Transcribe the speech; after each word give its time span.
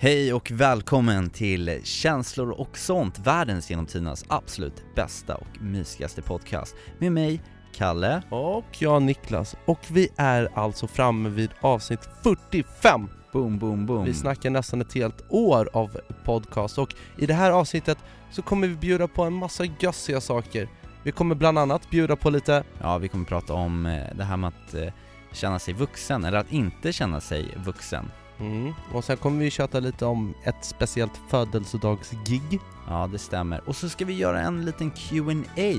Hej 0.00 0.32
och 0.32 0.50
välkommen 0.50 1.30
till 1.30 1.80
Känslor 1.84 2.50
och 2.50 2.78
sånt, 2.78 3.18
världens 3.18 3.70
genom 3.70 3.86
tidernas 3.86 4.24
absolut 4.28 4.84
bästa 4.94 5.34
och 5.34 5.62
mysigaste 5.62 6.22
podcast. 6.22 6.76
Med 6.98 7.12
mig, 7.12 7.42
Kalle. 7.74 8.22
Och 8.30 8.64
jag 8.78 9.02
Niklas, 9.02 9.56
och 9.64 9.78
vi 9.90 10.08
är 10.16 10.48
alltså 10.54 10.86
framme 10.86 11.28
vid 11.28 11.50
avsnitt 11.60 12.08
45! 12.22 13.08
Boom, 13.32 13.58
boom, 13.58 13.86
boom. 13.86 14.04
Vi 14.04 14.14
snackar 14.14 14.50
nästan 14.50 14.80
ett 14.80 14.94
helt 14.94 15.24
år 15.28 15.70
av 15.72 16.00
podcast 16.24 16.78
och 16.78 16.94
i 17.16 17.26
det 17.26 17.34
här 17.34 17.50
avsnittet 17.50 17.98
så 18.30 18.42
kommer 18.42 18.68
vi 18.68 18.74
bjuda 18.74 19.08
på 19.08 19.22
en 19.24 19.34
massa 19.34 19.64
gössiga 19.64 20.20
saker. 20.20 20.68
Vi 21.02 21.12
kommer 21.12 21.34
bland 21.34 21.58
annat 21.58 21.90
bjuda 21.90 22.16
på 22.16 22.30
lite, 22.30 22.64
Ja, 22.80 22.98
vi 22.98 23.08
kommer 23.08 23.24
prata 23.24 23.54
om 23.54 23.86
eh, 23.86 24.16
det 24.16 24.24
här 24.24 24.36
med 24.36 24.48
att 24.48 24.74
eh, 24.74 24.92
känna 25.32 25.58
sig 25.58 25.74
vuxen, 25.74 26.24
eller 26.24 26.38
att 26.38 26.52
inte 26.52 26.92
känna 26.92 27.20
sig 27.20 27.54
vuxen. 27.64 28.10
Mm, 28.40 28.72
och 28.92 29.04
sen 29.04 29.16
kommer 29.16 29.38
vi 29.44 29.50
köta 29.50 29.80
lite 29.80 30.04
om 30.06 30.34
ett 30.44 30.64
speciellt 30.64 31.20
födelsedagsgig. 31.30 32.60
Ja, 32.88 33.08
det 33.12 33.18
stämmer. 33.18 33.68
Och 33.68 33.76
så 33.76 33.88
ska 33.88 34.04
vi 34.04 34.12
göra 34.16 34.40
en 34.40 34.64
liten 34.64 34.90
Q&A 34.90 35.74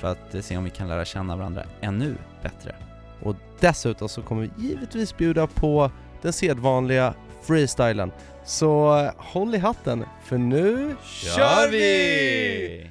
för 0.00 0.08
att 0.12 0.34
eh, 0.34 0.40
se 0.40 0.56
om 0.56 0.64
vi 0.64 0.70
kan 0.70 0.88
lära 0.88 1.04
känna 1.04 1.36
varandra 1.36 1.64
ännu 1.80 2.16
bättre. 2.42 2.74
Och 3.22 3.36
dessutom 3.60 4.08
så 4.08 4.22
kommer 4.22 4.42
vi 4.56 4.68
givetvis 4.68 5.16
bjuda 5.16 5.46
på 5.46 5.90
den 6.22 6.32
sedvanliga 6.32 7.14
freestylen. 7.42 8.12
Så 8.44 8.98
eh, 8.98 9.10
håll 9.16 9.54
i 9.54 9.58
hatten, 9.58 10.04
för 10.24 10.38
nu 10.38 10.96
kör 11.04 11.70
vi! 11.70 12.90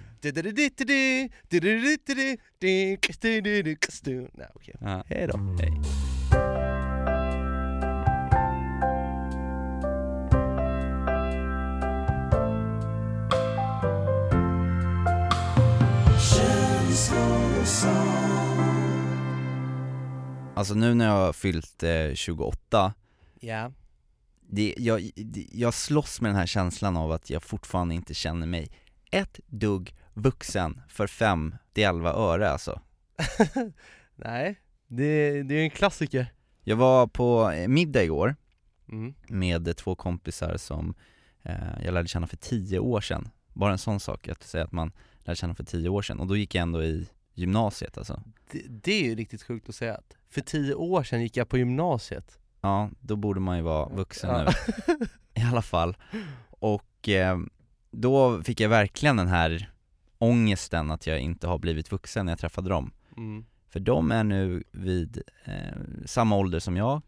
Nej 4.34 4.48
okej, 4.56 4.76
Ja. 4.82 5.04
hej 5.08 5.28
då. 5.28 5.38
Hej. 5.60 5.82
Alltså 20.56 20.74
nu 20.74 20.94
när 20.94 21.06
jag 21.06 21.14
har 21.14 21.34
fyllt 21.34 21.84
eh, 21.84 22.14
28, 22.14 22.94
Ja. 23.40 23.72
det, 24.50 24.76
jag, 24.78 25.10
det, 25.16 25.48
jag 25.52 25.74
slåss 25.74 26.22
med 26.22 26.30
den 26.32 26.36
här 26.38 26.46
känslan 26.46 26.98
av 26.98 27.12
att 27.12 27.30
jag 27.30 27.44
fortfarande 27.44 27.96
inte 27.96 28.14
känner 28.14 28.48
mig 28.48 28.72
ett 29.12 29.40
dugg 29.48 29.96
vuxen 30.14 30.82
för 30.90 31.08
fem 31.08 31.56
till 31.74 31.84
elva 31.84 32.14
öre 32.14 32.50
alltså. 32.50 32.82
Nej, 34.16 34.60
det, 34.88 35.44
det 35.44 35.56
är 35.56 35.64
en 35.64 35.70
klassiker. 35.70 36.34
Jag 36.64 36.76
var 36.76 37.08
på 37.08 37.52
eh, 37.52 37.68
middag 37.68 38.04
igår 38.04 38.36
Mm. 38.92 39.14
med 39.28 39.78
två 39.78 39.96
kompisar 39.96 40.58
som 40.58 40.94
eh, 41.44 41.84
jag 41.86 41.94
lärde 41.94 42.08
känna 42.08 42.28
för 42.28 42.38
tio 42.38 42.80
år 42.80 43.02
sedan. 43.02 43.30
Bara 43.54 43.72
en 43.72 43.78
sån 43.78 44.00
sak, 44.00 44.28
att 44.28 44.44
säga 44.44 44.64
att 44.64 44.72
man 44.72 44.92
lärde 45.30 45.36
känna 45.36 45.56
för 45.56 45.64
tio 45.64 45.90
år 45.90 46.02
sedan, 46.02 46.20
och 46.20 46.28
då 46.28 46.38
gick 46.38 46.56
jag 46.56 46.62
ändå 46.62 46.84
i 46.84 47.08
gymnasiet 47.34 47.98
alltså. 47.98 48.24
Det, 48.52 48.62
det 48.68 48.92
är 48.94 49.04
ju 49.04 49.16
riktigt 49.16 49.44
sjukt 49.44 49.70
att 49.70 49.76
säga 49.76 49.96
att 49.96 50.18
för 50.30 50.42
tio 50.42 50.74
år 50.74 51.04
sedan 51.04 51.22
gick 51.22 51.38
jag 51.38 51.50
på 51.50 51.58
gymnasiet. 51.58 52.40
Ja, 52.62 52.90
då 53.00 53.16
borde 53.16 53.40
man 53.40 53.58
ju 53.58 53.64
vara 53.64 53.90
vuxen 53.90 54.30
Ja. 54.30 54.54
nu, 54.88 54.96
i 55.42 55.46
alla 55.46 55.62
fall. 55.62 55.98
Och 56.50 57.10
eh, 57.10 57.40
då 57.92 58.42
fick 58.44 58.60
jag 58.60 58.70
verkligen 58.70 59.18
den 59.18 59.28
här 59.28 59.72
ångesten 60.18 60.92
att 60.92 61.08
jag 61.08 61.20
inte 61.20 61.48
har 61.48 61.58
blivit 61.58 61.92
vuxen 61.92 62.26
när 62.26 62.32
jag 62.32 62.40
träffade 62.40 62.70
dem. 62.70 62.92
Mm. 63.18 63.46
För 63.70 63.80
de 63.80 64.12
är 64.12 64.24
nu 64.24 64.64
vid 64.72 65.22
eh, 65.46 65.54
samma 66.06 66.36
ålder 66.36 66.60
som 66.60 66.78
jag, 66.78 67.02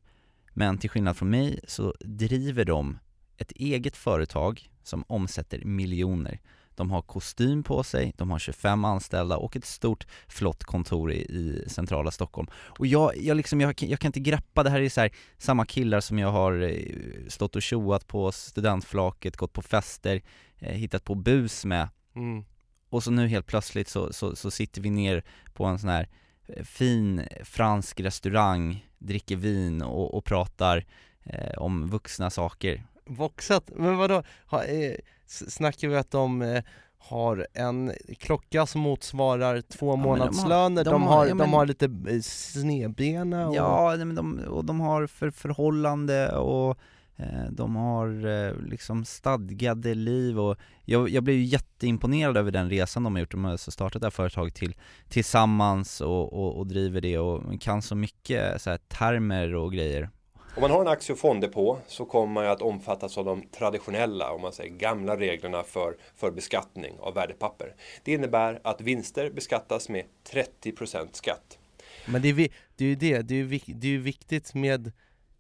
men 0.54 0.78
till 0.78 0.90
skillnad 0.90 1.18
från 1.18 1.30
mig 1.30 1.60
så 1.68 1.96
driver 2.00 2.66
de 2.66 3.00
ett 3.38 3.52
eget 3.52 3.98
företag 3.98 4.70
som 4.84 5.04
omsätter 5.08 5.66
miljoner. 5.66 6.40
De 6.76 6.92
har 6.92 7.02
kostym 7.02 7.64
på 7.64 7.84
sig, 7.84 8.14
de 8.18 8.32
har 8.32 8.40
25 8.40 8.86
anställda 8.86 9.38
och 9.38 9.56
ett 9.56 9.66
stort 9.66 10.08
flott 10.28 10.64
kontor 10.64 11.12
i, 11.12 11.16
i 11.22 11.64
centrala 11.70 12.12
Stockholm. 12.12 12.48
Och 12.54 12.88
jag, 12.88 13.18
jag, 13.18 13.38
liksom, 13.38 13.62
jag, 13.62 13.76
kan- 13.76 13.90
jag 13.90 14.00
kan 14.00 14.10
inte 14.10 14.20
greppa, 14.20 14.64
det 14.64 14.70
här 14.70 14.82
är 14.82 14.90
så 14.90 15.02
här, 15.02 15.12
samma 15.38 15.66
killar 15.66 16.00
som 16.00 16.20
jag 16.20 16.32
har 16.32 16.62
eh, 16.62 17.28
stått 17.28 17.56
och 17.56 17.62
tjoat 17.62 18.08
på 18.08 18.32
studentflaket, 18.32 19.38
gått 19.38 19.54
på 19.54 19.62
fester, 19.62 20.22
eh, 20.60 20.74
hittat 20.74 21.04
på 21.04 21.16
bus 21.16 21.66
med 21.66 21.90
Mm. 22.16 22.44
och 22.90 23.04
så 23.04 23.12
nu 23.12 23.28
helt 23.28 23.46
plötsligt 23.48 23.88
så, 23.90 24.14
så, 24.14 24.36
så 24.36 24.52
sitter 24.52 24.82
vi 24.82 24.90
ner 24.90 25.24
på 25.54 25.66
en 25.66 25.80
sån 25.80 25.90
här 25.90 26.08
eh, 26.48 26.64
fin 26.64 27.22
fransk 27.44 28.00
restaurang, 28.00 28.86
dricker 28.98 29.36
vin 29.36 29.82
och, 29.82 30.14
och 30.18 30.26
pratar 30.26 30.86
eh, 31.24 31.58
om 31.58 31.88
vuxna 31.90 32.30
saker. 32.30 32.84
Voxat, 33.06 33.72
men 33.76 33.98
vadå? 33.98 34.24
Ha, 34.48 34.64
eh, 34.64 34.96
snackar 35.28 35.88
vi 35.88 35.96
att 35.96 36.12
de 36.12 36.42
eh, 36.42 36.64
har 36.98 37.48
en 37.54 37.92
klocka 38.20 38.66
som 38.66 38.82
motsvarar 38.82 39.62
två 39.62 39.92
de 39.92 40.00
har- 40.00 40.08
månadslöner, 40.08 40.84
de, 40.84 40.90
de 40.92 41.04
har, 41.04 41.16
har- 41.16 41.24
de, 41.26 41.30
ja, 41.30 41.36
men- 41.36 41.50
har 41.50 41.66
lite 41.66 41.86
eh, 41.86 42.22
snedbena 42.22 43.48
och... 43.48 43.56
Ja, 43.56 43.96
men 43.98 44.16
de, 44.16 44.40
och 44.40 44.66
de 44.66 44.80
har 44.80 45.08
för 45.08 45.30
förhållande 45.32 46.32
och 46.38 46.78
eh, 47.18 47.52
de 47.52 47.76
har 47.76 48.26
eh, 48.48 48.56
liksom 48.70 49.06
stadgade 49.06 49.94
liv 49.94 50.40
och 50.40 50.58
jag, 50.86 51.10
jag 51.10 51.24
blev 51.24 51.36
ju 51.38 51.44
jätteimponerad 51.44 52.38
över 52.38 52.52
den 52.52 52.70
resan 52.70 53.04
de 53.04 53.16
har 53.16 53.20
gjort. 53.20 53.32
De 53.32 53.44
har 53.46 53.52
alltså 53.52 53.72
startat 53.72 54.02
det 54.02 54.06
här 54.06 54.12
företaget 54.12 54.56
till, 54.56 54.76
tillsammans 55.10 56.02
och, 56.02 56.34
och, 56.34 56.58
och 56.58 56.68
driver 56.68 57.02
det 57.02 57.18
och 57.18 57.62
kan 57.62 57.82
så 57.82 57.96
mycket 57.96 58.62
så 58.62 58.70
här, 58.70 58.78
termer 58.78 59.56
och 59.56 59.74
grejer. 59.74 60.10
Om 60.56 60.62
man 60.62 60.72
har 60.72 60.82
en 60.82 60.88
aktie 60.88 61.14
och 61.14 61.20
fonddepå 61.20 61.80
så 61.88 62.06
kommer 62.06 62.34
man 62.34 62.44
ju 62.44 62.50
att 62.50 62.62
omfattas 62.62 63.18
av 63.18 63.26
de 63.26 63.44
traditionella, 63.52 64.32
om 64.32 64.42
man 64.42 64.54
säger 64.54 64.70
gamla 64.70 65.18
reglerna 65.18 65.64
för, 65.64 65.98
för 66.16 66.32
beskattning 66.32 66.96
av 67.00 67.14
värdepapper. 67.14 67.76
Det 68.04 68.12
innebär 68.12 68.62
att 68.64 68.82
vinster 68.82 69.30
beskattas 69.30 69.90
med 69.90 70.06
30% 70.32 71.08
skatt. 71.12 71.60
Men 72.06 72.22
det 72.22 72.30
är, 72.30 72.36
det 72.76 72.86
är 72.86 72.90
ju 72.90 72.96
det, 72.96 73.22
det 73.22 73.34
är 73.36 73.44
ju, 73.44 73.60
det 73.66 73.96
är 73.96 73.98
viktigt 73.98 74.54
med 74.54 74.92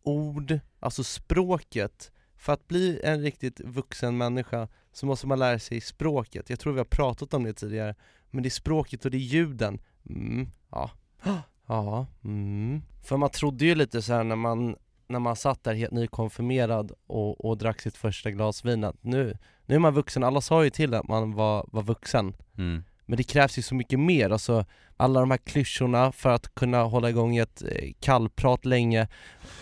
ord, 0.03 0.59
alltså 0.79 1.03
språket. 1.03 2.11
För 2.37 2.53
att 2.53 2.67
bli 2.67 3.01
en 3.03 3.21
riktigt 3.21 3.59
vuxen 3.59 4.17
människa 4.17 4.67
så 4.91 5.05
måste 5.05 5.27
man 5.27 5.39
lära 5.39 5.59
sig 5.59 5.81
språket. 5.81 6.49
Jag 6.49 6.59
tror 6.59 6.73
vi 6.73 6.79
har 6.79 6.85
pratat 6.85 7.33
om 7.33 7.43
det 7.43 7.53
tidigare. 7.53 7.95
Men 8.29 8.43
det 8.43 8.47
är 8.47 8.51
språket 8.51 9.05
och 9.05 9.11
det 9.11 9.17
är 9.17 9.19
ljuden. 9.19 9.81
Mm, 10.09 10.49
ja. 10.71 10.91
Ja, 11.65 12.07
mm. 12.23 12.81
För 13.03 13.17
man 13.17 13.29
trodde 13.29 13.65
ju 13.65 13.75
lite 13.75 14.01
så 14.01 14.13
här 14.13 14.23
när 14.23 14.35
man, 14.35 14.75
när 15.11 15.19
man 15.19 15.35
satt 15.35 15.63
där 15.63 15.73
helt 15.73 15.91
nykonfirmerad 15.91 16.91
och, 17.07 17.45
och 17.45 17.57
drack 17.57 17.81
sitt 17.81 17.97
första 17.97 18.31
glas 18.31 18.65
vin 18.65 18.83
att 18.83 19.03
nu, 19.03 19.37
nu 19.65 19.75
är 19.75 19.79
man 19.79 19.93
vuxen. 19.93 20.23
Alla 20.23 20.41
sa 20.41 20.63
ju 20.63 20.69
till 20.69 20.93
att 20.93 21.07
man 21.07 21.33
var, 21.33 21.65
var 21.71 21.83
vuxen. 21.83 22.33
Mm. 22.57 22.83
Men 23.05 23.17
det 23.17 23.23
krävs 23.23 23.57
ju 23.57 23.61
så 23.61 23.75
mycket 23.75 23.99
mer, 23.99 24.29
alltså 24.29 24.65
alla 24.97 25.19
de 25.19 25.31
här 25.31 25.37
klyschorna 25.37 26.11
för 26.11 26.29
att 26.29 26.55
kunna 26.55 26.83
hålla 26.83 27.09
igång 27.09 27.37
ett 27.37 27.61
eh, 27.61 27.91
kallprat 27.99 28.65
länge. 28.65 29.07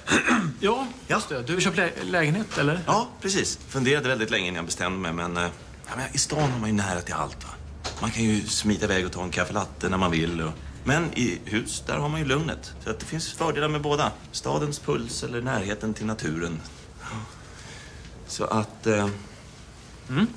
Ja, 0.59 0.87
just 1.07 1.29
det. 1.29 1.43
Du 1.43 1.53
har 1.53 1.59
köpt 1.59 1.77
lä 1.77 1.91
lägenhet, 2.03 2.57
eller? 2.57 2.79
Ja, 2.85 3.07
precis. 3.21 3.57
Funderade 3.57 4.07
väldigt 4.09 4.31
länge 4.31 4.47
innan 4.47 4.55
jag 4.55 4.65
bestämde 4.65 4.99
mig, 4.99 5.13
men, 5.13 5.37
eh, 5.37 5.51
ja, 5.87 5.91
men 5.97 6.05
i 6.13 6.17
stan 6.17 6.51
har 6.51 6.59
man 6.59 6.69
ju 6.69 6.75
nära 6.75 7.01
till 7.01 7.13
allt. 7.13 7.43
Va? 7.43 7.49
Man 8.01 8.11
kan 8.11 8.23
ju 8.23 8.41
smita 8.41 8.85
iväg 8.85 9.05
och 9.05 9.11
ta 9.11 9.23
en 9.23 9.29
kaffe 9.29 9.53
latte 9.53 9.89
när 9.89 9.97
man 9.97 10.11
vill. 10.11 10.41
Och, 10.41 10.51
men 10.89 11.13
i 11.15 11.39
hus, 11.45 11.83
där 11.87 11.97
har 11.97 12.09
man 12.09 12.19
ju 12.19 12.25
lugnet. 12.25 12.73
Så 12.79 12.89
att 12.89 12.99
det 12.99 13.05
finns 13.05 13.33
fördelar 13.33 13.67
med 13.67 13.81
båda. 13.81 14.11
Stadens 14.31 14.79
puls 14.79 15.23
eller 15.23 15.41
närheten 15.41 15.93
till 15.93 16.05
naturen. 16.05 16.59
Så 18.27 18.43
att... 18.43 18.87
Eh, 18.87 19.09
mm. 20.09 20.27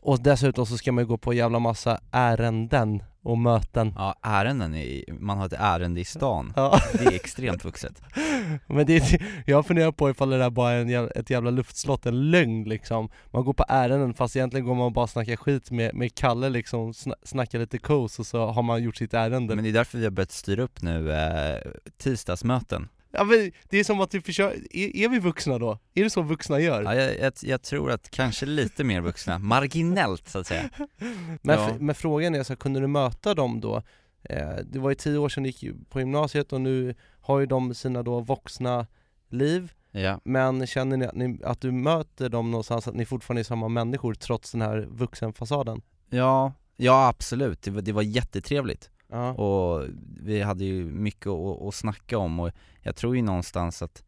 Och 0.00 0.20
dessutom 0.20 0.66
så 0.66 0.76
ska 0.76 0.92
man 0.92 1.04
ju 1.04 1.08
gå 1.08 1.18
på 1.18 1.34
jävla 1.34 1.58
massa 1.58 2.00
ärenden 2.10 3.02
och 3.22 3.38
möten. 3.38 3.94
Ja, 3.96 4.14
ärenden, 4.22 4.74
i, 4.74 5.04
man 5.20 5.38
har 5.38 5.46
ett 5.46 5.52
ärende 5.58 6.00
i 6.00 6.04
stan. 6.04 6.52
Ja. 6.56 6.80
Det 6.92 7.04
är 7.04 7.12
extremt 7.12 7.64
vuxet. 7.64 8.02
Men 8.66 8.86
det 8.86 8.96
är, 8.96 9.22
jag 9.46 9.66
funderar 9.66 9.92
på 9.92 10.10
ifall 10.10 10.30
det 10.30 10.38
där 10.38 10.50
bara 10.50 10.72
är 10.72 10.80
en 10.80 11.10
ett 11.14 11.30
jävla 11.30 11.50
luftslott, 11.50 12.06
en 12.06 12.30
lögn 12.30 12.64
liksom. 12.64 13.08
Man 13.30 13.44
går 13.44 13.52
på 13.52 13.64
ärenden 13.68 14.14
fast 14.14 14.36
egentligen 14.36 14.66
går 14.66 14.74
man 14.74 14.86
och 14.86 14.92
bara 14.92 15.06
snackar 15.06 15.36
skit 15.36 15.70
med, 15.70 15.94
med 15.94 16.14
Kalle 16.14 16.48
liksom, 16.48 16.94
sna, 16.94 17.14
snackar 17.22 17.58
lite 17.58 17.78
kos 17.78 18.18
och 18.18 18.26
så 18.26 18.46
har 18.46 18.62
man 18.62 18.82
gjort 18.82 18.96
sitt 18.96 19.14
ärende. 19.14 19.54
Men 19.54 19.64
det 19.64 19.70
är 19.70 19.74
därför 19.74 19.98
vi 19.98 20.04
har 20.04 20.10
börjat 20.10 20.32
styra 20.32 20.62
upp 20.62 20.82
nu 20.82 21.12
eh, 21.12 21.58
tisdagsmöten. 21.98 22.88
Ja, 23.12 23.24
men 23.24 23.52
det 23.68 23.78
är 23.78 23.84
som 23.84 24.00
att 24.00 24.10
du 24.10 24.20
försöker, 24.20 24.76
är, 24.76 24.96
är 24.96 25.08
vi 25.08 25.18
vuxna 25.18 25.58
då? 25.58 25.78
Är 25.94 26.04
det 26.04 26.10
så 26.10 26.22
vuxna 26.22 26.60
gör? 26.60 26.82
Ja, 26.82 26.94
jag, 26.94 27.18
jag, 27.20 27.32
jag 27.42 27.62
tror 27.62 27.90
att 27.90 28.10
kanske 28.10 28.46
lite 28.46 28.84
mer 28.84 29.00
vuxna, 29.00 29.38
marginellt 29.38 30.28
så 30.28 30.38
att 30.38 30.46
säga. 30.46 30.70
Men, 31.42 31.58
Ja. 31.58 31.74
men 31.80 31.94
frågan 31.94 32.34
är 32.34 32.42
så 32.42 32.52
här, 32.52 32.56
kunde 32.56 32.80
du 32.80 32.86
möta 32.86 33.34
dem 33.34 33.60
då? 33.60 33.82
Eh, 34.22 34.56
det 34.64 34.78
var 34.78 34.90
ju 34.90 34.94
tio 34.94 35.18
år 35.18 35.28
sedan 35.28 35.42
du 35.42 35.48
gick 35.48 35.64
på 35.90 36.00
gymnasiet 36.00 36.52
och 36.52 36.60
nu 36.60 36.94
har 37.20 37.40
ju 37.40 37.46
de 37.46 37.74
sina 37.74 38.02
då 38.02 38.20
vuxna 38.20 38.86
liv 39.28 39.72
Ja. 39.94 40.20
Men 40.24 40.66
känner 40.66 40.96
ni 40.96 41.06
att, 41.06 41.14
ni 41.14 41.40
att 41.44 41.60
du 41.60 41.72
möter 41.72 42.28
dem 42.28 42.50
någonstans, 42.50 42.88
att 42.88 42.94
ni 42.94 43.04
fortfarande 43.04 43.40
är 43.40 43.44
samma 43.44 43.68
människor 43.68 44.14
trots 44.14 44.52
den 44.52 44.62
här 44.62 44.88
vuxenfasaden? 44.90 45.82
Ja, 46.10 46.52
ja 46.76 47.08
absolut. 47.08 47.62
Det 47.62 47.70
var, 47.70 47.82
det 47.82 47.92
var 47.92 48.02
jättetrevligt. 48.02 48.90
Ja. 49.12 49.32
Och 49.32 49.86
vi 50.22 50.42
hade 50.42 50.64
ju 50.64 50.84
mycket 50.84 51.26
att, 51.26 51.62
att 51.62 51.74
snacka 51.74 52.18
om 52.18 52.40
och 52.40 52.50
jag 52.80 52.96
tror 52.96 53.16
ju 53.16 53.22
någonstans 53.22 53.82
att, 53.82 54.04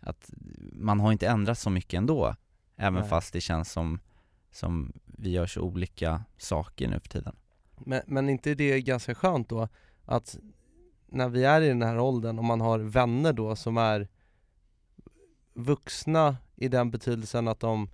att 0.00 0.30
man 0.72 1.00
har 1.00 1.12
inte 1.12 1.28
ändrat 1.28 1.58
så 1.58 1.70
mycket 1.70 1.98
ändå. 1.98 2.34
Även 2.76 3.00
Nej. 3.00 3.08
fast 3.08 3.32
det 3.32 3.40
känns 3.40 3.72
som, 3.72 4.00
som 4.50 4.92
vi 5.04 5.30
gör 5.30 5.46
så 5.46 5.60
olika 5.60 6.24
saker 6.38 6.88
nu 6.88 7.00
för 7.00 7.08
tiden. 7.08 7.36
Men, 7.78 8.02
men 8.06 8.28
inte 8.28 8.54
det 8.54 8.80
ganska 8.80 9.14
skönt 9.14 9.48
då 9.48 9.68
att 10.04 10.38
när 11.06 11.28
vi 11.28 11.44
är 11.44 11.60
i 11.60 11.68
den 11.68 11.82
här 11.82 11.98
åldern 11.98 12.38
och 12.38 12.44
man 12.44 12.60
har 12.60 12.78
vänner 12.78 13.32
då 13.32 13.56
som 13.56 13.76
är 13.76 14.08
vuxna 15.54 16.36
i 16.56 16.68
den 16.68 16.90
betydelsen 16.90 17.48
att 17.48 17.60
de 17.60 17.90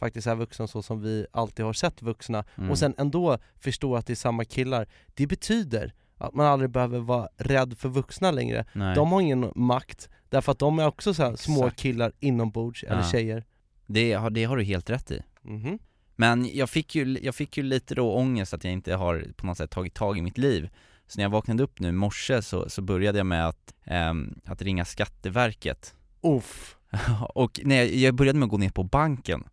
faktiskt 0.00 0.26
är 0.26 0.34
vuxna 0.34 0.66
så 0.66 0.82
som 0.82 1.00
vi 1.02 1.26
alltid 1.32 1.64
har 1.64 1.72
sett 1.72 2.02
vuxna 2.02 2.44
Mm. 2.58 2.70
och 2.70 2.78
sen 2.78 2.94
ändå 2.98 3.38
förstå 3.58 3.96
att 3.96 4.06
det 4.06 4.12
är 4.12 4.14
samma 4.14 4.44
killar. 4.44 4.86
Det 5.14 5.26
betyder 5.26 5.92
att 6.18 6.34
man 6.34 6.46
aldrig 6.46 6.70
behöver 6.70 6.98
vara 6.98 7.28
rädd 7.36 7.78
för 7.78 7.88
vuxna 7.88 8.30
längre. 8.30 8.64
Nej. 8.72 8.94
De 8.94 9.12
har 9.12 9.20
ingen 9.20 9.52
makt 9.54 10.08
därför 10.28 10.52
att 10.52 10.58
de 10.58 10.78
är 10.78 10.86
också 10.86 11.14
så 11.14 11.36
små 11.36 11.70
killar 11.70 12.12
inombords 12.20 12.82
eller 12.84 12.96
Ja. 13.02 13.08
tjejer. 13.10 13.44
Det, 13.86 14.12
har- 14.12 14.30
det 14.30 14.44
har 14.44 14.56
du 14.56 14.62
helt 14.64 14.90
rätt 14.90 15.10
i. 15.10 15.22
Mhm. 15.42 15.78
Men 16.16 16.56
jag 16.56 16.70
fick, 16.70 16.94
ju, 16.94 17.18
jag 17.22 17.34
fick 17.34 17.56
ju 17.56 17.62
lite 17.62 17.94
då 17.94 18.14
ångest 18.14 18.54
att 18.54 18.64
jag 18.64 18.72
inte 18.72 18.94
har 18.94 19.26
på 19.36 19.46
något 19.46 19.56
sätt 19.58 19.70
tagit 19.70 19.94
tag 19.94 20.18
i 20.18 20.22
mitt 20.22 20.38
liv. 20.38 20.68
Så 21.06 21.18
när 21.18 21.24
jag 21.24 21.30
vaknade 21.30 21.62
upp 21.62 21.80
nu 21.80 21.88
i 21.88 21.92
morse 21.92 22.42
så, 22.42 22.68
så 22.68 22.82
började 22.82 23.18
jag 23.18 23.26
med 23.26 23.46
att, 23.48 23.74
ehm, 23.84 24.40
att 24.44 24.62
ringa 24.62 24.84
Skatteverket. 24.84 25.94
Uff. 26.22 26.76
och 27.34 27.60
nej, 27.64 28.02
jag 28.04 28.14
började 28.14 28.38
med 28.38 28.46
att 28.46 28.50
gå 28.50 28.56
ner 28.58 28.70
på 28.70 28.82
banken. 28.82 29.44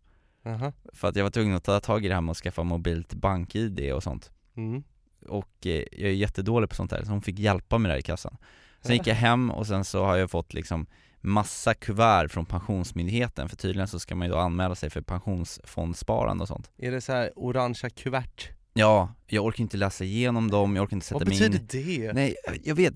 Aha. 0.48 0.72
För 0.92 1.08
att 1.08 1.16
jag 1.16 1.24
var 1.24 1.30
tvungen 1.30 1.56
att 1.56 1.64
ta 1.64 1.80
tag 1.80 2.04
i 2.04 2.08
det 2.08 2.14
här 2.14 2.20
med 2.20 2.30
att 2.30 2.36
skaffa 2.36 2.62
mobilt 2.62 3.14
bank-id 3.14 3.92
och 3.92 4.02
sånt. 4.02 4.30
Mm. 4.56 4.82
Och 5.28 5.66
eh, 5.66 5.84
jag 5.92 6.10
är 6.10 6.14
jättedålig 6.14 6.70
på 6.70 6.74
sånt 6.76 6.92
här, 6.92 7.04
så 7.04 7.10
hon 7.10 7.22
fick 7.22 7.38
hjälpa 7.38 7.78
mig 7.78 7.90
där 7.92 7.98
i 7.98 8.02
kassan. 8.02 8.36
Sen 8.82 8.92
gick 8.92 9.06
jag 9.06 9.14
hem 9.26 9.50
och 9.50 9.66
sen 9.66 9.84
så 9.84 10.04
har 10.04 10.16
jag 10.16 10.30
fått 10.30 10.54
liksom 10.54 10.86
massa 11.20 11.74
kuvert 11.74 12.28
från 12.28 12.46
Pensionsmyndigheten, 12.46 13.48
för 13.48 13.56
tydligen 13.56 13.88
så 13.88 13.98
ska 13.98 14.14
man 14.14 14.26
ju 14.26 14.32
då 14.32 14.38
anmäla 14.38 14.74
sig 14.74 14.90
för 14.90 15.00
pensionsfondsparande 15.00 16.42
och 16.42 16.48
sånt. 16.48 16.70
Är 16.78 16.90
det 16.90 17.00
så 17.00 17.12
här 17.12 17.30
orangea 17.36 17.90
kuvert? 17.90 18.48
Ja, 18.72 19.14
jag 19.26 19.44
orkar 19.44 19.62
inte 19.62 19.76
läsa 19.76 20.04
igenom 20.04 20.50
dem, 20.50 20.76
jag 20.76 20.82
orkar 20.82 20.96
inte 20.96 21.06
sätta 21.06 21.18
Vad 21.18 21.28
mig 21.28 21.50
betyder 21.50 21.94
in 21.94 22.00
det? 22.00 22.12
Nej, 22.12 22.36
jag 22.64 22.74
vet, 22.74 22.94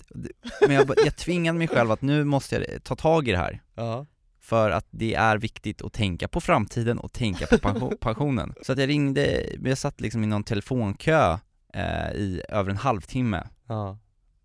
men 0.61 0.71
jag, 0.75 0.93
jag 1.05 1.15
tvingade 1.15 1.57
mig 1.57 1.67
själv 1.67 1.91
att 1.91 2.01
nu 2.01 2.23
måste 2.23 2.55
jag 2.55 2.83
ta 2.83 2.95
tag 2.95 3.27
i 3.27 3.31
det 3.31 3.37
här 3.37 3.61
Ja. 3.75 4.05
För 4.43 4.71
att 4.71 4.87
det 4.89 5.15
är 5.15 5.37
viktigt 5.37 5.81
att 5.81 5.93
tänka 5.93 6.27
på 6.27 6.41
framtiden 6.41 6.99
och 6.99 7.13
tänka 7.13 7.45
på 7.47 7.57
pension, 7.57 7.97
pensionen. 8.01 8.53
Så 8.61 8.71
att 8.71 8.79
jag 8.79 8.89
ringde, 8.89 9.55
jag 9.63 9.77
satt 9.77 10.01
liksom 10.01 10.23
i 10.23 10.27
någon 10.27 10.43
telefonkö 10.43 11.37
eh, 11.73 12.11
i 12.11 12.41
över 12.49 12.71
en 12.71 12.77
halvtimme. 12.77 13.47
Ja. 13.67 13.97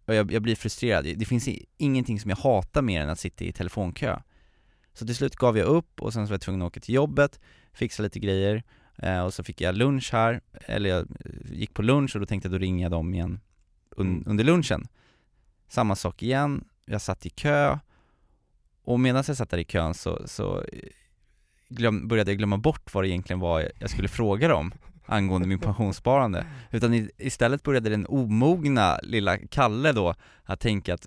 Och 0.06 0.14
jag, 0.14 0.32
jag 0.32 0.42
blir 0.42 0.56
frustrerad, 0.56 1.04
det 1.04 1.24
finns 1.24 1.48
ingenting 1.76 2.20
som 2.20 2.30
jag 2.30 2.36
hatar 2.36 2.82
mer 2.82 3.00
än 3.00 3.08
att 3.08 3.18
sitta 3.18 3.44
i 3.44 3.52
telefonkö. 3.52 4.18
Så 4.94 5.06
till 5.06 5.16
slut 5.16 5.36
gav 5.36 5.58
jag 5.58 5.66
upp 5.66 6.02
och 6.02 6.12
sen 6.12 6.26
så 6.26 6.30
var 6.30 6.34
jag 6.34 6.40
tvungen 6.40 6.62
att 6.62 6.66
åka 6.66 6.80
till 6.80 6.94
jobbet, 6.94 7.40
fixa 7.72 8.02
lite 8.02 8.18
grejer 8.18 8.62
eh, 8.96 9.20
och 9.20 9.34
så 9.34 9.44
fick 9.44 9.60
jag 9.60 9.74
lunch 9.74 10.12
här, 10.12 10.40
eller 10.52 10.90
jag 10.90 11.00
eh, 11.00 11.52
gick 11.52 11.74
på 11.74 11.82
lunch 11.82 12.16
och 12.16 12.20
då 12.20 12.26
tänkte 12.26 12.48
jag 12.48 12.52
då 12.52 12.58
ringer 12.58 12.84
jag 12.84 12.90
dem 12.90 13.14
igen 13.14 13.40
un, 13.90 14.24
under 14.26 14.44
lunchen. 14.44 14.88
Samma 15.68 15.96
sak 15.96 16.22
igen, 16.22 16.64
jag 16.84 17.00
satt 17.00 17.26
i 17.26 17.30
kö 17.30 17.78
och 18.88 19.00
medan 19.00 19.24
jag 19.26 19.36
satt 19.36 19.50
där 19.50 19.58
i 19.58 19.64
kön 19.64 19.94
så, 19.94 20.22
så 20.26 20.64
glöm, 21.68 22.08
började 22.08 22.30
jag 22.30 22.38
glömma 22.38 22.58
bort 22.58 22.94
vad 22.94 23.04
det 23.04 23.08
egentligen 23.08 23.40
var 23.40 23.70
jag 23.78 23.90
skulle 23.90 24.08
fråga 24.08 24.48
dem 24.48 24.72
angående 25.06 25.48
min 25.48 25.58
pensionssparande 25.58 26.46
utan 26.70 26.94
i, 26.94 27.10
istället 27.18 27.62
började 27.62 27.90
den 27.90 28.06
omogna 28.06 28.98
lilla 29.02 29.38
Kalle 29.38 29.92
då 29.92 30.14
att 30.44 30.60
tänka 30.60 30.94
att 30.94 31.06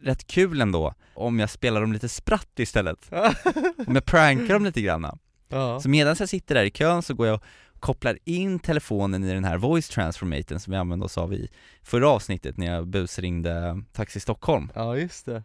rätt 0.00 0.26
kul 0.26 0.60
ändå 0.60 0.94
om 1.14 1.38
jag 1.38 1.50
spelar 1.50 1.80
dem 1.80 1.92
lite 1.92 2.08
spratt 2.08 2.58
istället 2.58 3.10
om 3.86 3.94
jag 3.94 4.04
prankar 4.04 4.54
dem 4.54 4.64
lite 4.64 4.80
granna 4.80 5.18
Ja. 5.48 5.80
så 5.80 5.88
medan 5.88 6.16
jag 6.18 6.28
sitter 6.28 6.54
där 6.54 6.64
i 6.64 6.70
kön 6.70 7.02
så 7.02 7.14
går 7.14 7.26
jag 7.26 7.34
och 7.34 7.80
kopplar 7.80 8.18
in 8.24 8.58
telefonen 8.58 9.24
i 9.24 9.34
den 9.34 9.44
här 9.44 9.58
voice 9.58 9.88
transformaten 9.88 10.60
som 10.60 10.70
vi 10.70 10.76
använde 10.76 11.04
oss 11.04 11.18
av 11.18 11.32
i 11.34 11.48
förra 11.82 12.08
avsnittet 12.08 12.56
när 12.56 12.66
jag 12.66 12.86
busringde 12.88 13.82
Taxi 13.92 14.20
Stockholm 14.20 14.70
Ja 14.74 14.96
just 14.96 15.26
det. 15.26 15.42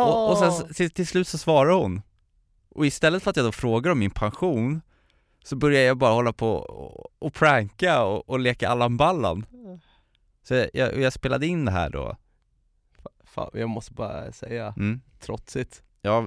Och, 0.00 0.30
och 0.30 0.38
sen 0.38 0.74
till, 0.74 0.90
till 0.90 1.06
slut 1.06 1.28
så 1.28 1.38
svarar 1.38 1.72
hon 1.72 2.02
Och 2.74 2.86
istället 2.86 3.22
för 3.22 3.30
att 3.30 3.36
jag 3.36 3.46
då 3.46 3.52
frågar 3.52 3.90
om 3.90 3.98
min 3.98 4.10
pension 4.10 4.80
Så 5.44 5.56
börjar 5.56 5.82
jag 5.82 5.96
bara 5.96 6.12
hålla 6.12 6.32
på 6.32 6.52
och, 6.52 7.12
och 7.18 7.34
pranka 7.34 8.04
och, 8.04 8.28
och 8.28 8.40
leka 8.40 8.68
Allan 8.68 8.96
Ballan 8.96 9.46
Så 10.42 10.54
jag, 10.54 10.70
jag, 10.72 11.00
jag 11.00 11.12
spelade 11.12 11.46
in 11.46 11.64
det 11.64 11.72
här 11.72 11.90
då 11.90 12.16
Fan, 13.24 13.50
jag 13.52 13.68
måste 13.68 13.92
bara 13.92 14.32
säga, 14.32 14.74
mm. 14.76 15.00
trotsigt. 15.20 15.82
Ja, 16.04 16.26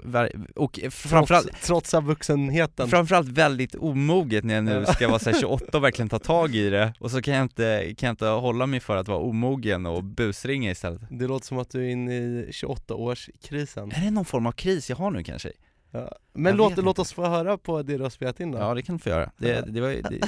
och 0.55 0.79
framförallt 0.89 1.47
Trots, 1.47 1.67
trotsa 1.67 2.01
vuxenheten. 2.01 2.87
Framförallt 2.87 3.27
väldigt 3.27 3.75
omoget 3.75 4.43
när 4.43 4.55
jag 4.55 4.63
nu 4.63 4.85
ska 4.85 5.07
vara 5.07 5.19
så 5.19 5.29
här 5.29 5.39
28 5.41 5.77
och 5.77 5.83
verkligen 5.83 6.09
ta 6.09 6.19
tag 6.19 6.55
i 6.55 6.69
det 6.69 6.93
och 6.99 7.11
så 7.11 7.21
kan 7.21 7.33
jag 7.33 7.43
inte, 7.43 7.93
kan 7.97 8.07
jag 8.07 8.13
inte 8.13 8.25
hålla 8.25 8.65
mig 8.65 8.79
för 8.79 8.97
att 8.97 9.07
vara 9.07 9.19
omogen 9.19 9.85
och 9.85 10.03
busringa 10.03 10.71
istället 10.71 11.01
Det 11.09 11.27
låter 11.27 11.45
som 11.45 11.57
att 11.57 11.69
du 11.69 11.85
är 11.85 11.89
inne 11.89 12.13
i 12.15 12.49
28-årskrisen. 12.51 13.93
Är 13.97 14.05
det 14.05 14.11
någon 14.11 14.25
form 14.25 14.45
av 14.45 14.51
kris 14.51 14.89
jag 14.89 14.97
har 14.97 15.11
nu 15.11 15.23
kanske? 15.23 15.51
Ja. 15.91 16.11
Men 16.33 16.45
Jag 16.45 16.57
låt, 16.57 16.77
låt 16.77 16.99
oss 16.99 17.13
få 17.13 17.25
höra 17.25 17.57
på 17.57 17.81
det 17.81 17.97
du 17.97 18.03
har 18.03 18.09
spelat 18.09 18.39
in 18.39 18.51
då. 18.51 18.57
Ja 18.57 18.73
det 18.73 18.81
kan 18.81 18.95
du 18.95 18.99
få 19.03 19.09
göra, 19.09 19.31
det, 19.37 19.61
det, 19.73 19.81
var, 19.81 19.89
det, 19.89 20.01
det, 20.01 20.21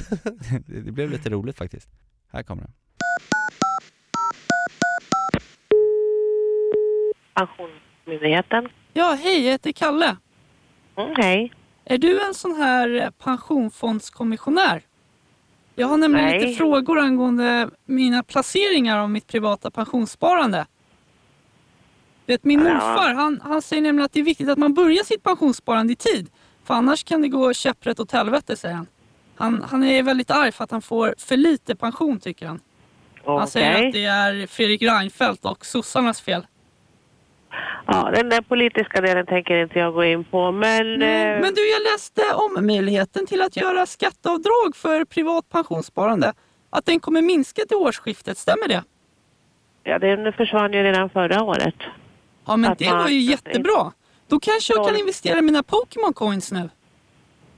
det 0.85 0.91
blev 0.91 1.09
lite 1.09 1.29
roligt 1.29 1.57
faktiskt 1.57 1.89
Här 2.31 2.43
kommer 2.43 2.63
det 2.63 2.71
Pensionsmyndigheten. 7.33 8.69
Ja, 8.97 9.17
hej, 9.21 9.43
jag 9.45 9.51
heter 9.51 9.71
Kalle. 9.71 10.17
Mm, 10.97 11.13
hej. 11.17 11.53
Är 11.85 11.97
du 11.97 12.21
en 12.27 12.33
sån 12.33 12.55
här 12.55 13.11
pensionsfondskommissionär? 13.19 14.81
Jag 15.75 15.87
har 15.87 15.97
nämligen 15.97 16.25
Nej. 16.29 16.39
lite 16.39 16.57
frågor 16.57 16.99
angående 16.99 17.69
mina 17.85 18.23
placeringar 18.23 18.97
av 18.97 19.09
mitt 19.09 19.27
privata 19.27 19.71
pensionssparande. 19.71 20.65
Vet, 22.25 22.43
min 22.43 22.59
Ja. 22.59 22.73
morfar, 22.73 23.13
han, 23.13 23.41
han 23.43 23.61
säger 23.61 23.81
nämligen 23.81 24.05
att 24.05 24.13
det 24.13 24.19
är 24.19 24.23
viktigt 24.23 24.49
att 24.49 24.57
man 24.57 24.73
börjar 24.73 25.03
sitt 25.03 25.23
pensionssparande 25.23 25.93
i 25.93 25.95
tid. 25.95 26.29
För 26.63 26.73
annars 26.73 27.03
kan 27.03 27.21
det 27.21 27.27
gå 27.27 27.53
käpprätt 27.53 27.99
åt 27.99 28.11
helvete, 28.11 28.55
säger 28.57 28.75
han. 28.75 28.87
Han, 29.35 29.63
han 29.69 29.83
är 29.83 30.03
väldigt 30.03 30.31
arg 30.31 30.51
för 30.51 30.63
att 30.63 30.71
han 30.71 30.81
får 30.81 31.15
för 31.17 31.37
lite 31.37 31.75
pension, 31.75 32.19
tycker 32.19 32.47
han. 32.47 32.59
Han 33.25 33.47
säger 33.47 33.87
att 33.87 33.93
det 33.93 34.05
är 34.05 34.47
Fredrik 34.47 34.81
Reinfeldt 34.81 35.45
och 35.45 35.65
sossarnas 35.65 36.21
fel. 36.21 36.47
Ja, 37.87 38.11
den 38.15 38.29
där 38.29 38.41
politiska 38.41 39.01
delen 39.01 39.25
tänker 39.25 39.57
inte 39.63 39.79
jag 39.79 39.93
gå 39.93 40.03
in 40.03 40.23
på, 40.23 40.51
men... 40.51 40.93
eh, 40.93 41.41
Men 41.41 41.53
du, 41.53 41.69
jag 41.69 41.81
läste 41.93 42.21
om 42.33 42.65
möjligheten 42.67 43.25
till 43.27 43.41
att 43.41 43.57
göra 43.57 43.85
skatteavdrag 43.85 44.75
för 44.75 45.05
privat 45.05 45.49
pensionssparande. 45.49 46.33
Att 46.69 46.85
den 46.85 46.99
kommer 46.99 47.21
minska 47.21 47.61
till 47.67 47.77
årsskiftet, 47.77 48.37
stämmer 48.37 48.67
det? 48.67 48.83
Ja, 49.83 49.99
den 49.99 50.33
försvann 50.33 50.73
ju 50.73 50.83
redan 50.83 51.09
förra 51.09 51.43
året. 51.43 51.75
Ja, 52.45 52.57
men 52.57 52.71
Att 52.71 52.77
det 52.79 52.89
man- 52.89 52.97
var 52.97 53.09
ju 53.09 53.19
jättebra. 53.21 53.91
Då 54.27 54.39
kanske 54.39 54.73
jag 54.73 54.87
kan 54.87 54.97
investera 54.97 55.41
mina 55.41 55.61
Pokémon 55.61 56.13
coins 56.13 56.51
nu. 56.51 56.69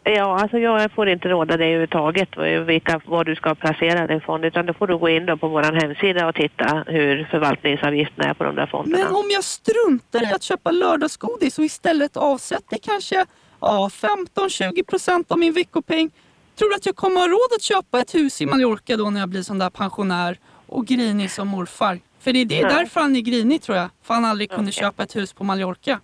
Ja, 0.03 0.39
alltså 0.39 0.57
jag 0.57 0.91
får 0.91 1.09
inte 1.09 1.29
råda 1.29 1.57
dig 1.57 1.67
överhuvudtaget 1.67 2.29
vilka, 2.67 3.01
vad 3.05 3.25
du 3.25 3.35
ska 3.35 3.55
placera 3.55 4.07
din 4.07 4.21
fond, 4.21 4.45
utan 4.45 4.65
då 4.65 4.73
får 4.73 4.87
du 4.87 4.97
gå 4.97 5.09
in 5.09 5.25
då 5.25 5.37
på 5.37 5.47
vår 5.47 5.63
hemsida 5.63 6.27
och 6.27 6.35
titta 6.35 6.83
hur 6.87 7.27
förvaltningsavgifterna 7.31 8.29
är 8.29 8.33
på 8.33 8.43
de 8.43 8.55
där 8.55 8.67
fonderna. 8.67 9.03
Men 9.03 9.15
om 9.15 9.29
jag 9.29 9.43
struntar 9.43 10.23
i 10.31 10.33
att 10.33 10.43
köpa 10.43 10.71
lördagsgodis 10.71 11.59
och 11.59 11.65
istället 11.65 12.17
avsätter 12.17 12.77
kanske 12.77 13.25
ja, 13.59 13.89
15-20 14.35 14.83
procent 14.83 15.31
av 15.31 15.39
min 15.39 15.53
veckopeng. 15.53 16.11
Tror 16.55 16.69
du 16.69 16.75
att 16.75 16.85
jag 16.85 16.95
kommer 16.95 17.19
ha 17.19 17.27
råd 17.27 17.55
att 17.55 17.61
köpa 17.61 17.99
ett 17.99 18.15
hus 18.15 18.41
i 18.41 18.45
Mallorca 18.45 18.97
då 18.97 19.09
när 19.09 19.19
jag 19.19 19.29
blir 19.29 19.41
sån 19.41 19.59
där 19.59 19.69
pensionär 19.69 20.37
och 20.67 20.85
grinig 20.85 21.31
som 21.31 21.47
morfar? 21.47 21.99
För 22.19 22.33
det 22.33 22.39
är 22.39 22.45
det, 22.45 22.61
därför 22.61 23.01
han 23.01 23.15
är 23.15 23.21
grinig 23.21 23.61
tror 23.61 23.77
jag. 23.77 23.89
För 24.03 24.13
han 24.13 24.25
aldrig 24.25 24.49
kunde 24.49 24.69
Okej. 24.69 24.81
köpa 24.81 25.03
ett 25.03 25.15
hus 25.15 25.33
på 25.33 25.43
Mallorca. 25.43 25.99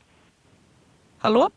Hallå? 1.20 1.50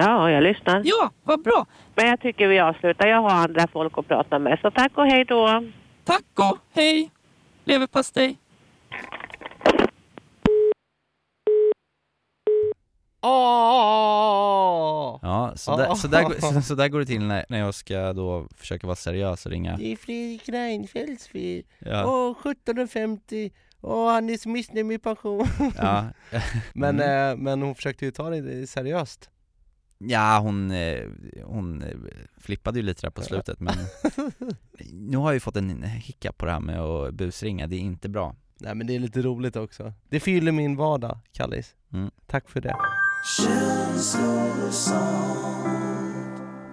Ja, 0.00 0.30
jag 0.30 0.42
lyssnar. 0.42 0.82
Ja, 0.84 1.10
vad 1.24 1.42
bra. 1.42 1.66
Men 1.94 2.06
jag 2.08 2.20
tycker 2.20 2.48
vi 2.48 2.58
avslutar. 2.60 3.06
Jag 3.06 3.20
har 3.22 3.30
andra 3.30 3.66
folk 3.72 3.98
att 3.98 4.08
prata 4.08 4.38
med, 4.38 4.58
så 4.62 4.70
tack 4.70 4.92
och 4.98 5.06
hej 5.06 5.24
då. 5.24 5.64
Tack 6.04 6.24
och 6.34 6.58
hej. 6.74 7.10
Leverpastej. 7.64 8.36
Åh! 13.88 15.18
Ja, 15.22 15.52
så 15.56 15.76
där, 15.76 15.94
så, 15.94 16.08
där, 16.08 16.22
går- 16.22 16.52
så, 16.54 16.62
så 16.62 16.74
där 16.74 16.88
går 16.88 17.00
det 17.00 17.06
till 17.06 17.22
när, 17.22 17.44
när 17.48 17.58
jag 17.58 17.74
ska 17.74 18.12
då 18.12 18.48
försöka 18.56 18.86
vara 18.86 18.96
seriös 18.96 19.46
och 19.46 19.52
ringa 19.52 19.76
Det 19.76 19.92
är 19.92 19.96
Fredrik 19.96 20.48
Reinfeldts 20.48 21.28
fel. 21.28 21.62
Ja. 21.78 22.04
Åh, 22.06 22.36
17.50. 22.42 23.50
Åh, 23.80 24.10
han 24.12 24.30
är 24.30 24.36
så 24.36 24.48
missnöjd 24.48 24.86
med 24.86 25.02
pension. 25.02 25.46
Ja. 25.76 26.04
men, 26.74 27.00
Mm. 27.00 27.30
eh, 27.30 27.36
men 27.44 27.62
hon 27.62 27.74
försökte 27.74 28.04
ju 28.04 28.10
ta 28.10 28.30
det 28.30 28.66
seriöst. 28.66 29.30
Ja, 29.98 30.38
hon, 30.38 30.70
eh, 30.70 31.08
hon 31.44 31.82
eh, 31.82 31.96
flippade 32.36 32.78
ju 32.78 32.82
lite 32.82 33.02
där 33.02 33.10
på 33.10 33.22
slutet 33.22 33.60
men 33.60 33.74
Nu 34.92 35.16
har 35.16 35.26
jag 35.26 35.34
ju 35.34 35.40
fått 35.40 35.56
en 35.56 35.82
hiccup 35.82 36.38
på 36.38 36.46
det 36.46 36.52
här 36.52 36.60
med 36.60 36.80
att 36.80 37.14
busringa, 37.14 37.66
det 37.66 37.76
är 37.76 37.80
inte 37.80 38.08
bra 38.08 38.34
Nej 38.60 38.74
men 38.74 38.86
det 38.86 38.94
är 38.94 39.00
lite 39.00 39.22
roligt 39.22 39.56
också. 39.56 39.92
Det 40.08 40.20
fyller 40.20 40.52
min 40.52 40.76
vardag, 40.76 41.18
Kallis. 41.32 41.74
Mm. 41.92 42.10
Tack 42.26 42.50
för 42.50 42.60
det. 42.60 42.76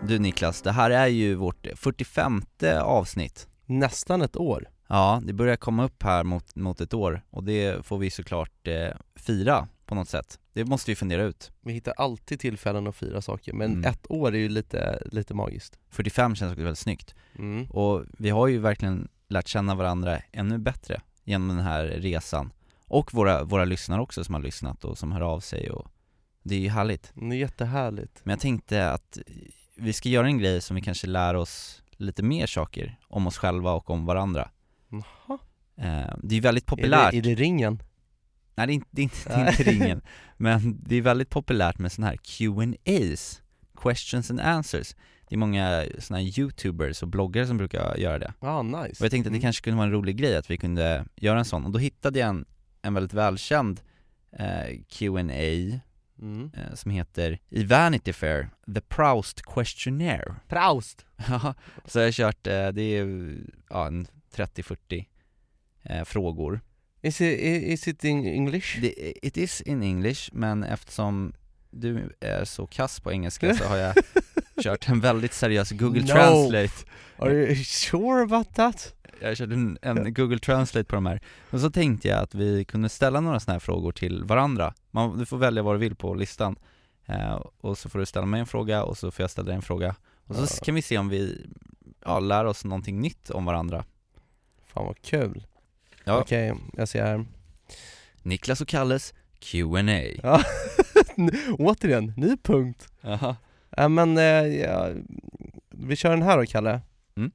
Du 0.07 0.19
Niklas, 0.19 0.61
det 0.61 0.71
här 0.71 0.91
är 0.91 1.07
ju 1.07 1.35
vårt 1.35 1.67
45 1.75 2.41
avsnitt 2.81 3.47
Nästan 3.65 4.21
ett 4.21 4.35
år. 4.35 4.69
Ja, 4.87 5.21
det 5.23 5.33
börjar 5.33 5.55
komma 5.55 5.85
upp 5.85 6.03
här 6.03 6.23
mot, 6.23 6.55
mot 6.55 6.81
ett 6.81 6.93
år 6.93 7.21
och 7.29 7.43
det 7.43 7.85
får 7.85 7.97
vi 7.97 8.09
såklart 8.09 8.67
eh, 8.67 8.89
fira 9.15 9.67
på 9.85 9.95
något 9.95 10.09
sätt 10.09 10.39
Det 10.53 10.65
måste 10.65 10.91
vi 10.91 10.95
fundera 10.95 11.23
ut 11.23 11.51
Vi 11.61 11.73
hittar 11.73 11.93
alltid 11.97 12.39
tillfällen 12.39 12.87
att 12.87 12.95
fira 12.95 13.21
saker, 13.21 13.53
men 13.53 13.71
Mm. 13.71 13.91
ett 13.91 14.11
år 14.11 14.33
är 14.33 14.37
ju 14.39 14.49
lite, 14.49 15.03
lite 15.11 15.33
magiskt. 15.33 15.79
45 15.89 16.35
känns 16.35 16.51
också 16.51 16.63
väldigt 16.63 16.79
snyggt 16.79 17.15
Mm. 17.39 17.65
Och 17.69 18.03
vi 18.17 18.29
har 18.29 18.47
ju 18.47 18.57
verkligen 18.59 19.07
lärt 19.27 19.47
känna 19.47 19.75
varandra 19.75 20.19
ännu 20.31 20.57
bättre 20.57 21.01
genom 21.23 21.47
den 21.47 21.59
här 21.59 21.83
resan 21.85 22.53
Och 22.87 23.13
våra, 23.13 23.43
våra 23.43 23.65
lyssnare 23.65 24.01
också 24.01 24.23
som 24.23 24.33
har 24.35 24.41
lyssnat 24.41 24.85
och 24.85 24.97
som 24.97 25.11
hör 25.11 25.21
av 25.21 25.39
sig 25.39 25.69
och 25.71 25.87
det 26.43 26.55
är 26.55 26.59
ju 26.59 26.69
härligt 26.69 27.11
Det 27.15 27.25
är 27.35 27.39
jättehärligt. 27.39 28.19
Men 28.23 28.31
jag 28.31 28.39
tänkte 28.39 28.91
att 28.91 29.17
vi 29.75 29.93
ska 29.93 30.09
göra 30.09 30.27
en 30.27 30.37
grej 30.37 30.61
som 30.61 30.75
vi 30.75 30.81
kanske 30.81 31.07
lär 31.07 31.33
oss 31.33 31.81
lite 31.91 32.23
mer 32.23 32.45
saker 32.47 32.99
om 33.07 33.27
oss 33.27 33.37
själva 33.37 33.71
och 33.71 33.89
om 33.89 34.05
varandra 34.05 34.49
Jaha. 34.89 35.37
Eh, 35.77 36.15
Det 36.23 36.37
är 36.37 36.41
väldigt 36.41 36.65
populärt 36.65 37.13
Är 37.13 37.21
det, 37.21 37.31
är 37.31 37.35
det 37.35 37.41
ringen? 37.41 37.79
Nej 38.55 38.67
det 38.67 38.71
är 38.71 38.75
inte, 38.75 38.87
det 38.91 39.01
är 39.01 39.03
inte, 39.03 39.29
det 39.29 39.33
är 39.35 39.49
inte 39.49 39.63
ringen 39.63 40.01
Men 40.37 40.79
det 40.83 40.95
är 40.95 41.01
väldigt 41.01 41.29
populärt 41.29 41.77
med 41.79 41.91
sådana 41.91 42.09
här 42.09 42.17
Q&As 42.17 43.41
Questions 43.81 44.29
and 44.31 44.39
answers 44.39 44.95
Det 45.29 45.35
är 45.35 45.37
många 45.37 45.85
sådana 45.99 46.23
här 46.23 46.39
youtubers 46.39 47.01
och 47.03 47.07
bloggare 47.07 47.47
som 47.47 47.57
brukar 47.57 47.95
göra 47.97 48.19
det 48.19 48.33
Ah, 48.39 48.61
nice. 48.61 48.79
Och 48.99 49.05
jag 49.05 49.11
tänkte 49.11 49.17
att 49.17 49.23
det 49.23 49.27
Mm. 49.37 49.41
kanske 49.41 49.63
kunde 49.63 49.77
vara 49.77 49.85
en 49.87 49.91
rolig 49.93 50.17
grej 50.17 50.37
att 50.37 50.49
vi 50.51 50.57
kunde 50.57 51.05
göra 51.15 51.39
en 51.39 51.45
sån 51.45 51.65
Och 51.65 51.71
då 51.71 51.79
hittade 51.79 52.19
jag 52.19 52.29
en, 52.29 52.45
en 52.81 52.93
väldigt 52.93 53.13
välkänd 53.13 53.81
eh, 54.31 54.79
Q&A 54.89 55.79
Mm. 56.21 56.51
eh, 56.53 56.73
som 56.73 56.91
heter 56.91 57.39
I 57.49 57.63
Vanity 57.63 58.13
Fair, 58.13 58.49
The 58.75 58.81
Proust 58.81 59.41
Questionnaire 59.45 60.35
Proust! 60.47 61.05
Ja, 61.27 61.53
så 61.85 61.99
jag 61.99 62.05
har 62.07 62.11
kört, 62.11 62.47
eh, 62.47 62.67
det 62.67 62.81
är 62.81 63.35
ja, 63.69 63.87
en 63.87 64.07
30-40 64.35 65.05
eh, 65.83 66.03
frågor 66.03 66.61
Is 67.05 67.21
it, 67.21 67.39
is 67.39 67.87
it 67.87 68.03
in 68.03 68.25
English? 68.25 68.77
It 69.21 69.37
is 69.37 69.61
in 69.61 69.83
English, 69.83 70.29
men 70.33 70.63
eftersom 70.63 71.33
du 71.71 72.15
är 72.19 72.45
så 72.45 72.67
kass 72.67 72.99
på 72.99 73.11
engelska 73.11 73.55
så 73.55 73.63
har 73.63 73.77
jag 73.77 73.95
kört 74.63 74.89
en 74.89 74.99
väldigt 74.99 75.33
seriös 75.33 75.71
Google 75.71 76.01
No. 76.01 76.07
Translate 76.07 76.73
Are 77.17 77.33
you 77.33 77.55
sure 77.63 78.23
about 78.23 78.55
that? 78.55 78.93
Jag 79.21 79.37
kört 79.37 79.49
en, 79.51 79.77
en 79.81 80.13
Google 80.13 80.39
Translate 80.39 80.83
på 80.83 80.95
de 80.95 81.05
här 81.05 81.21
Och 81.51 81.59
så 81.59 81.69
tänkte 81.71 82.07
jag 82.07 82.19
att 82.19 82.35
vi 82.35 82.65
kunde 82.65 82.89
ställa 82.89 83.19
några 83.19 83.39
sådana 83.39 83.53
här 83.53 83.59
frågor 83.59 83.91
till 83.91 84.23
varandra 84.23 84.73
Man, 84.91 85.17
Du 85.17 85.25
får 85.25 85.37
välja 85.37 85.63
vad 85.63 85.75
du 85.75 85.79
vill 85.79 85.95
på 85.95 86.13
listan 86.13 86.55
eh, 87.05 87.33
Och 87.61 87.77
så 87.77 87.89
får 87.89 87.99
du 87.99 88.05
ställa 88.05 88.25
mig 88.25 88.39
en 88.39 88.45
fråga 88.45 88.83
och 88.83 88.97
så 88.97 89.11
får 89.11 89.23
jag 89.23 89.29
ställa 89.31 89.45
dig 89.45 89.55
en 89.55 89.61
fråga 89.61 89.95
Och 90.25 90.35
så 90.35 90.41
Ja. 90.41 90.65
kan 90.65 90.75
vi 90.75 90.81
se 90.81 90.97
om 90.97 91.09
vi 91.09 91.45
ja, 92.05 92.19
lär 92.19 92.45
oss 92.45 92.65
någonting 92.65 93.01
nytt 93.01 93.29
om 93.29 93.45
varandra 93.45 93.85
Fan 94.65 94.85
vad 94.85 95.01
kul. 95.01 95.45
Ja. 96.05 96.19
Okej, 96.19 96.53
jag 96.77 96.87
ser 96.87 97.03
här. 97.05 97.25
Niklas 98.23 98.61
och 98.61 98.67
Kalles 98.67 99.13
Q&A 99.39 100.01
Ja. 100.23 100.41
Återigen, 101.59 102.13
ny 102.17 102.37
punkt. 102.37 102.87
Jaha. 103.01 103.35
Ja, 103.77 103.87
men, 103.87 104.17
eh, 104.17 104.23
ja, 104.45 104.89
vi 105.69 105.95
kör 105.95 106.09
den 106.09 106.21
här 106.21 106.37
då 106.37 106.45
Kalle. 106.45 106.81
Mm. 107.17 107.31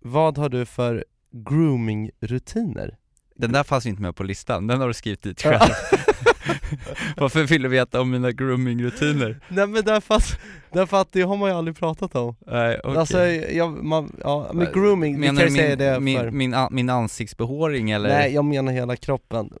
Vad 0.00 0.38
har 0.38 0.48
du 0.48 0.66
för 0.66 1.04
grooming-rutiner? 1.30 2.96
Den 3.34 3.52
där 3.52 3.64
fanns 3.64 3.86
inte 3.86 4.02
med 4.02 4.16
på 4.16 4.22
listan, 4.22 4.66
den 4.66 4.80
har 4.80 4.88
du 4.88 4.94
skrivit 4.94 5.22
dit 5.22 5.42
själv 5.42 5.60
Varför 7.16 7.44
vill 7.44 7.62
du 7.62 7.68
veta 7.68 8.00
om 8.00 8.10
mina 8.10 8.30
grooming-rutiner? 8.30 9.40
Nej 9.48 9.66
men 9.66 9.84
därför 9.84 10.14
att, 10.14 10.38
därför 10.72 11.00
att 11.00 11.12
det 11.12 11.22
har 11.22 11.36
man 11.36 11.50
ju 11.50 11.56
aldrig 11.56 11.76
pratat 11.76 12.14
om. 12.14 12.36
Nej, 12.46 12.80
okej 12.84 12.96
Alltså, 12.98 13.26
jag, 13.26 13.84
man, 13.84 14.16
ja, 14.22 14.50
men 14.54 14.72
grooming, 14.72 15.14
vi 15.14 15.20
Menar 15.20 15.40
kan 15.42 15.52
du 15.52 15.60
ju 15.60 15.62
säga 15.62 15.68
min, 15.68 15.78
det 15.78 16.00
min, 16.00 16.18
för 16.18 16.30
min, 16.30 16.54
a- 16.54 16.68
min 16.70 16.90
ansiktsbehåring 16.90 17.90
eller? 17.90 18.08
Nej 18.08 18.34
jag 18.34 18.44
menar 18.44 18.72
hela 18.72 18.96
kroppen. 18.96 19.52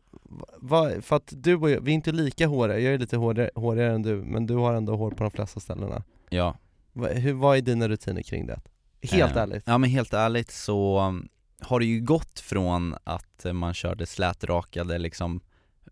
Va, 0.60 0.90
för 1.02 1.16
att 1.16 1.32
du 1.36 1.54
och 1.56 1.70
jag, 1.70 1.80
vi 1.80 1.90
är 1.90 1.94
inte 1.94 2.12
lika 2.12 2.46
håriga, 2.46 2.78
jag 2.78 2.94
är 2.94 2.98
lite 2.98 3.16
hårigare, 3.16 3.50
hårigare 3.54 3.92
än 3.94 4.02
du, 4.02 4.16
men 4.16 4.46
du 4.46 4.54
har 4.54 4.74
ändå 4.74 4.96
hår 4.96 5.10
på 5.10 5.22
de 5.24 5.30
flesta 5.30 5.60
ställena. 5.60 6.02
Ja 6.30 6.56
Va, 6.92 7.08
hur, 7.08 7.32
vad 7.32 7.56
är 7.56 7.60
dina 7.62 7.88
rutiner 7.88 8.22
kring 8.22 8.46
det? 8.46 8.60
Helt 9.02 9.36
Eh, 9.36 9.42
ärligt. 9.42 9.62
Ja 9.66 9.78
men 9.78 9.90
helt 9.90 10.14
ärligt 10.14 10.50
så 10.50 11.00
um, 11.00 11.28
har 11.60 11.80
det 11.80 11.86
ju 11.86 12.00
gått 12.00 12.40
från 12.40 12.94
att 13.04 13.46
man 13.52 13.74
körde 13.74 14.06
slätrakade 14.06 14.98
liksom 14.98 15.40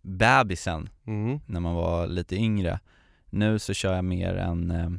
bebisen 0.05 0.89
Mm. 1.07 1.41
när 1.47 1.61
man 1.61 1.75
var 1.75 2.07
lite 2.07 2.37
yngre 2.37 2.81
Nu 3.31 3.59
så 3.59 3.75
kör 3.75 3.95
jag 3.95 4.05
mer 4.05 4.35
en, 4.35 4.71
eh, 4.71 4.91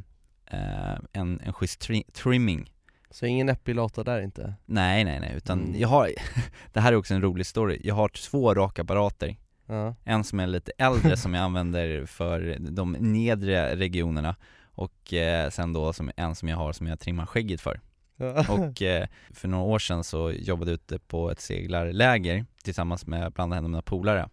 eh, 0.60 0.98
en, 1.12 1.40
en 1.44 1.52
schysst 1.52 1.88
tri- 1.88 2.12
trimming 2.12 2.72
Så 3.10 3.26
ingen 3.26 3.48
epilator 3.48 4.04
där 4.04 4.20
inte? 4.20 4.54
Nej 4.66 5.04
nej 5.04 5.20
nej, 5.20 5.32
utan 5.36 5.60
Mm. 5.60 5.80
jag 5.80 5.88
har, 5.88 6.10
det 6.72 6.80
här 6.80 6.92
är 6.92 6.96
också 6.96 7.14
en 7.14 7.22
rolig 7.22 7.46
story, 7.46 7.80
jag 7.84 7.94
har 7.94 8.08
två 8.08 8.54
rakapparater 8.54 9.36
Ja. 9.68 9.94
En 10.04 10.24
som 10.24 10.40
är 10.40 10.46
lite 10.46 10.72
äldre 10.78 11.16
som 11.16 11.34
jag 11.34 11.42
använder 11.44 12.06
för 12.06 12.56
de 12.60 12.92
nedre 12.92 13.76
regionerna 13.76 14.36
och 14.64 15.14
eh, 15.14 15.50
sen 15.50 15.72
då 15.72 15.92
som, 15.92 16.10
en 16.16 16.34
som 16.34 16.48
jag 16.48 16.56
har 16.56 16.72
som 16.72 16.86
jag 16.86 17.00
trimmar 17.00 17.26
skägget 17.26 17.60
för. 17.60 17.80
Och 18.48 18.82
eh, 18.82 19.06
för 19.30 19.48
några 19.48 19.64
år 19.64 19.78
sedan 19.78 20.04
så 20.04 20.30
jobbade 20.32 20.70
jag 20.70 20.74
ute 20.74 20.98
på 20.98 21.30
ett 21.30 21.40
seglarläger 21.40 22.44
tillsammans 22.64 23.06
med 23.06 23.32
bland 23.32 23.54
annat 23.54 23.70
mina 23.70 23.82
polare 23.82 24.28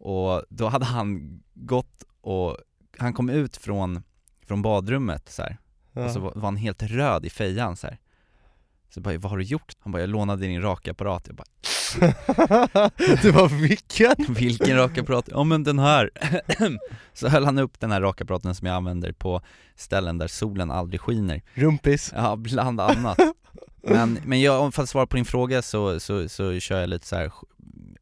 Och 0.00 0.42
då 0.48 0.68
hade 0.68 0.84
han 0.84 1.40
gått 1.54 2.04
och, 2.20 2.56
han 2.98 3.12
kom 3.12 3.30
ut 3.30 3.56
från, 3.56 4.02
från 4.46 4.62
badrummet 4.62 5.28
så 5.28 5.42
här. 5.42 5.58
Ja. 5.92 6.04
och 6.04 6.10
så 6.10 6.20
var, 6.20 6.32
var 6.34 6.42
han 6.42 6.56
helt 6.56 6.82
röd 6.82 7.24
i 7.24 7.30
fejan 7.30 7.76
så 7.76 7.86
här. 7.86 7.98
Så 8.88 8.98
jag 8.98 9.02
bara, 9.02 9.18
vad 9.18 9.30
har 9.30 9.38
du 9.38 9.44
gjort? 9.44 9.76
Han 9.80 9.92
bara, 9.92 10.00
jag 10.00 10.10
lånade 10.10 10.42
din 10.42 10.62
rakapparat 10.62 11.26
Jag 11.26 11.36
bara, 11.36 11.46
du 13.22 13.32
bara, 13.32 13.46
vilken? 13.46 14.14
vilken 14.28 14.76
rakapparat? 14.76 15.28
Ja 15.32 15.44
men 15.44 15.64
den 15.64 15.78
här 15.78 16.10
Så 17.12 17.28
höll 17.28 17.44
han 17.44 17.58
upp 17.58 17.80
den 17.80 17.92
här 17.92 18.00
rakapparaten 18.00 18.54
som 18.54 18.66
jag 18.66 18.76
använder 18.76 19.12
på 19.12 19.42
ställen 19.76 20.18
där 20.18 20.28
solen 20.28 20.70
aldrig 20.70 21.00
skiner 21.00 21.42
Rumpis? 21.54 22.12
Ja, 22.16 22.36
bland 22.36 22.80
annat 22.80 23.18
Men, 23.82 24.18
men 24.24 24.40
jag, 24.40 24.74
för 24.74 24.82
att 24.82 24.88
svara 24.88 25.06
på 25.06 25.16
din 25.16 25.24
fråga 25.24 25.62
så, 25.62 26.00
så, 26.00 26.28
så 26.28 26.60
kör 26.60 26.80
jag 26.80 26.88
lite 26.88 27.06
så 27.06 27.16
här, 27.16 27.32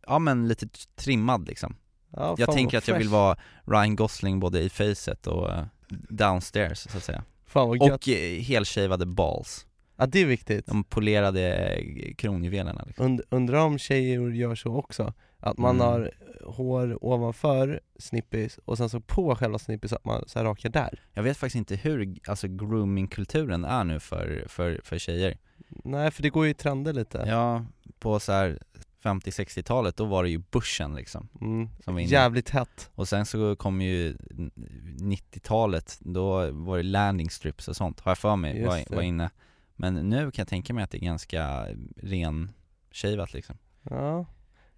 ja 0.07 0.19
men 0.19 0.49
lite 0.49 0.69
trimmad 0.97 1.49
liksom 1.49 1.77
Ja, 2.11 2.35
Jag 2.39 2.53
tänker 2.53 2.79
att 2.79 2.89
jag 2.89 2.99
vill 2.99 3.09
vara 3.09 3.37
Ryan 3.65 3.97
Gosling 3.97 4.41
både 4.41 4.61
i 4.61 4.69
facet 4.69 5.27
och 5.27 5.51
eh, 5.51 5.65
downstairs 6.09 6.79
så 6.79 6.97
att 6.97 7.05
säga 7.05 7.25
Fan 7.47 7.69
vad 7.69 7.83
gött. 7.83 7.93
Och 7.95 8.09
eh, 8.09 8.41
helshavade 8.41 9.07
balls 9.07 9.67
Ja 9.97 10.07
det 10.07 10.19
är 10.23 10.27
viktigt. 10.27 10.67
De 10.67 10.85
polerade 10.85 11.57
eh, 11.67 12.15
kronjuvelerna 12.15 12.85
liksom. 12.87 13.07
Und, 13.07 13.21
undrar 13.31 13.59
om 13.59 13.79
tjejer 13.79 14.31
gör 14.31 14.55
så 14.55 14.77
också? 14.77 15.13
Att 15.41 15.59
man 15.59 15.77
Mm. 15.77 15.87
har 15.87 16.11
hår 16.45 17.05
ovanför 17.05 17.81
snippis 17.99 18.59
och 18.65 18.77
sen 18.79 18.89
så 18.89 19.01
på 19.01 19.37
själva 19.37 19.59
snippis 19.59 19.93
att 19.93 20.05
man 20.05 20.25
så 20.27 20.39
här 20.39 20.47
rakar 20.47 20.69
där? 20.69 21.01
Jag 21.15 21.23
vet 21.23 21.37
faktiskt 21.37 21.57
inte 21.57 21.77
hur, 21.77 22.17
alltså 22.29 22.49
groomingkulturen 22.49 23.65
är 23.65 23.85
nu 23.85 24.01
för, 24.01 24.45
för, 24.49 24.81
för 24.85 24.99
tjejer 24.99 25.39
Nej 25.85 26.11
för 26.11 26.23
det 26.23 26.31
går 26.31 26.45
ju 26.45 26.51
i 26.51 26.55
trender 26.55 26.93
lite. 26.93 27.25
Ja, 27.27 27.65
på 27.99 28.21
så 28.21 28.33
här 28.33 28.59
50-60-talet 29.03 29.97
då 29.97 30.05
var 30.05 30.23
det 30.23 30.31
ju 30.31 30.39
bushen 30.51 30.95
liksom 30.95 31.29
Mm. 31.41 31.69
som 31.85 31.95
var 31.95 32.01
inne. 32.01 32.11
Jävligt 32.11 32.51
hett. 32.51 32.91
Och 32.95 33.09
sen 33.09 33.27
så 33.27 33.57
kom 33.57 33.81
ju 33.81 34.17
90-talet, 35.01 35.99
då 36.01 36.51
var 36.51 36.77
det 36.77 36.83
landing 36.83 37.31
strips 37.31 37.69
och 37.69 37.77
sånt, 37.77 38.01
har 38.01 38.11
jag 38.11 38.19
för 38.19 38.37
mig 38.37 38.57
Just 38.57 38.67
var, 38.69 38.77
det. 38.89 38.95
var 38.97 39.03
inne 39.03 39.31
Men 39.77 39.95
nu 39.95 40.19
kan 40.31 40.43
jag 40.43 40.49
tänka 40.49 40.75
mig 40.75 40.85
att 40.85 40.91
det 40.91 40.99
är 40.99 41.07
ganska 41.07 41.67
renshavat 41.97 43.33
liksom 43.33 43.57
Ja. 43.83 44.27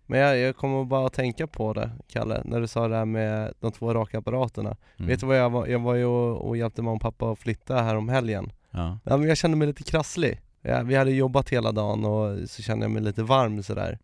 Men 0.06 0.18
jag, 0.20 0.38
jag 0.38 0.56
kommer 0.56 0.84
bara 0.84 1.06
att 1.06 1.12
tänka 1.12 1.46
på 1.46 1.72
det, 1.72 1.90
Kalle, 2.08 2.42
när 2.44 2.60
du 2.60 2.66
sa 2.66 2.88
det 2.88 2.96
här 2.96 3.04
med 3.04 3.52
de 3.60 3.72
två 3.72 3.94
rakapparaterna. 3.94 4.76
Mm. 4.96 5.08
Vet 5.08 5.20
du 5.20 5.26
vad 5.26 5.38
jag 5.38 5.50
var? 5.50 5.66
Jag 5.66 5.78
var 5.78 5.94
ju 5.94 6.04
och, 6.04 6.48
och 6.48 6.56
hjälpte 6.56 6.82
mamma 6.82 6.94
och 6.94 7.00
pappa 7.00 7.30
att 7.32 7.38
flytta 7.38 7.82
här 7.82 7.96
om 7.96 8.08
helgen. 8.08 8.52
Ja, 8.70 8.98
Ja, 9.04 9.16
men 9.16 9.28
jag 9.28 9.36
kände 9.36 9.56
mig 9.56 9.68
lite 9.68 9.82
krasslig. 9.82 10.40
Ja, 10.62 10.82
vi 10.82 10.94
hade 10.94 11.10
jobbat 11.10 11.48
hela 11.50 11.72
dagen 11.72 12.04
och 12.04 12.50
så 12.50 12.62
kände 12.62 12.84
jag 12.84 12.90
mig 12.90 13.02
lite 13.02 13.22
varm 13.22 13.62
sådär. 13.62 13.98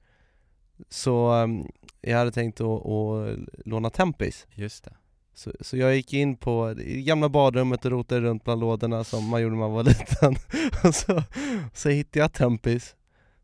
Så 0.88 1.32
um, 1.32 1.66
jag 2.00 2.18
hade 2.18 2.30
tänkt 2.30 2.60
att, 2.60 2.86
att 2.86 3.38
låna 3.64 3.90
Tempis. 3.90 4.46
just 4.54 4.84
det 4.84 4.92
Så, 5.34 5.52
så 5.60 5.76
jag 5.76 5.96
gick 5.96 6.12
in 6.12 6.36
på 6.36 6.74
det 6.76 6.84
gamla 6.84 7.28
badrummet 7.28 7.84
och 7.84 7.90
rotade 7.90 8.20
runt 8.20 8.44
bland 8.44 8.60
lådorna 8.60 9.04
som 9.04 9.28
man 9.28 9.42
gjorde 9.42 9.54
när 9.54 9.60
man 9.60 9.72
var 9.72 9.82
liten 9.84 10.36
och 10.84 10.94
så, 10.94 11.22
så 11.74 11.88
hittade 11.88 12.18
jag 12.18 12.32
Tempis 12.32 12.96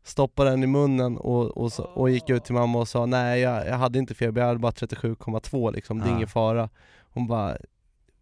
Stoppade 0.05 0.49
den 0.49 0.63
i 0.63 0.67
munnen 0.67 1.17
och, 1.17 1.57
och, 1.57 1.73
så, 1.73 1.83
och 1.83 2.09
gick 2.09 2.29
ut 2.29 2.45
till 2.45 2.53
mamma 2.53 2.79
och 2.79 2.87
sa 2.87 3.05
nej 3.05 3.39
jag, 3.41 3.67
jag 3.67 3.75
hade 3.77 3.99
inte 3.99 4.13
feber, 4.13 4.41
jag 4.41 4.47
hade 4.47 4.59
bara 4.59 4.71
37,2 4.71 5.73
liksom, 5.73 5.99
det 5.99 6.05
är 6.05 6.09
Ja. 6.09 6.15
ingen 6.15 6.27
fara 6.27 6.69
Hon 7.13 7.27
bara, 7.27 7.57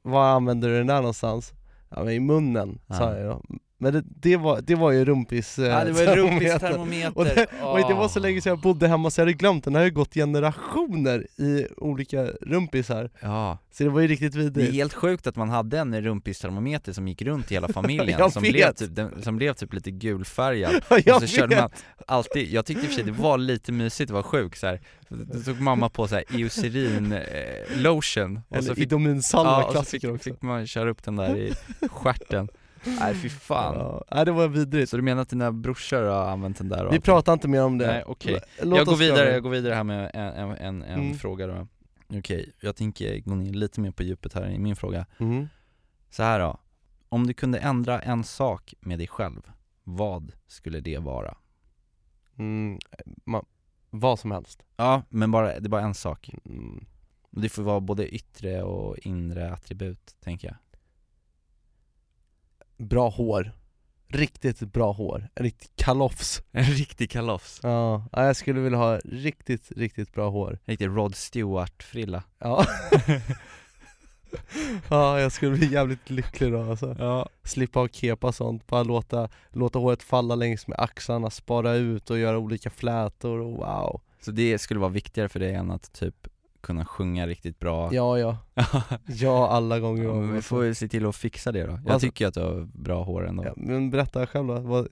var 0.01 0.25
använder 0.29 0.69
du 0.69 0.77
den 0.77 0.87
där 0.87 0.95
någonstans? 0.95 1.53
Ja 1.89 2.03
men 2.03 2.13
i 2.13 2.19
munnen, 2.19 2.79
sa 2.87 3.13
Ja. 3.13 3.17
jag 3.17 3.25
då 3.27 3.41
Men 3.81 3.93
det, 3.93 4.03
det, 4.05 4.37
var, 4.37 4.61
det 4.61 4.75
var 4.75 4.91
ju 4.91 5.05
rumpis 5.05 5.59
eh, 5.59 5.65
Ja, 5.65 5.83
det 5.85 5.91
var 5.91 5.99
ju 5.99 6.05
termometer. 6.05 6.69
rumpistermometer. 6.69 7.17
och, 7.17 7.25
det, 7.25 7.47
och 7.63 7.77
det 7.89 7.93
var 7.93 8.07
så 8.07 8.19
länge 8.19 8.41
sedan 8.41 8.49
jag 8.49 8.59
bodde 8.59 8.87
hemma 8.87 9.09
så 9.09 9.21
jag 9.21 9.25
hade 9.25 9.33
glömt 9.33 9.63
den, 9.63 9.73
den 9.73 9.79
har 9.79 9.85
ju 9.85 9.91
gått 9.93 10.13
generationer 10.13 11.27
i 11.37 11.67
olika 11.77 12.23
rumpisar 12.41 13.09
Ja, 13.21 13.57
Så 13.71 13.83
det 13.83 13.89
var 13.89 14.01
ju 14.01 14.07
riktigt 14.07 14.33
det 14.33 14.39
är 14.39 14.43
vidrigt 14.43 14.73
helt 14.73 14.93
sjukt 14.93 15.27
att 15.27 15.35
man 15.35 15.49
hade 15.49 15.79
en 15.79 16.01
rumpistermometer 16.01 16.93
som 16.93 17.07
gick 17.07 17.21
runt 17.21 17.51
i 17.51 17.53
hela 17.53 17.67
familjen 17.73 18.31
som, 18.31 18.41
blev 18.43 18.73
typ, 18.73 18.95
den, 18.95 19.23
som 19.23 19.37
blev 19.37 19.53
typ 19.53 19.73
lite 19.73 19.91
gulfärgad. 19.91 20.71
Jag 21.05 21.15
och 21.15 21.21
så 21.21 21.27
körde 21.27 21.55
man 21.55 21.69
vet. 21.69 21.85
alltid, 22.07 22.51
jag 22.51 22.65
tyckte 22.65 22.83
i 22.83 22.85
och 22.85 22.89
för 22.89 22.95
sig 22.95 23.03
det 23.03 23.11
var 23.21 23.37
lite 23.37 23.71
mysigt 23.71 24.09
att 24.11 24.13
vara 24.13 24.23
sjuk 24.23 24.55
så 24.55 24.67
här. 24.67 24.81
Då 25.09 25.39
tog 25.39 25.61
mamma 25.61 25.89
på 25.89 26.07
så 26.07 26.15
här 26.15 26.23
Eucerin 26.33 27.11
eh, 27.11 27.21
lotion. 27.77 28.41
Och 28.49 28.57
Eller 28.57 28.67
så 28.67 28.75
fick, 28.75 28.83
Idominsalva, 28.83 29.51
ja, 29.51 29.57
och 29.57 29.65
så 29.65 29.71
klassiker 29.71 30.07
fick, 30.07 30.15
också. 30.15 30.29
fick 30.29 30.41
man 30.41 30.67
köra 30.67 30.89
upp 30.89 31.03
den 31.03 31.15
där 31.15 31.35
i 31.37 31.53
stjärten 31.87 32.47
Nej 32.85 33.15
fy 33.15 33.29
fan 33.29 33.75
Ja, 33.75 34.03
nej, 34.11 34.25
det 34.25 34.31
var 34.31 34.47
vidrigt 34.47 34.89
Så 34.89 34.97
du 34.97 35.03
menar 35.03 35.21
att 35.21 35.29
dina 35.29 35.51
brorsor 35.51 36.01
har 36.03 36.25
använt 36.29 36.57
den 36.57 36.69
där? 36.69 36.85
och 36.85 36.91
Vi 36.93 36.95
allt? 36.97 37.05
pratar 37.05 37.33
inte 37.33 37.47
mer 37.47 37.63
om 37.63 37.77
det 37.77 37.87
Nej 37.87 38.03
okej, 38.05 38.39
Låt 38.61 38.77
jag 38.77 38.87
går 38.87 38.95
vidare, 38.95 39.31
jag 39.31 39.43
går 39.43 39.49
vidare 39.49 39.73
här 39.75 39.83
med 39.83 40.11
en, 40.13 40.21
en, 40.33 40.51
en, 40.57 40.83
en 40.83 40.99
Mm. 40.99 41.13
fråga 41.17 41.47
då 41.47 41.67
Okej, 42.17 42.51
jag 42.61 42.75
tänker 42.75 43.19
gå 43.19 43.35
ner 43.35 43.53
lite 43.53 43.81
mer 43.81 43.91
på 43.91 44.03
djupet 44.03 44.33
här 44.33 44.49
i 44.49 44.59
min 44.59 44.75
fråga 44.75 45.05
Mm. 45.17 45.47
Så 46.09 46.23
här 46.23 46.39
då, 46.39 46.59
om 47.09 47.27
du 47.27 47.33
kunde 47.33 47.59
ändra 47.59 47.99
en 48.01 48.23
sak 48.23 48.73
med 48.79 48.99
dig 48.99 49.07
själv, 49.07 49.41
vad 49.83 50.31
skulle 50.47 50.79
det 50.79 50.97
vara? 50.97 51.37
Mm, 52.37 52.79
ma- 53.25 53.45
vad 53.89 54.19
som 54.19 54.31
helst 54.31 54.63
Ja, 54.77 55.01
men 55.09 55.31
bara, 55.31 55.47
det 55.59 55.67
är 55.67 55.69
bara 55.69 55.81
en 55.81 55.93
sak 55.93 56.29
mm. 56.45 56.85
Det 57.29 57.49
får 57.49 57.63
vara 57.63 57.79
både 57.79 58.15
yttre 58.15 58.63
och 58.63 58.97
inre 58.97 59.53
attribut, 59.53 60.15
tänker 60.19 60.47
jag 60.47 60.55
Bra 62.81 63.09
hår. 63.09 63.51
Riktigt 64.07 64.59
bra 64.59 64.91
hår, 64.91 65.27
en 65.35 65.43
riktig 65.43 65.69
kalofs 65.75 66.41
En 66.51 66.63
riktig 66.63 67.11
kalofs 67.11 67.59
Ja, 67.63 68.05
ja, 68.11 68.25
jag 68.25 68.35
skulle 68.35 68.59
vilja 68.59 68.77
ha 68.77 68.99
riktigt, 69.05 69.71
riktigt 69.75 70.13
bra 70.13 70.29
hår. 70.29 70.59
Riktig 70.65 70.87
Rod 70.87 71.15
Stewart-frilla. 71.15 72.23
Ja. 72.39 72.65
Ja, 74.89 75.19
jag 75.19 75.31
skulle 75.31 75.57
bli 75.57 75.73
jävligt 75.73 76.09
lycklig 76.09 76.51
då 76.51 76.69
alltså. 76.69 76.95
Ja. 76.99 77.29
Slippa 77.43 77.79
ha 77.79 77.87
kepa 77.87 78.27
och 78.27 78.35
sånt, 78.35 78.67
bara 78.67 78.83
låta, 78.83 79.29
låta 79.49 79.79
håret 79.79 80.03
falla 80.03 80.35
längs 80.35 80.67
med 80.67 80.79
axlarna, 80.79 81.29
spara 81.29 81.73
ut 81.73 82.09
och 82.09 82.19
göra 82.19 82.37
olika 82.37 82.69
flätor. 82.69 83.39
Och 83.39 83.51
wow. 83.51 84.01
Så 84.21 84.31
det 84.31 84.59
skulle 84.59 84.79
vara 84.79 84.91
viktigare 84.91 85.29
för 85.29 85.39
dig 85.39 85.53
än 85.53 85.71
att 85.71 85.93
typ 85.93 86.27
kunna 86.61 86.85
sjunga 86.85 87.27
riktigt 87.27 87.59
bra 87.59 87.93
Ja, 87.93 88.19
ja, 88.19 88.37
ja 89.05 89.49
alla 89.49 89.79
gånger 89.79 90.03
Ja, 90.03 90.13
men 90.13 90.33
vi 90.33 90.41
får 90.41 90.63
ju 90.65 90.73
se 90.75 90.87
till 90.87 91.05
att 91.05 91.15
fixa 91.15 91.51
det 91.51 91.63
då 91.65 91.71
Jag 91.71 91.89
Alltså- 91.91 92.07
tycker 92.07 92.27
att 92.27 92.33
du 92.33 92.39
har 92.41 92.61
bra 92.73 93.03
hår 93.03 93.27
ändå 93.27 93.45
ja, 93.45 93.53
Men 93.57 93.89
berätta 93.89 94.27
själv 94.27 94.47
då, 94.47 94.59
vad, 94.59 94.87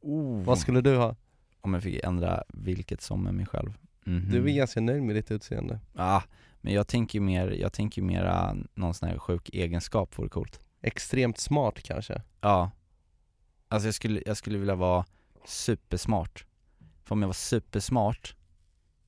oh. 0.00 0.44
vad 0.44 0.58
skulle 0.58 0.80
du 0.80 0.96
ha? 0.96 1.16
Om 1.60 1.74
jag 1.74 1.82
fick 1.82 2.04
ändra 2.04 2.42
vilket 2.48 3.00
som 3.02 3.26
är 3.26 3.32
mig 3.32 3.46
själv 3.46 3.72
Mhm. 4.04 4.30
Du 4.30 4.50
är 4.50 4.56
ganska 4.56 4.80
nöjd 4.80 5.02
med 5.02 5.14
ditt 5.14 5.30
utseende? 5.30 5.80
Ja, 5.92 6.22
men 6.60 6.74
jag 6.74 6.88
tänker 6.88 7.20
mer, 7.20 7.48
jag 7.50 7.72
tänker 7.72 8.02
mera 8.02 8.56
någon 8.74 8.94
sån 8.94 9.08
här 9.08 9.18
sjuk 9.18 9.50
egenskap 9.52 10.18
vore 10.18 10.28
coolt 10.28 10.60
Extremt 10.82 11.38
smart 11.38 11.82
kanske? 11.82 12.22
Ja 12.40 12.70
Alltså 13.68 13.86
jag 13.88 13.94
skulle, 13.94 14.22
jag 14.26 14.36
skulle 14.36 14.58
vilja 14.58 14.74
vara 14.74 15.04
supersmart 15.46 16.44
För 17.04 17.14
om 17.14 17.22
jag 17.22 17.28
var 17.28 17.32
supersmart 17.34 18.36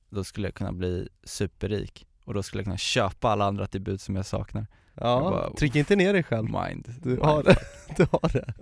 Då 0.09 0.23
skulle 0.23 0.47
jag 0.47 0.55
kunna 0.55 0.71
bli 0.71 1.09
superrik 1.23 2.07
Och 2.23 2.33
då 2.33 2.43
skulle 2.43 2.59
jag 2.59 2.65
kunna 2.65 2.77
köpa 2.77 3.29
alla 3.29 3.45
andra 3.45 3.63
attribut 3.63 4.01
som 4.01 4.15
jag 4.15 4.25
saknar. 4.25 4.67
Ja, 4.93 5.23
Jag 5.23 5.31
bara, 5.31 5.53
tryck 5.53 5.75
inte 5.75 5.95
ner 5.95 6.13
dig 6.13 6.23
själv. 6.23 6.43
Mind 6.49 6.93
Du 7.01 7.17
har 7.17 7.43
det, 7.43 7.57
du 7.97 8.07
har 8.11 8.33
det. 8.33 8.53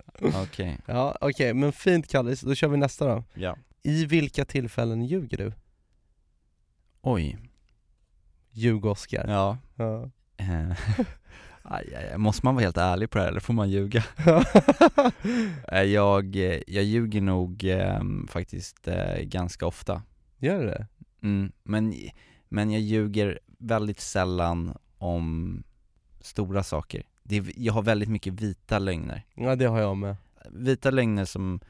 Okej, 0.42 0.78
Ja, 0.86 1.16
okej, 1.20 1.54
men 1.54 1.72
fint 1.72 2.08
Kallis, 2.10 2.40
då 2.40 2.54
kör 2.54 2.68
vi 2.68 2.76
nästa 2.76 3.06
då. 3.06 3.24
Ja. 3.34 3.56
I 3.82 4.04
vilka 4.06 4.44
tillfällen 4.44 5.04
ljuger 5.04 5.36
du? 5.36 5.52
Oj, 7.00 7.38
Ljug 8.50 8.84
Oskar 8.84 9.24
ja. 9.28 9.58
Ja. 9.76 10.10
Eh, 10.36 10.70
aj, 11.62 11.94
aj, 11.96 12.08
aj. 12.12 12.18
Måste 12.18 12.46
man 12.46 12.54
vara 12.54 12.64
helt 12.64 12.76
ärlig 12.76 13.10
på 13.10 13.18
det 13.18 13.24
här 13.24 13.30
eller 13.30 13.40
får 13.40 13.54
man 13.54 13.70
ljuga? 13.70 14.04
Eh, 15.72 15.82
jag, 15.82 16.36
eh, 16.36 16.60
jag 16.66 16.84
ljuger 16.84 17.20
nog 17.20 17.64
eh, 17.64 18.00
faktiskt 18.28 18.88
eh, 18.88 19.18
ganska 19.22 19.66
ofta. 19.66 20.02
Gör 20.38 20.60
du 20.60 20.66
det? 20.66 20.86
Mm, 21.24 21.52
men, 21.62 21.94
men 22.48 22.70
jag 22.70 22.80
ljuger 22.80 23.38
väldigt 23.58 24.00
sällan 24.00 24.76
om 24.98 25.62
stora 26.20 26.62
saker. 26.62 27.02
Det 27.22 27.36
är, 27.36 27.52
Jag 27.56 27.72
har 27.72 27.82
väldigt 27.82 28.08
mycket 28.08 28.32
vita 28.32 28.78
lögner. 28.78 29.22
Ja 29.34 29.56
det 29.56 29.64
har 29.64 29.80
jag 29.80 29.96
med. 29.96 30.16
Vita 30.50 30.90
lögner 30.90 31.24
som 31.24 31.60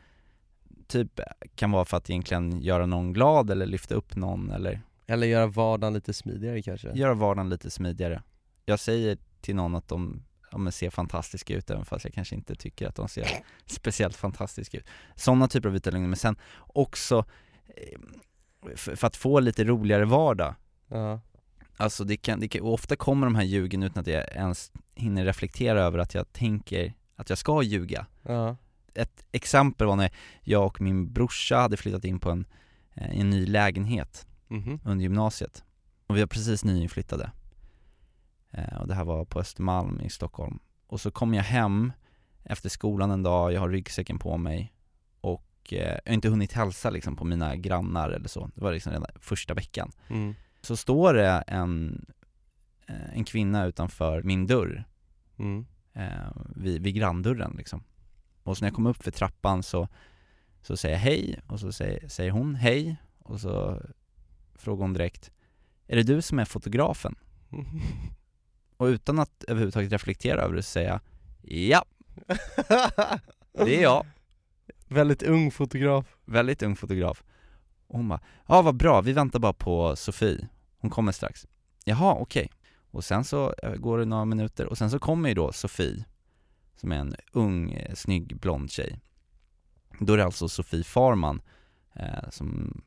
typ 0.86 1.20
kan 1.54 1.70
vara 1.70 1.84
för 1.84 1.96
att 1.96 2.10
egentligen 2.10 2.60
göra 2.60 2.86
någon 2.86 3.12
glad 3.12 3.50
eller 3.50 3.66
lyfta 3.66 3.94
upp 3.94 4.16
någon 4.16 4.50
eller 4.50 4.80
Eller 5.06 5.26
göra 5.26 5.46
vardagen 5.46 5.94
lite 5.94 6.12
smidigare 6.12 6.62
kanske. 6.62 6.90
göra 6.94 7.14
vardagen 7.14 7.50
lite 7.50 7.70
smidigare. 7.70 8.22
Jag 8.64 8.80
säger 8.80 9.18
till 9.40 9.56
någon 9.56 9.74
att 9.74 9.88
de 9.88 10.22
ja, 10.50 10.58
men 10.58 10.72
ser 10.72 10.90
fantastiska 10.90 11.54
ut 11.54 11.70
även 11.70 11.84
fast 11.84 12.04
jag 12.04 12.14
kanske 12.14 12.34
inte 12.34 12.54
tycker 12.54 12.88
att 12.88 12.94
de 12.94 13.08
ser 13.08 13.28
speciellt 13.66 14.16
fantastiska 14.16 14.78
ut. 14.78 14.86
Sådana 15.16 15.48
typer 15.48 15.68
av 15.68 15.72
vita 15.72 15.90
lögner, 15.90 16.08
men 16.08 16.16
sen 16.16 16.36
också 16.60 17.24
eh, 17.66 17.98
för, 18.76 19.06
att 19.06 19.16
få 19.16 19.40
lite 19.40 19.64
roligare 19.64 20.04
vardag. 20.04 20.54
Ja, 20.88 21.20
Alltså 21.76 22.04
det 22.04 22.16
kan, 22.16 22.40
det 22.40 22.48
kan, 22.48 22.62
ofta 22.62 22.96
kommer 22.96 23.26
de 23.26 23.34
här 23.34 23.42
ljugen 23.42 23.82
utan 23.82 24.00
att 24.00 24.06
jag 24.06 24.24
ens 24.28 24.72
hinner 24.94 25.24
reflektera 25.24 25.82
över 25.82 25.98
att 25.98 26.14
jag 26.14 26.32
tänker 26.32 26.94
att 27.16 27.28
jag 27.28 27.38
ska 27.38 27.62
ljuga. 27.62 28.06
Ja, 28.22 28.56
Ett 28.94 29.24
exempel 29.32 29.86
var 29.86 29.96
när 29.96 30.10
jag 30.42 30.66
och 30.66 30.80
min 30.80 31.12
brorsa 31.12 31.56
hade 31.56 31.76
flyttat 31.76 32.04
in 32.04 32.20
på 32.20 32.30
en, 32.30 32.46
eh, 32.94 33.20
en 33.20 33.30
ny 33.30 33.46
lägenhet 33.46 34.26
mhm. 34.48 34.80
under 34.84 35.02
gymnasiet. 35.02 35.64
Och 36.06 36.16
vi 36.16 36.20
var 36.20 36.26
precis 36.26 36.64
nyinflyttade. 36.64 37.30
Eh, 38.50 38.80
Och 38.80 38.88
det 38.88 38.94
här 38.94 39.04
var 39.04 39.24
på 39.24 39.40
Östermalm 39.40 40.00
i 40.00 40.10
Stockholm. 40.10 40.58
Och 40.86 41.00
så 41.00 41.10
kom 41.10 41.34
jag 41.34 41.44
hem 41.44 41.92
efter 42.44 42.68
skolan 42.68 43.10
en 43.10 43.22
dag, 43.22 43.52
jag 43.52 43.60
har 43.60 43.68
ryggsäcken 43.68 44.18
på 44.18 44.36
mig 44.36 44.73
Och 45.64 45.72
eh, 45.72 45.98
jag 46.04 46.10
har 46.10 46.14
inte 46.14 46.28
hunnit 46.28 46.52
hälsa 46.52 46.90
liksom 46.90 47.16
på 47.16 47.24
mina 47.24 47.56
grannar 47.56 48.10
eller 48.10 48.28
så 48.28 48.50
Det 48.54 48.60
var 48.64 48.72
liksom 48.72 48.92
redan 48.92 49.06
första 49.20 49.54
veckan 49.54 49.92
mm. 50.08 50.34
Så 50.60 50.76
står 50.76 51.14
det 51.14 51.44
en, 51.46 52.06
eh, 52.86 53.14
en 53.14 53.24
kvinna 53.24 53.64
utanför 53.66 54.22
min 54.22 54.46
dörr 54.46 54.84
Mm. 55.38 55.66
eh, 55.92 56.32
vid, 56.56 56.82
vid 56.82 56.94
granndörren 56.94 57.54
liksom 57.56 57.84
Och 58.42 58.56
så 58.56 58.64
när 58.64 58.68
jag 58.68 58.74
kommer 58.74 58.90
upp 58.90 59.02
för 59.02 59.10
trappan 59.10 59.62
så, 59.62 59.88
så 60.62 60.76
säger 60.76 60.94
jag 60.94 61.00
hej 61.00 61.40
och 61.46 61.60
så 61.60 61.72
säger, 61.72 62.08
säger 62.08 62.30
hon 62.30 62.54
hej 62.54 62.96
och 63.18 63.40
så 63.40 63.82
frågar 64.54 64.82
hon 64.82 64.92
direkt 64.92 65.30
Är 65.86 65.96
det 65.96 66.02
du 66.02 66.22
som 66.22 66.38
är 66.38 66.44
fotografen? 66.44 67.14
Och 68.76 68.84
utan 68.86 69.18
att 69.18 69.44
överhuvudtaget 69.48 69.92
reflektera 69.92 70.40
över 70.42 70.54
det 70.56 70.62
så 70.62 70.70
säger 70.70 70.88
jag 70.88 71.00
Ja, 71.46 71.84
det 73.52 73.76
är 73.78 73.82
jag, 73.82 74.06
Väldigt 74.94 75.22
ung 75.22 75.50
fotograf. 75.50 76.16
Väldigt 76.24 76.62
ung 76.62 76.76
fotograf. 76.76 77.22
Och 77.86 77.96
hon 77.98 78.08
bara, 78.08 78.20
ja 78.46 78.62
vad 78.62 78.76
bra, 78.76 79.00
vi 79.00 79.12
väntar 79.12 79.38
bara 79.38 79.52
på 79.52 79.96
Sofie, 79.96 80.48
hon 80.78 80.90
kommer 80.90 81.12
strax. 81.12 81.46
Jaha, 81.84 82.14
okej. 82.14 82.50
Och 82.90 83.04
sen 83.04 83.24
så 83.24 83.54
eh, 83.62 83.74
går 83.74 83.98
det 83.98 84.04
några 84.04 84.24
minuter 84.24 84.66
och 84.66 84.78
sen 84.78 84.90
så 84.90 84.98
kommer 84.98 85.28
ju 85.28 85.34
då 85.34 85.52
Sofie 85.52 86.04
Som 86.76 86.92
är 86.92 86.96
en 86.96 87.14
ung, 87.32 87.72
eh, 87.72 87.94
snygg, 87.94 88.36
blond 88.40 88.70
tjej. 88.70 89.00
Då 89.98 90.12
är 90.12 90.16
det 90.16 90.24
alltså 90.24 90.48
Sofie 90.48 90.84
Farman 90.84 91.42
eh, 91.94 92.30
Som 92.30 92.80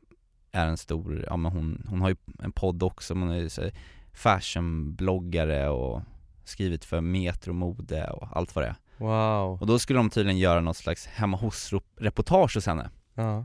är 0.52 0.66
en 0.66 0.76
stor, 0.76 1.24
ja 1.26 1.36
men 1.36 1.52
hon, 1.52 1.86
hon 1.88 2.00
har 2.00 2.08
ju 2.08 2.16
en 2.38 2.52
podd 2.52 2.82
också, 2.82 3.14
hon 3.14 3.30
är 3.30 3.40
ju 3.40 3.48
så 3.48 3.70
fashionbloggare 4.12 5.68
och 5.68 6.02
skrivit 6.44 6.84
för 6.84 7.00
Metro 7.00 7.52
Mode 7.52 8.10
och 8.10 8.36
allt 8.36 8.54
vad 8.54 8.64
det 8.64 8.68
är. 8.68 8.76
Wow. 8.98 9.58
Och 9.60 9.66
då 9.66 9.78
skulle 9.78 9.98
de 9.98 10.10
tydligen 10.10 10.38
göra 10.38 10.60
något 10.60 10.76
slags 10.76 11.06
hemma 11.06 11.36
hos-reportage 11.36 12.54
hos 12.54 12.66
henne. 12.66 12.90
Ja, 13.14 13.44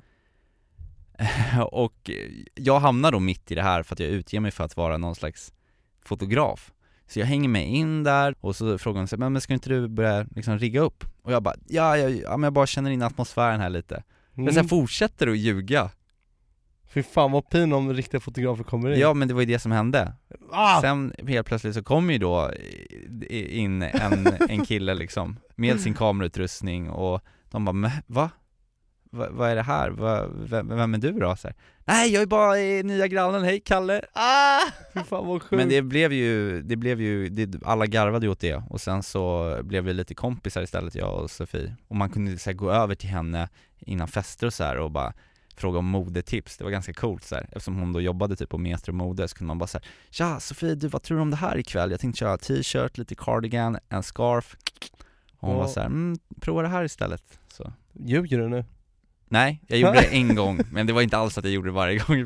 och 1.71 2.09
jag 2.55 2.79
hamnar 2.79 3.11
då 3.11 3.19
mitt 3.19 3.51
i 3.51 3.55
det 3.55 3.61
här 3.61 3.83
för 3.83 3.95
att 3.95 3.99
jag 3.99 4.09
utger 4.09 4.39
mig 4.39 4.51
för 4.51 4.63
att 4.63 4.77
vara 4.77 4.97
någon 4.97 5.15
slags 5.15 5.53
fotograf. 6.05 6.71
Så 7.07 7.19
jag 7.19 7.25
hänger 7.25 7.49
med 7.49 7.69
in 7.69 8.03
där 8.03 8.35
och 8.39 8.55
så 8.55 8.77
frågar 8.77 8.99
hon 8.99 9.07
sig, 9.07 9.19
men 9.19 9.41
ska 9.41 9.53
inte 9.53 9.69
du 9.69 9.87
börja 9.87 10.25
liksom 10.35 10.59
rigga 10.59 10.81
upp? 10.81 11.03
Och 11.21 11.31
jag 11.31 11.43
bara, 11.43 11.55
ja, 11.67 11.97
ja, 11.97 12.09
ja 12.09 12.37
men 12.37 12.43
jag 12.43 12.53
bara 12.53 12.67
känner 12.67 12.91
in 12.91 13.01
atmosfären 13.01 13.59
här 13.59 13.69
lite. 13.69 13.95
Mm. 13.95 14.45
Men 14.45 14.53
sen 14.53 14.67
fortsätter 14.67 15.27
att 15.27 15.37
ljuga 15.37 15.89
Fy 16.93 17.03
fan 17.03 17.31
vad 17.31 17.49
pin 17.49 17.73
om 17.73 17.93
riktiga 17.93 18.21
fotografer 18.21 18.63
kommer 18.63 18.91
in 18.91 18.99
Ja 18.99 19.13
men 19.13 19.27
det 19.27 19.33
var 19.33 19.41
ju 19.41 19.47
det 19.47 19.59
som 19.59 19.71
hände. 19.71 20.13
Ah! 20.51 20.81
Sen 20.81 21.13
helt 21.27 21.47
plötsligt 21.47 21.73
så 21.73 21.83
kom 21.83 22.11
ju 22.11 22.17
då 22.17 22.51
in 23.29 23.81
en, 23.81 24.27
en 24.49 24.65
kille 24.65 24.93
liksom 24.93 25.39
med 25.55 25.79
sin 25.79 25.93
kamerautrustning 25.93 26.89
och 26.89 27.21
de 27.51 27.65
bara, 27.65 27.91
va? 28.07 28.29
Va, 29.11 29.27
vad 29.31 29.49
är 29.49 29.55
det 29.55 29.61
här? 29.61 29.89
Va, 29.89 30.27
vem, 30.27 30.67
vem 30.67 30.93
är 30.93 30.97
du 30.97 31.11
då? 31.11 31.35
Så 31.35 31.47
här, 31.47 31.55
Nej 31.85 32.13
jag 32.13 32.21
är 32.21 32.27
bara 32.27 32.59
eh, 32.59 32.83
nya 32.83 33.07
grannen, 33.07 33.43
hej 33.43 33.59
Kalle! 33.59 34.01
Ah! 34.13 34.61
Fy 34.93 34.99
fan 34.99 35.27
vad 35.27 35.41
sjukt 35.41 35.51
Men 35.51 35.69
det 35.69 35.81
blev 35.81 36.13
ju, 36.13 36.61
det 36.61 36.75
blev 36.75 37.01
ju, 37.01 37.29
det, 37.29 37.63
alla 37.65 37.85
garvade 37.85 38.25
ju 38.25 38.31
åt 38.31 38.39
det 38.39 38.63
och 38.69 38.81
sen 38.81 39.03
så 39.03 39.57
blev 39.63 39.83
vi 39.83 39.93
lite 39.93 40.15
kompisar 40.15 40.61
istället 40.61 40.95
jag 40.95 41.23
och 41.23 41.31
Sofie 41.31 41.75
Och 41.87 41.95
man 41.95 42.09
kunde 42.09 42.37
så 42.37 42.49
här, 42.49 42.57
gå 42.57 42.71
över 42.71 42.95
till 42.95 43.09
henne 43.09 43.49
innan 43.79 44.07
fester 44.07 44.47
och 44.47 44.53
så 44.53 44.63
här 44.63 44.77
och 44.77 44.91
bara 44.91 45.13
fråga 45.55 45.79
om 45.79 45.85
modetips, 45.85 46.57
det 46.57 46.63
var 46.63 46.71
ganska 46.71 46.93
coolt 46.93 47.23
så 47.23 47.35
här. 47.35 47.43
Eftersom 47.51 47.75
hon 47.79 47.93
då 47.93 48.01
jobbade 48.01 48.35
typ 48.35 48.49
på 48.49 48.57
Metro 48.57 48.93
Mode 48.93 49.27
så 49.27 49.35
kunde 49.35 49.47
man 49.47 49.57
bara 49.57 49.67
säga 49.67 49.81
Tja 50.09 50.39
Sofie, 50.39 50.75
du 50.75 50.87
vad 50.87 51.03
tror 51.03 51.17
du 51.17 51.21
om 51.21 51.29
det 51.29 51.35
här 51.37 51.57
ikväll? 51.57 51.91
Jag 51.91 51.99
tänkte 51.99 52.19
köra 52.19 52.37
t-shirt, 52.37 52.97
lite 52.97 53.15
cardigan, 53.15 53.77
en 53.89 54.03
scarf 54.03 54.55
Och 55.39 55.47
hon 55.47 55.51
Ja. 55.51 55.57
var 55.57 55.67
så 55.67 55.79
här, 55.79 55.87
mm, 55.87 56.17
prova 56.41 56.61
det 56.61 56.67
här 56.67 56.83
istället 56.83 57.23
så. 57.47 57.73
Ljuger 58.05 58.39
du 58.39 58.49
nu? 58.49 58.65
Nej, 59.27 59.61
jag 59.67 59.79
gjorde 59.79 59.93
det 59.93 60.07
en 60.15 60.35
gång, 60.35 60.59
men 60.71 60.87
det 60.87 60.93
var 60.93 61.01
inte 61.01 61.17
alls 61.17 61.37
att 61.37 61.43
jag 61.43 61.53
gjorde 61.53 61.67
det 61.67 61.73
varje 61.73 61.97
gång 61.97 62.25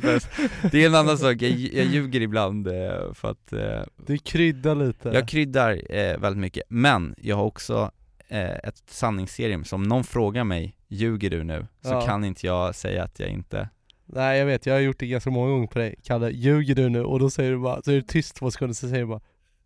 Det 0.71 0.83
är 0.83 0.85
en 0.87 0.95
annan 0.95 1.17
sak, 1.17 1.41
jag, 1.41 1.51
jag 1.51 1.85
ljuger 1.85 2.21
ibland 2.21 2.67
eh, 2.67 3.13
för 3.13 3.31
att 3.31 3.53
eh, 3.53 3.81
Du 4.05 4.17
kryddar 4.17 4.75
lite 4.75 5.09
jag 5.09 5.27
kryddar 5.27 5.95
eh, 5.95 6.17
väldigt 6.17 6.41
mycket, 6.41 6.63
men 6.69 7.15
jag 7.17 7.35
har 7.35 7.43
också 7.43 7.91
eh, 8.27 8.51
ett 8.55 8.83
sanningsserium, 8.89 9.63
så 9.65 9.75
om 9.75 9.83
någon 9.83 10.03
frågar 10.03 10.43
mig, 10.43 10.76
ljuger 10.87 11.29
du 11.29 11.43
nu? 11.43 11.67
Så 11.81 11.89
Ja. 11.89 12.01
kan 12.05 12.25
inte 12.25 12.45
jag 12.47 12.75
säga 12.75 13.03
att 13.03 13.19
jag 13.19 13.29
inte 13.29 13.69
Nej 14.05 14.39
jag 14.39 14.45
vet, 14.45 14.65
jag 14.65 14.73
har 14.73 14.79
gjort 14.79 14.99
det 14.99 15.07
ganska 15.07 15.29
många 15.29 15.49
gånger 15.51 15.67
på 15.67 15.79
dig 15.79 15.95
Kalle, 16.03 16.29
ljuger 16.31 16.75
du 16.75 16.89
nu? 16.89 17.03
Och 17.03 17.19
då 17.19 17.29
säger 17.29 17.51
du 17.51 17.57
bara, 17.57 17.81
så 17.81 17.91
är 17.91 17.95
du 17.95 18.01
tyst 18.01 18.35
två 18.35 18.51
sekunder, 18.51 18.73
så 18.73 18.89
säger 18.89 19.01
du 19.01 19.05
bara 19.07 19.21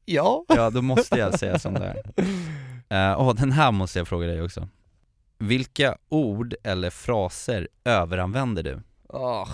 Ja 0.05 0.45
Ja, 0.47 0.69
då 0.69 0.81
måste 0.81 1.19
jag 1.19 1.39
säga 1.39 1.59
som 1.59 1.73
det 1.73 1.85
är. 1.85 2.11
Uh, 3.19 3.33
den 3.33 3.51
här 3.51 3.71
måste 3.71 3.99
jag 3.99 4.07
fråga 4.07 4.27
dig 4.27 4.41
också. 4.41 4.67
Vilka 5.37 5.97
ord 6.09 6.55
eller 6.63 6.89
fraser 6.89 7.67
överanvänder 7.83 8.63
du? 8.63 8.81
Ah, 9.09 9.47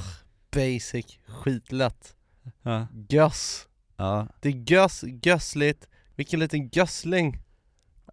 basic, 0.51 1.19
skitlätt 1.27 2.15
Ja. 2.61 2.87
Göss 3.09 3.67
Ja, 3.97 4.27
Det 4.41 4.49
är 4.49 4.71
göss, 4.71 5.03
gössligt, 5.23 5.87
vilken 6.15 6.39
liten 6.39 6.69
gössling 6.73 7.39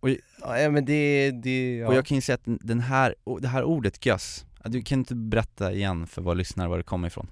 Oj. 0.04 0.20
Ja 0.40 0.70
men 0.70 0.84
det, 0.84 1.30
det, 1.30 1.76
ja. 1.76 1.86
och 1.88 1.94
jag 1.94 2.06
kan 2.06 2.14
ju 2.14 2.20
säga 2.20 2.34
att 2.34 2.58
den 2.60 2.80
här, 2.80 3.14
det 3.40 3.48
här 3.48 3.64
ordet 3.64 4.06
göss, 4.06 4.46
du 4.64 4.82
kan 4.82 4.98
inte 4.98 5.14
berätta 5.14 5.72
igen 5.72 6.06
för 6.06 6.22
våra 6.22 6.34
lyssnare 6.34 6.68
var 6.68 6.76
det 6.76 6.82
kommer 6.84 7.08
ifrån? 7.08 7.26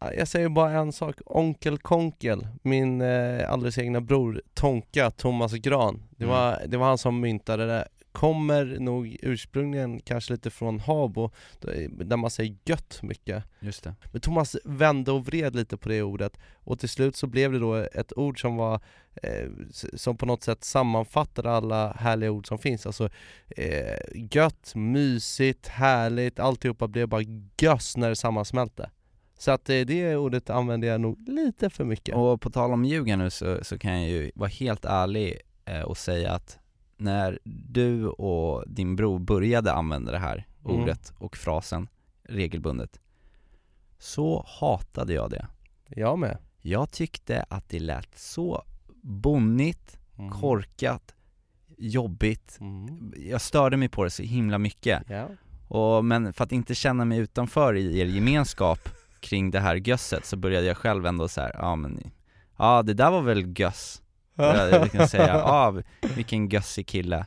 Ja, 0.00 0.12
Jag 0.12 0.28
säger 0.28 0.48
bara 0.48 0.70
en 0.72 0.92
sak, 0.92 1.16
Onkel 1.26 1.78
Konkel, 1.78 2.46
min 2.62 3.00
eh, 3.00 3.52
alldeles 3.52 3.78
egna 3.78 4.00
bror 4.00 4.42
Tonka, 4.54 5.10
Thomas 5.10 5.52
Gran 5.52 6.02
det 6.16 6.24
Mm. 6.24 6.36
var, 6.36 6.62
det 6.66 6.76
var 6.76 6.86
han 6.86 6.98
som 6.98 7.20
myntade 7.20 7.66
det 7.66 7.88
Kommer 8.12 8.64
nog 8.64 9.16
ursprungligen 9.22 10.00
kanske 10.00 10.32
lite 10.32 10.50
från 10.50 10.80
Habo, 10.80 11.30
där 11.90 12.16
man 12.16 12.30
säger 12.30 12.56
gött 12.64 12.98
mycket. 13.02 13.44
Just 13.60 13.84
det. 13.84 13.94
Men 14.12 14.20
Thomas 14.20 14.56
vände 14.64 15.12
och 15.12 15.26
vred 15.26 15.56
lite 15.56 15.76
på 15.76 15.88
det 15.88 16.02
ordet 16.02 16.38
och 16.54 16.78
till 16.78 16.88
slut 16.88 17.16
så 17.16 17.26
blev 17.26 17.52
det 17.52 17.58
då 17.58 17.74
ett 17.74 18.12
ord 18.18 18.40
som 18.40 18.56
var 18.56 18.80
eh, 19.22 19.48
som 19.94 20.16
på 20.16 20.26
något 20.26 20.42
sätt 20.42 20.64
sammanfattade 20.64 21.50
alla 21.50 21.92
härliga 21.92 22.30
ord 22.30 22.48
som 22.48 22.58
finns. 22.58 22.86
Alltså 22.86 23.08
eh, 23.48 23.98
gött, 24.30 24.72
mysigt, 24.74 25.68
härligt, 25.68 26.38
alltihopa 26.38 26.88
blev 26.88 27.08
bara 27.08 27.22
göss 27.60 27.96
när 27.96 28.08
det 28.08 28.16
sammansmälte. 28.16 28.90
Så 29.38 29.50
att 29.50 29.68
eh, 29.70 29.80
det 29.80 30.16
ordet 30.16 30.50
använder 30.50 30.88
jag 30.88 31.00
nog 31.00 31.28
lite 31.28 31.70
för 31.70 31.84
mycket. 31.84 32.14
Och 32.14 32.40
på 32.40 32.50
tal 32.50 32.72
om 32.72 32.84
ljuga 32.84 33.16
nu 33.16 33.30
så, 33.30 33.64
så 33.64 33.78
kan 33.78 34.00
jag 34.00 34.10
ju 34.10 34.30
vara 34.34 34.48
helt 34.48 34.84
ärlig 34.84 35.40
eh, 35.64 35.82
och 35.82 35.98
säga 35.98 36.32
att 36.32 36.58
när 37.02 37.38
du 37.44 38.06
och 38.08 38.64
din 38.66 38.96
bror 38.96 39.18
började 39.18 39.72
använda 39.72 40.12
det 40.12 40.18
här 40.18 40.46
Mm. 40.64 40.80
ordet 40.82 41.12
och 41.18 41.36
frasen 41.36 41.88
regelbundet 42.28 43.00
så 43.98 44.44
hatade 44.60 45.12
jag 45.12 45.30
det. 45.30 45.46
Jag 45.88 46.18
med 46.18 46.38
Jag 46.60 46.90
tyckte 46.90 47.44
att 47.48 47.68
det 47.68 47.80
lät 47.80 48.18
så 48.18 48.62
bonnigt, 49.02 49.98
Mm. 50.18 50.30
korkat, 50.30 51.14
jobbigt. 51.78 52.58
Mm. 52.60 53.12
Jag 53.16 53.40
störde 53.40 53.76
mig 53.76 53.88
på 53.88 54.04
det 54.04 54.10
så 54.10 54.22
himla 54.22 54.58
mycket. 54.58 55.02
Ja. 55.08 55.28
Och, 55.68 56.04
men 56.04 56.32
för 56.32 56.44
att 56.44 56.52
inte 56.52 56.74
känna 56.74 57.04
mig 57.04 57.18
utanför 57.18 57.74
i 57.76 58.00
er 58.00 58.06
gemenskap 58.06 58.88
kring 59.20 59.50
det 59.50 59.60
här 59.60 59.74
gösset 59.74 60.24
så 60.26 60.36
började 60.36 60.66
jag 60.66 60.76
själv 60.76 61.06
ändå 61.06 61.28
så 61.28 61.40
här, 61.40 61.50
ja 61.58 61.76
men 61.76 62.00
Ja 62.58 62.82
det 62.82 62.94
där 62.94 63.10
var 63.10 63.22
väl 63.22 63.60
göss 63.60 64.01
jag 64.36 64.82
liksom 64.82 65.08
säga, 65.08 65.34
ja 65.34 65.74
vilken 66.14 66.48
gössig 66.48 66.86
kille. 66.86 67.26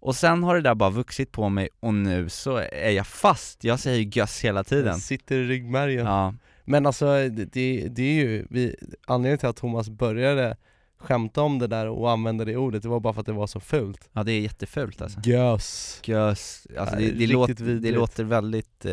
Och 0.00 0.16
sen 0.16 0.42
har 0.42 0.54
det 0.54 0.60
där 0.60 0.74
bara 0.74 0.90
vuxit 0.90 1.32
på 1.32 1.48
mig 1.48 1.68
och 1.80 1.94
nu 1.94 2.28
så 2.28 2.56
är 2.56 2.90
jag 2.90 3.06
fast, 3.06 3.64
jag 3.64 3.80
säger 3.80 4.18
göss 4.18 4.44
hela 4.44 4.64
tiden. 4.64 4.84
Den 4.84 5.00
sitter 5.00 5.36
i 5.36 5.44
ryggmärgen. 5.48 6.06
Ja, 6.06 6.34
Men 6.64 6.86
alltså 6.86 7.06
det, 7.28 7.88
det, 7.88 8.02
är 8.02 8.14
ju, 8.14 8.46
vi, 8.50 8.76
anledningen 9.06 9.38
till 9.38 9.48
att 9.48 9.56
Thomas 9.56 9.88
började 9.88 10.56
skämta 10.98 11.42
om 11.42 11.58
det 11.58 11.66
där 11.66 11.88
och 11.88 12.10
använda 12.10 12.44
det 12.44 12.56
ordet, 12.56 12.82
det 12.82 12.88
var 12.88 13.00
bara 13.00 13.12
för 13.12 13.20
att 13.20 13.26
det 13.26 13.32
var 13.32 13.46
så 13.46 13.60
fult. 13.60 14.08
Ja 14.12 14.22
det 14.24 14.32
är 14.32 14.40
jättefult 14.40 15.02
alltså. 15.02 15.20
Göss. 15.24 16.00
Göss, 16.04 16.66
alltså 16.78 16.96
det, 16.96 17.10
det, 17.10 17.26
låter, 17.26 17.54
det 17.80 17.90
låter 17.92 18.24
väldigt, 18.24 18.84
eh, 18.84 18.92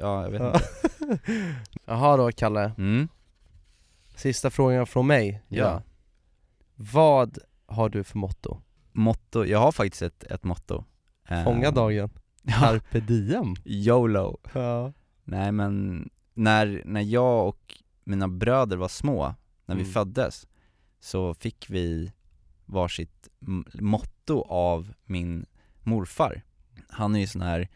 ja 0.00 0.22
jag 0.22 0.30
vet 0.30 0.40
Ja. 0.42 0.60
inte. 1.00 1.20
Jaha 1.86 2.16
då 2.16 2.32
Kalle, 2.32 2.72
mm. 2.78 3.08
sista 4.16 4.50
frågan 4.50 4.86
från 4.86 5.06
mig. 5.06 5.42
Ja. 5.48 5.82
Vad 6.92 7.38
har 7.66 7.88
du 7.88 8.04
för 8.04 8.18
motto? 8.18 8.60
Motto, 8.92 9.44
jag 9.44 9.58
har 9.58 9.72
faktiskt 9.72 10.02
ett, 10.02 10.24
ett 10.24 10.44
motto 10.44 10.84
Eh, 11.28 11.44
Fånga 11.44 11.70
dagen, 11.70 12.10
Ja, 12.42 12.52
carpe 12.60 13.00
diem 13.00 13.54
YOLO 13.64 14.38
ja. 14.54 14.92
Nej 15.24 15.52
men, 15.52 16.08
när, 16.34 16.82
när 16.84 17.00
jag 17.00 17.48
och 17.48 17.78
mina 18.04 18.28
bröder 18.28 18.76
var 18.76 18.88
små, 18.88 19.34
när 19.66 19.74
vi 19.74 19.80
Mm. 19.82 19.92
föddes, 19.92 20.46
så 21.00 21.34
fick 21.34 21.70
vi 21.70 22.12
varsitt 22.66 23.28
motto 23.80 24.42
av 24.48 24.92
min 25.04 25.46
morfar 25.82 26.42
Han 26.88 27.14
är 27.16 27.20
ju 27.20 27.26
sån 27.26 27.42
här, 27.42 27.68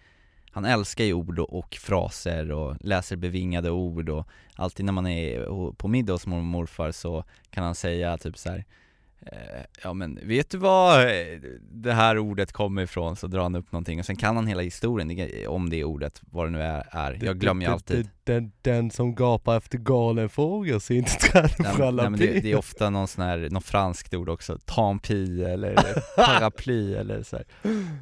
han 0.50 0.64
älskar 0.64 1.04
ju 1.04 1.12
ord 1.12 1.38
och, 1.38 1.58
och 1.58 1.74
fraser 1.74 2.50
och 2.52 2.76
läser 2.80 3.16
bevingade 3.16 3.70
ord 3.70 4.08
och 4.08 4.26
alltid 4.56 4.86
när 4.86 4.92
man 4.92 5.06
är 5.06 5.72
på 5.72 5.88
middag 5.88 6.12
hos 6.12 6.26
mormor 6.26 6.40
och 6.42 6.46
morfar 6.46 6.92
så 6.92 7.24
kan 7.50 7.64
han 7.64 7.74
säga 7.74 8.18
typ 8.18 8.38
så 8.38 8.50
här. 8.50 8.64
Eh, 9.20 9.62
Ja 9.82 9.92
men 9.92 10.18
vet 10.22 10.50
du 10.50 10.58
var 10.58 11.06
det 11.60 11.92
här 11.92 12.18
ordet 12.18 12.52
kommer 12.52 12.82
ifrån? 12.82 13.16
Så 13.16 13.26
drar 13.26 13.42
han 13.42 13.54
upp 13.54 13.72
någonting 13.72 13.98
och 13.98 14.06
sen 14.06 14.16
kan 14.16 14.36
han 14.36 14.46
hela 14.46 14.62
historien 14.62 15.28
om 15.48 15.70
det 15.70 15.84
ordet, 15.84 16.22
vad 16.30 16.46
det 16.46 16.50
nu 16.50 16.62
är, 16.62 16.86
är. 16.90 17.18
Jag 17.22 17.38
glömmer 17.38 17.66
ju 17.66 17.72
alltid 17.72 18.08
Den, 18.24 18.52
den 18.62 18.90
som 18.90 19.14
gapar 19.14 19.56
efter 19.56 19.78
galen 19.78 20.28
fågel 20.28 20.80
ser 20.80 20.94
inte 20.94 21.10
träden 21.12 21.50
Nej, 21.58 21.72
på 21.72 21.78
men- 21.78 21.88
alla 21.88 22.02
nej, 22.02 22.10
men 22.10 22.20
det, 22.20 22.40
det 22.40 22.52
är 22.52 22.56
ofta 22.58 22.90
någon 22.90 23.08
sån 23.08 23.24
här, 23.24 23.48
något 23.50 23.64
franskt 23.64 24.14
ord 24.14 24.28
också, 24.28 24.58
tampi 24.64 25.44
eller 25.44 25.74
paraply 26.16 26.94
eller 26.94 27.22
så 27.22 27.36
här. 27.36 27.44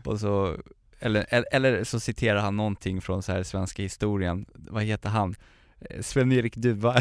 Och 0.05 0.21
så, 0.21 0.57
eller, 1.01 1.27
eller 1.53 1.85
så 1.85 2.01
citerar 2.01 2.41
han 2.41 2.57
någonting 2.57 3.01
från 3.01 3.23
så 3.23 3.33
här 3.33 3.43
svenska 3.43 3.83
historien, 3.83 4.47
vad 4.55 4.83
heter 4.83 5.09
han? 5.09 5.35
Eh, 5.81 6.03
Sven-Erik 6.03 6.57
Duva 6.57 7.01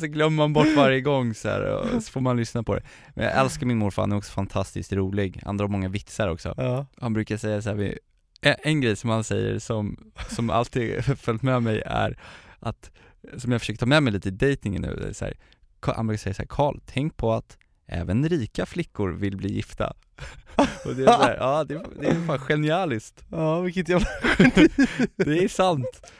så 0.00 0.06
glömmer 0.06 0.36
man 0.36 0.52
bort 0.52 0.76
varje 0.76 1.00
gång 1.00 1.34
så 1.34 1.48
här, 1.48 1.62
och 1.62 2.02
så 2.02 2.10
får 2.12 2.20
man 2.20 2.36
lyssna 2.36 2.62
på 2.62 2.74
det. 2.74 2.82
Men 3.14 3.24
jag 3.24 3.36
älskar 3.36 3.66
min 3.66 3.78
morfar, 3.78 4.02
han 4.02 4.12
är 4.12 4.16
också 4.16 4.32
fantastiskt 4.32 4.92
rolig, 4.92 5.40
han 5.44 5.56
drar 5.56 5.68
många 5.68 5.88
vitsar 5.88 6.28
också. 6.28 6.54
Ja. 6.56 6.86
han 6.96 7.12
brukar 7.12 7.36
säga 7.36 7.62
så 7.62 7.68
här, 7.74 7.98
en, 8.40 8.80
grej 8.80 8.96
som 8.96 9.10
han 9.10 9.24
säger 9.24 9.58
som, 9.58 10.12
som 10.28 10.50
alltid 10.50 11.04
följt 11.18 11.42
med 11.42 11.62
mig 11.62 11.82
är 11.86 12.18
att, 12.60 12.90
som 13.36 13.52
jag 13.52 13.60
försöker 13.60 13.78
ta 13.78 13.86
med 13.86 14.02
mig 14.02 14.12
lite 14.12 14.28
i 14.28 14.32
dejtingen 14.32 14.82
nu, 14.82 15.10
så 15.14 15.24
här, 15.24 15.34
han 15.80 16.06
brukar 16.06 16.20
säga 16.20 16.34
så 16.34 16.42
här, 16.42 16.48
Karl, 16.48 16.78
tänk 16.86 17.16
på 17.16 17.32
att 17.32 17.58
även 17.88 18.28
rika 18.28 18.66
flickor 18.66 19.10
vill 19.10 19.36
bli 19.36 19.52
gifta. 19.52 19.92
Och 20.84 20.96
det 20.96 21.02
är 21.02 21.06
så 21.06 21.22
här, 21.22 21.36
ja 21.36 21.64
det, 21.64 21.82
det 22.00 22.06
är 22.06 22.26
fan 22.26 22.38
genialiskt. 22.38 23.24
Ja, 23.30 23.60
vilket 23.60 23.88
jävla 23.88 24.06
Det 25.16 25.44
är 25.44 25.48
sant. 25.48 26.12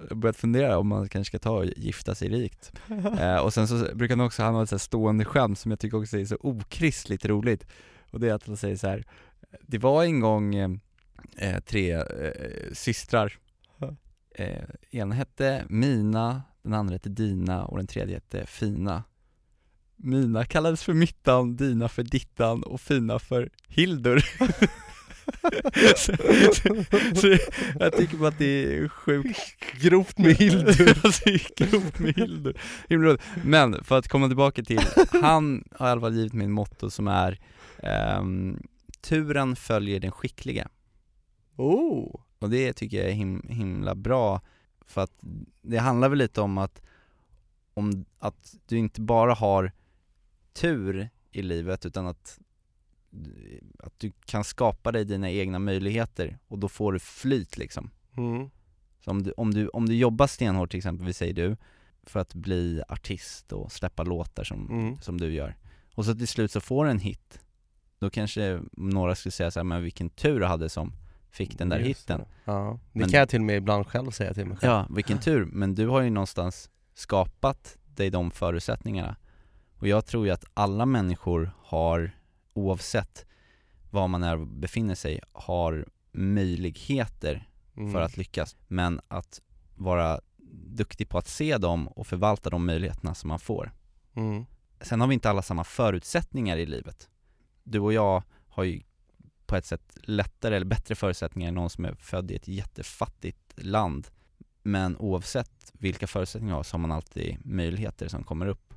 Jag 0.00 0.08
har 0.08 0.14
börjat 0.16 0.36
fundera 0.36 0.78
om 0.78 0.88
man 0.88 1.08
kanske 1.08 1.30
ska 1.30 1.38
ta 1.38 1.50
och 1.50 1.64
gifta 1.64 2.14
sig 2.14 2.28
rikt. 2.28 2.72
Eh, 3.20 3.36
och 3.36 3.54
sen 3.54 3.68
så 3.68 3.94
brukar 3.94 4.16
han 4.16 4.26
också, 4.26 4.42
han 4.42 4.54
ha 4.54 4.62
ett 4.62 4.68
så 4.68 4.74
här 4.74 4.78
stående 4.78 5.24
skämt 5.24 5.58
som 5.58 5.70
jag 5.70 5.80
tycker 5.80 5.98
också 6.02 6.18
är 6.18 6.24
så 6.24 6.36
okristligt 6.40 7.24
roligt. 7.24 7.66
Och 8.10 8.20
det 8.20 8.28
är 8.28 8.34
att 8.34 8.46
han 8.46 8.56
säger 8.56 8.76
så 8.76 8.88
här. 8.88 9.04
det 9.60 9.78
var 9.78 10.04
en 10.04 10.20
gång 10.20 10.54
eh, 10.54 11.60
tre 11.66 11.92
eh, 11.92 12.02
systrar. 12.72 13.38
Eh, 14.34 14.64
ena 14.90 15.14
hette 15.14 15.64
Mina, 15.68 16.42
den 16.62 16.74
andra 16.74 16.92
hette 16.92 17.08
Dina 17.08 17.64
och 17.64 17.76
den 17.76 17.86
tredje 17.86 18.14
hette 18.14 18.46
Fina. 18.46 19.02
Mina 20.02 20.44
kallades 20.44 20.82
för 20.82 20.94
Myttan, 20.94 21.56
Dina 21.56 21.88
för 21.88 22.02
Dittan 22.02 22.62
och 22.62 22.80
Fina 22.80 23.18
för 23.18 23.50
Hildur. 23.68 24.24
så, 25.96 26.12
så, 26.54 27.20
så, 27.20 27.38
jag 27.78 27.96
tycker 27.96 28.16
bara 28.16 28.28
att 28.28 28.38
det 28.38 28.76
är 28.76 28.88
sjukt 28.88 29.38
Grovt 29.80 30.18
med 30.18 30.36
Hildur 30.36 30.98
alltså, 31.04 31.30
Grovt 31.56 31.98
med 31.98 32.14
Hildur 32.14 32.60
Himla. 32.88 33.18
Men 33.44 33.84
för 33.84 33.98
att 33.98 34.08
komma 34.08 34.26
tillbaka 34.26 34.62
till, 34.62 34.80
han 35.22 35.64
har 35.72 35.88
i 35.88 35.90
alla 35.90 36.00
fall 36.00 36.14
givit 36.14 36.32
mig 36.32 36.44
ett 36.44 36.50
motto 36.50 36.90
som 36.90 37.08
är 37.08 37.40
ehm, 37.82 38.62
Turen 39.00 39.56
följer 39.56 40.00
den 40.00 40.12
skicklige 40.12 40.68
Oh! 41.56 42.20
Och 42.38 42.50
det 42.50 42.72
tycker 42.72 42.96
jag 42.96 43.08
är 43.08 43.12
him, 43.12 43.46
himla 43.48 43.94
bra 43.94 44.40
För 44.86 45.00
att 45.00 45.18
det 45.62 45.78
handlar 45.78 46.08
väl 46.08 46.18
lite 46.18 46.40
om 46.40 46.58
att 46.58 46.82
om 47.74 48.04
att 48.18 48.54
du 48.66 48.78
inte 48.78 49.00
bara 49.00 49.34
har 49.34 49.72
tur 50.52 51.08
i 51.32 51.42
livet 51.42 51.86
utan 51.86 52.06
att 52.06 52.38
att 53.78 53.92
du 53.98 54.12
kan 54.24 54.44
skapa 54.44 54.92
dig 54.92 55.04
dina 55.04 55.30
egna 55.30 55.58
möjligheter 55.58 56.38
och 56.48 56.58
då 56.58 56.68
får 56.68 56.92
du 56.92 56.98
flyt 56.98 57.56
liksom 57.58 57.90
Mm. 58.16 58.50
Så 59.04 59.10
om 59.10 59.22
du, 59.22 59.32
om 59.36 59.54
du, 59.54 59.68
om 59.68 59.86
du 59.88 59.96
jobbar 59.96 60.26
stenhårt 60.26 60.70
till 60.70 60.78
exempel, 60.78 61.06
vi 61.06 61.12
säger 61.12 61.34
du, 61.34 61.56
för 62.02 62.20
att 62.20 62.34
bli 62.34 62.82
artist 62.88 63.52
och 63.52 63.72
släppa 63.72 64.02
låtar 64.02 64.44
som, 64.44 64.68
Mm. 64.70 64.98
som 65.00 65.20
du 65.20 65.32
gör 65.32 65.56
och 65.94 66.04
så 66.04 66.14
till 66.14 66.28
slut 66.28 66.52
så 66.52 66.60
får 66.60 66.84
du 66.84 66.90
en 66.90 66.98
hit 66.98 67.40
Då 67.98 68.10
kanske 68.10 68.60
några 68.72 69.14
skulle 69.14 69.32
säga 69.32 69.50
så 69.50 69.58
här, 69.58 69.64
men 69.64 69.82
vilken 69.82 70.10
tur 70.10 70.40
du 70.40 70.46
hade 70.46 70.68
som 70.68 70.92
fick 71.30 71.58
den 71.58 71.68
där 71.68 71.78
Just 71.78 72.00
hitten 72.00 72.18
det. 72.20 72.26
Ja, 72.44 72.78
det 72.92 72.98
Men- 73.00 73.08
kan 73.10 73.18
jag 73.18 73.28
till 73.28 73.40
och 73.40 73.46
med 73.46 73.56
ibland 73.56 73.86
själv 73.86 74.10
säga 74.10 74.34
till 74.34 74.46
mig 74.46 74.56
själv 74.56 74.70
Ja, 74.72 74.86
vilken 74.90 75.18
tur, 75.18 75.44
men 75.44 75.74
du 75.74 75.86
har 75.88 76.00
ju 76.00 76.10
någonstans 76.10 76.70
skapat 76.94 77.76
dig 77.86 78.10
de 78.10 78.30
förutsättningarna 78.30 79.16
Och 79.80 79.88
jag 79.88 80.06
tror 80.06 80.26
ju 80.26 80.32
att 80.32 80.44
alla 80.54 80.86
människor 80.86 81.50
har, 81.62 82.10
oavsett 82.54 83.26
var 83.90 84.08
man 84.08 84.22
är 84.22 84.36
befinner 84.36 84.94
sig, 84.94 85.20
har 85.32 85.86
möjligheter 86.12 87.46
Mm. 87.76 87.92
för 87.92 88.00
att 88.00 88.16
lyckas. 88.16 88.56
Men 88.68 89.00
att 89.08 89.40
vara 89.76 90.20
duktig 90.66 91.08
på 91.08 91.18
att 91.18 91.28
se 91.28 91.58
dem 91.58 91.88
och 91.88 92.06
förvalta 92.06 92.50
de 92.50 92.66
möjligheterna 92.66 93.14
som 93.14 93.28
man 93.28 93.38
får. 93.38 93.72
Mm. 94.14 94.44
Sen 94.80 95.00
har 95.00 95.08
vi 95.08 95.14
inte 95.14 95.30
alla 95.30 95.42
samma 95.42 95.64
förutsättningar 95.64 96.56
i 96.56 96.66
livet. 96.66 97.08
Du 97.62 97.78
och 97.78 97.92
jag 97.92 98.22
har 98.48 98.64
ju 98.64 98.82
på 99.46 99.56
ett 99.56 99.66
sätt 99.66 99.98
lättare 100.02 100.56
eller 100.56 100.66
bättre 100.66 100.94
förutsättningar 100.94 101.48
än 101.48 101.54
någon 101.54 101.70
som 101.70 101.84
är 101.84 101.94
född 101.94 102.30
i 102.30 102.36
ett 102.36 102.48
jättefattigt 102.48 103.52
land. 103.56 104.08
Men 104.62 104.96
oavsett 104.96 105.72
vilka 105.72 106.06
förutsättningar 106.06 106.52
man 106.52 106.58
har 106.58 106.62
så 106.62 106.74
har 106.74 106.80
man 106.80 106.92
alltid 106.92 107.38
möjligheter 107.46 108.08
som 108.08 108.24
kommer 108.24 108.46
upp 108.46 108.69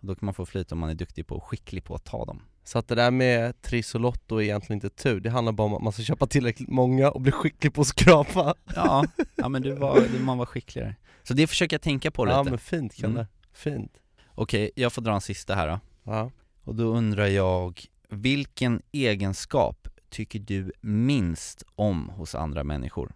Då 0.00 0.14
kan 0.14 0.26
man 0.26 0.34
få 0.34 0.46
flyt 0.46 0.72
om 0.72 0.78
man 0.78 0.90
är 0.90 0.94
duktig 0.94 1.26
på 1.26 1.36
och 1.36 1.44
skicklig 1.44 1.84
på 1.84 1.94
att 1.94 2.04
ta 2.04 2.24
dem. 2.24 2.42
Så 2.64 2.78
att 2.78 2.88
det 2.88 2.94
där 2.94 3.10
med 3.10 3.62
Triss 3.62 3.94
och 3.94 4.00
Lotto 4.00 4.36
är 4.36 4.42
egentligen 4.42 4.76
inte 4.76 4.90
tur, 5.02 5.20
det 5.20 5.30
handlar 5.30 5.52
bara 5.52 5.64
om 5.66 5.74
att 5.74 5.82
man 5.82 5.92
ska 5.92 6.02
köpa 6.02 6.26
tillräckligt 6.26 6.68
många 6.68 7.10
och 7.10 7.20
bli 7.20 7.32
skicklig 7.32 7.74
på 7.74 7.80
att 7.80 7.86
skrapa. 7.86 8.54
Ja, 8.76 9.04
ja 9.36 9.48
men 9.48 9.62
du 9.62 9.72
var, 9.72 10.00
du, 10.12 10.18
man 10.24 10.38
var 10.38 10.46
skickligare. 10.46 10.96
Så 11.22 11.34
det 11.34 11.46
försöker 11.46 11.74
jag 11.74 11.82
tänka 11.82 12.10
på 12.10 12.24
lite. 12.24 12.36
Ja 12.36 12.42
men 12.42 12.58
fint 12.58 12.94
Kalle, 12.94 13.12
Mm. 13.14 13.26
fint. 13.52 13.92
Okej, 14.34 14.70
jag 14.74 14.92
får 14.92 15.02
dra 15.02 15.14
en 15.14 15.20
sista 15.20 15.54
här 15.54 15.68
då. 15.68 15.80
Ja. 16.04 16.30
Och 16.64 16.74
då 16.74 16.84
undrar 16.84 17.26
jag, 17.26 17.80
vilken 18.08 18.82
egenskap 18.92 19.88
tycker 20.10 20.38
du 20.38 20.72
minst 20.80 21.62
om 21.74 22.08
hos 22.08 22.34
andra 22.34 22.64
människor? 22.64 23.12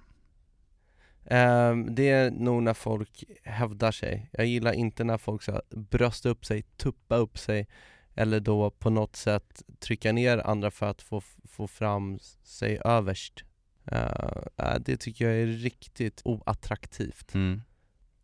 Ehm, 1.25 1.95
det 1.95 2.09
är 2.11 2.31
nog 2.31 2.63
när 2.63 2.75
folk 2.75 3.25
hävdar 3.45 3.93
sig. 3.93 4.31
Jag 4.33 4.47
gillar 4.47 4.73
inte 4.73 5.05
när 5.05 5.19
folk 5.19 5.43
ska 5.43 5.61
brösta 5.71 6.29
upp 6.29 6.45
sig, 6.47 6.63
tuppa 6.63 7.17
upp 7.17 7.39
sig 7.39 7.67
eller 8.15 8.41
då 8.41 8.71
på 8.71 8.91
något 8.91 9.17
sätt 9.17 9.63
trycka 9.81 10.13
ner 10.13 10.39
andra 10.39 10.71
för 10.71 10.87
att 10.87 11.03
få, 11.03 11.23
få 11.45 11.67
fram 11.69 12.19
sig 12.43 12.81
överst. 12.85 13.45
Eh, 13.85 14.75
det 14.81 14.97
tycker 14.97 15.29
jag 15.29 15.35
är 15.43 15.47
riktigt 15.47 16.23
oattraktivt. 16.25 17.35
Mm. 17.35 17.63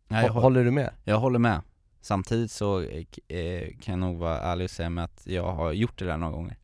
Nej, 0.07 0.25
jag, 0.25 0.31
Hå- 0.33 0.37
hå- 0.37 0.41
Håller 0.41 0.63
du 0.63 0.71
med? 0.71 0.93
jag 1.03 1.19
håller 1.19 1.39
med 1.39 1.61
Samtidigt 2.01 2.51
så 2.51 2.81
eh, 2.81 3.67
kan 3.81 3.93
jag 3.93 3.99
nog 3.99 4.17
vara 4.17 4.39
ärlig 4.39 4.63
och 4.65 4.71
säga 4.71 4.89
med 4.89 5.03
att 5.03 5.27
jag 5.27 5.51
har 5.51 5.71
gjort 5.71 5.99
det 5.99 6.05
där 6.05 6.17
några 6.17 6.33
gånger 6.33 6.57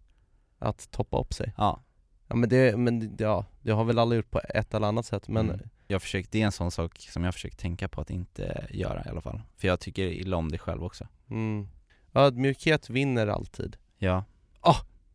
Att 0.60 0.91
toppa 0.91 1.19
upp 1.19 1.34
sig? 1.34 1.54
Ja, 1.58 1.82
Ja 2.28 2.36
men 2.36 2.50
det, 2.50 2.78
men, 2.78 3.15
ja, 3.19 3.45
det 3.62 3.71
har 3.71 3.84
väl 3.84 4.00
alla 4.00 4.15
gjort 4.15 4.32
på 4.32 4.41
ett 4.50 4.74
eller 4.74 4.88
annat 4.88 5.06
sätt 5.06 5.28
men 5.28 5.50
mm. 5.50 5.69
Jag 5.88 6.02
försöker, 6.02 6.30
det 6.32 6.41
är 6.41 6.45
en 6.45 6.52
sån 6.52 6.71
sak 6.71 7.08
som 7.10 7.24
jag 7.24 7.34
försöker 7.34 7.58
tänka 7.58 7.88
på 7.88 8.02
att 8.02 8.10
inte 8.10 8.67
göra 8.69 9.04
i 9.06 9.10
alla 9.10 9.21
fall 9.21 9.41
För 9.58 9.67
jag 9.67 9.80
tycker 9.80 10.04
illa 10.04 10.38
om 10.38 10.52
det 10.52 10.58
själv 10.58 10.84
också 10.84 11.08
mm. 11.30 11.67
Ödmjukhet 12.13 12.89
vinner 12.89 13.28
alltid. 13.28 13.78
Ja, 13.98 14.24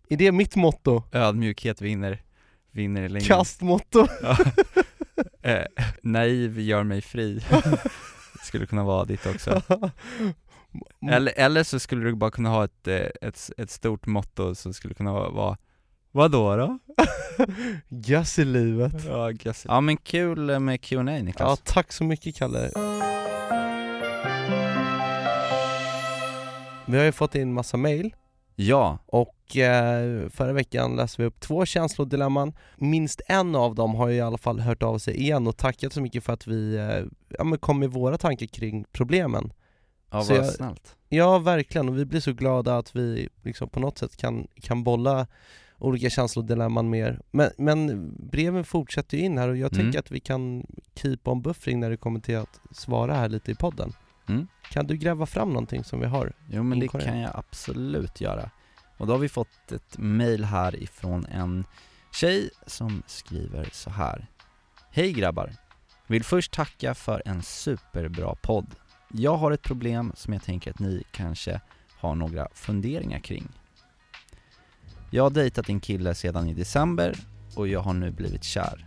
Är 0.08 0.16
det 0.16 0.32
mitt 0.32 0.56
motto? 0.56 1.02
ödmjukhet 1.12 1.80
vinner, 1.82 2.22
vinner 2.70 3.02
i 3.02 3.08
längden 3.08 3.28
Kastmotto? 3.28 4.06
Ja. 4.22 4.36
eh, 5.50 5.66
naiv 6.02 6.60
gör 6.60 6.82
mig 6.84 7.00
fri 7.00 7.44
Skulle 8.42 8.66
kunna 8.66 8.84
vara 8.84 9.04
ditt 9.04 9.26
också 9.26 9.62
eller, 11.10 11.32
eller 11.36 11.62
så 11.64 11.78
skulle 11.78 12.04
du 12.04 12.14
bara 12.14 12.30
kunna 12.30 12.48
ha 12.48 12.64
ett, 12.64 12.88
eh, 12.88 13.06
ett, 13.20 13.50
ett 13.56 13.70
stort 13.70 14.06
motto 14.06 14.54
som 14.54 14.74
skulle 14.74 14.94
kunna 14.94 15.12
vara 15.12 15.56
Vadå 16.12 16.56
då? 16.56 16.78
Göss 17.88 18.38
i 18.38 18.44
livet. 18.44 18.92
Ja, 19.06 19.30
guess. 19.30 19.64
ja 19.68 19.80
men 19.80 19.96
kul 19.96 20.58
med 20.60 20.80
Q&A 20.80 21.12
Ja, 21.16 21.22
Niklas 21.22 21.60
tack 21.64 21.92
så 21.92 22.04
mycket 22.04 22.36
Kalle. 22.36 22.70
Vi 26.86 26.98
har 26.98 27.04
ju 27.04 27.12
fått 27.12 27.34
in 27.34 27.52
massa 27.52 27.76
mail 27.76 28.14
Ja, 28.56 28.98
och 29.06 29.56
eh, 29.56 30.28
förra 30.28 30.52
veckan 30.52 30.96
läste 30.96 31.22
vi 31.22 31.28
upp 31.28 31.40
två 31.40 31.66
känslodilemman. 31.66 32.52
Minst 32.76 33.20
en 33.26 33.54
av 33.56 33.74
dem 33.74 33.94
har 33.94 34.08
ju 34.08 34.16
i 34.16 34.20
alla 34.20 34.38
fall 34.38 34.60
hört 34.60 34.82
av 34.82 34.98
sig 34.98 35.16
igen 35.20 35.46
och 35.46 35.56
tackat 35.56 35.92
så 35.92 36.00
mycket 36.00 36.24
för 36.24 36.32
att 36.32 36.46
vi 36.46 36.74
eh, 36.76 37.04
ja, 37.38 37.44
men 37.44 37.58
kom 37.58 37.78
med 37.78 37.90
våra 37.90 38.18
tankar 38.18 38.46
kring 38.46 38.84
problemen. 38.92 39.52
ja 40.10 40.22
Så 40.22 40.34
vad 40.34 40.44
jag- 40.44 40.52
snällt 40.52 40.96
Ja, 41.12 41.38
verkligen. 41.38 41.88
Och 41.88 41.98
vi 41.98 42.04
blir 42.04 42.20
så 42.20 42.32
glada 42.32 42.76
att 42.78 42.96
vi 42.96 43.28
liksom 43.42 43.68
på 43.68 43.80
något 43.80 43.98
sätt 43.98 44.16
kan, 44.16 44.46
kan 44.62 44.84
bolla 44.84 45.26
olika 45.80 46.10
känslodilemman 46.10 46.90
mer. 46.90 47.20
Men, 47.30 47.50
men 47.58 48.10
breven 48.30 48.64
fortsätter 48.64 49.16
ju 49.16 49.22
in 49.24 49.38
här 49.38 49.48
och 49.48 49.56
jag 49.56 49.72
Mm. 49.72 49.84
tänker 49.84 49.98
att 49.98 50.10
vi 50.10 50.20
kan 50.20 50.66
keep 50.94 51.18
on 51.24 51.42
buffering 51.42 51.80
när 51.80 51.90
det 51.90 51.96
kommer 51.96 52.20
till 52.20 52.36
att 52.36 52.60
svara 52.70 53.14
här 53.14 53.28
lite 53.28 53.52
i 53.52 53.54
podden. 53.54 53.92
Mm. 54.28 54.46
Kan 54.70 54.86
du 54.86 54.96
gräva 54.96 55.26
fram 55.26 55.48
någonting 55.48 55.84
som 55.84 56.00
vi 56.00 56.06
har? 56.06 56.32
Jo 56.50 56.62
men 56.62 56.80
det 56.80 56.88
kan 56.88 57.18
jag 57.18 57.30
absolut 57.34 58.20
göra 58.20 58.50
Och 58.96 59.06
då 59.06 59.12
har 59.12 59.18
vi 59.18 59.28
fått 59.28 59.72
ett 59.72 59.98
mail 59.98 60.44
här 60.44 60.82
ifrån 60.82 61.26
en 61.26 61.64
tjej 62.12 62.50
som 62.66 63.02
skriver 63.06 63.68
så 63.72 63.90
här 63.90 64.26
Hej 64.90 65.12
grabbar! 65.12 65.52
Vill 66.06 66.24
först 66.24 66.52
tacka 66.52 66.94
för 66.94 67.22
en 67.24 67.42
superbra 67.42 68.34
podd 68.42 68.74
Jag 69.08 69.36
har 69.36 69.50
ett 69.52 69.62
problem 69.62 70.12
som 70.16 70.32
jag 70.32 70.42
tänker 70.42 70.70
att 70.70 70.78
ni 70.78 71.02
kanske 71.10 71.60
har 71.98 72.14
några 72.14 72.48
funderingar 72.54 73.18
kring 73.18 73.48
jag 75.12 75.22
har 75.22 75.30
dejtat 75.30 75.68
en 75.68 75.80
kille 75.80 76.14
sedan 76.14 76.48
i 76.48 76.54
december 76.54 77.14
och 77.54 77.68
jag 77.68 77.80
har 77.80 77.94
nu 77.94 78.10
blivit 78.10 78.44
kär 78.44 78.86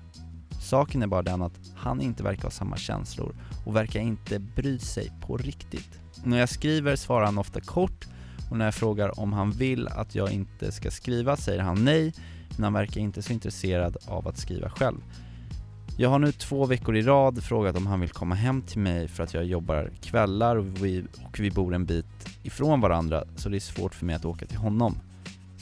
Saken 0.64 1.04
är 1.04 1.08
bara 1.08 1.22
den 1.22 1.42
att 1.42 1.60
han 1.76 2.02
inte 2.02 2.24
verkar 2.24 2.44
ha 2.44 2.50
samma 2.50 2.78
känslor 2.78 3.36
och 3.66 3.76
verkar 3.76 4.00
inte 4.00 4.40
bry 4.40 4.80
sig 4.80 5.12
på 5.22 5.38
riktigt. 5.38 6.00
När 6.24 6.40
jag 6.40 6.50
skriver 6.50 6.96
svarar 6.96 7.26
han 7.26 7.38
ofta 7.38 7.62
kort 7.62 8.08
och 8.52 8.58
när 8.58 8.66
jag 8.66 8.76
frågar 8.76 9.20
om 9.20 9.34
han 9.34 9.52
vill 9.52 9.88
att 9.88 10.16
jag 10.16 10.32
inte 10.32 10.72
ska 10.72 10.92
skriva 10.92 11.38
säger 11.38 11.62
han 11.62 11.86
nej, 11.86 12.14
men 12.56 12.64
han 12.64 12.74
verkar 12.74 13.02
inte 13.02 13.22
så 13.22 13.34
intresserad 13.34 13.98
av 14.08 14.28
att 14.28 14.38
skriva 14.38 14.70
själv. 14.70 14.98
Jag 15.98 16.10
har 16.10 16.20
nu 16.20 16.32
två 16.32 16.66
veckor 16.66 16.96
i 16.96 17.02
rad 17.02 17.44
frågat 17.44 17.78
om 17.78 17.88
han 17.88 18.00
vill 18.00 18.10
komma 18.10 18.36
hem 18.36 18.62
till 18.62 18.80
mig 18.80 19.08
för 19.08 19.24
att 19.24 19.34
jag 19.34 19.46
jobbar 19.46 19.92
kvällar 20.02 20.56
och 20.56 20.84
vi, 20.84 21.06
och 21.26 21.40
vi 21.40 21.52
bor 21.52 21.74
en 21.74 21.86
bit 21.86 22.38
ifrån 22.44 22.82
varandra 22.82 23.24
så 23.36 23.50
det 23.50 23.58
är 23.58 23.60
svårt 23.60 23.96
för 23.96 24.06
mig 24.06 24.16
att 24.16 24.26
åka 24.26 24.46
till 24.46 24.58
honom. 24.58 25.00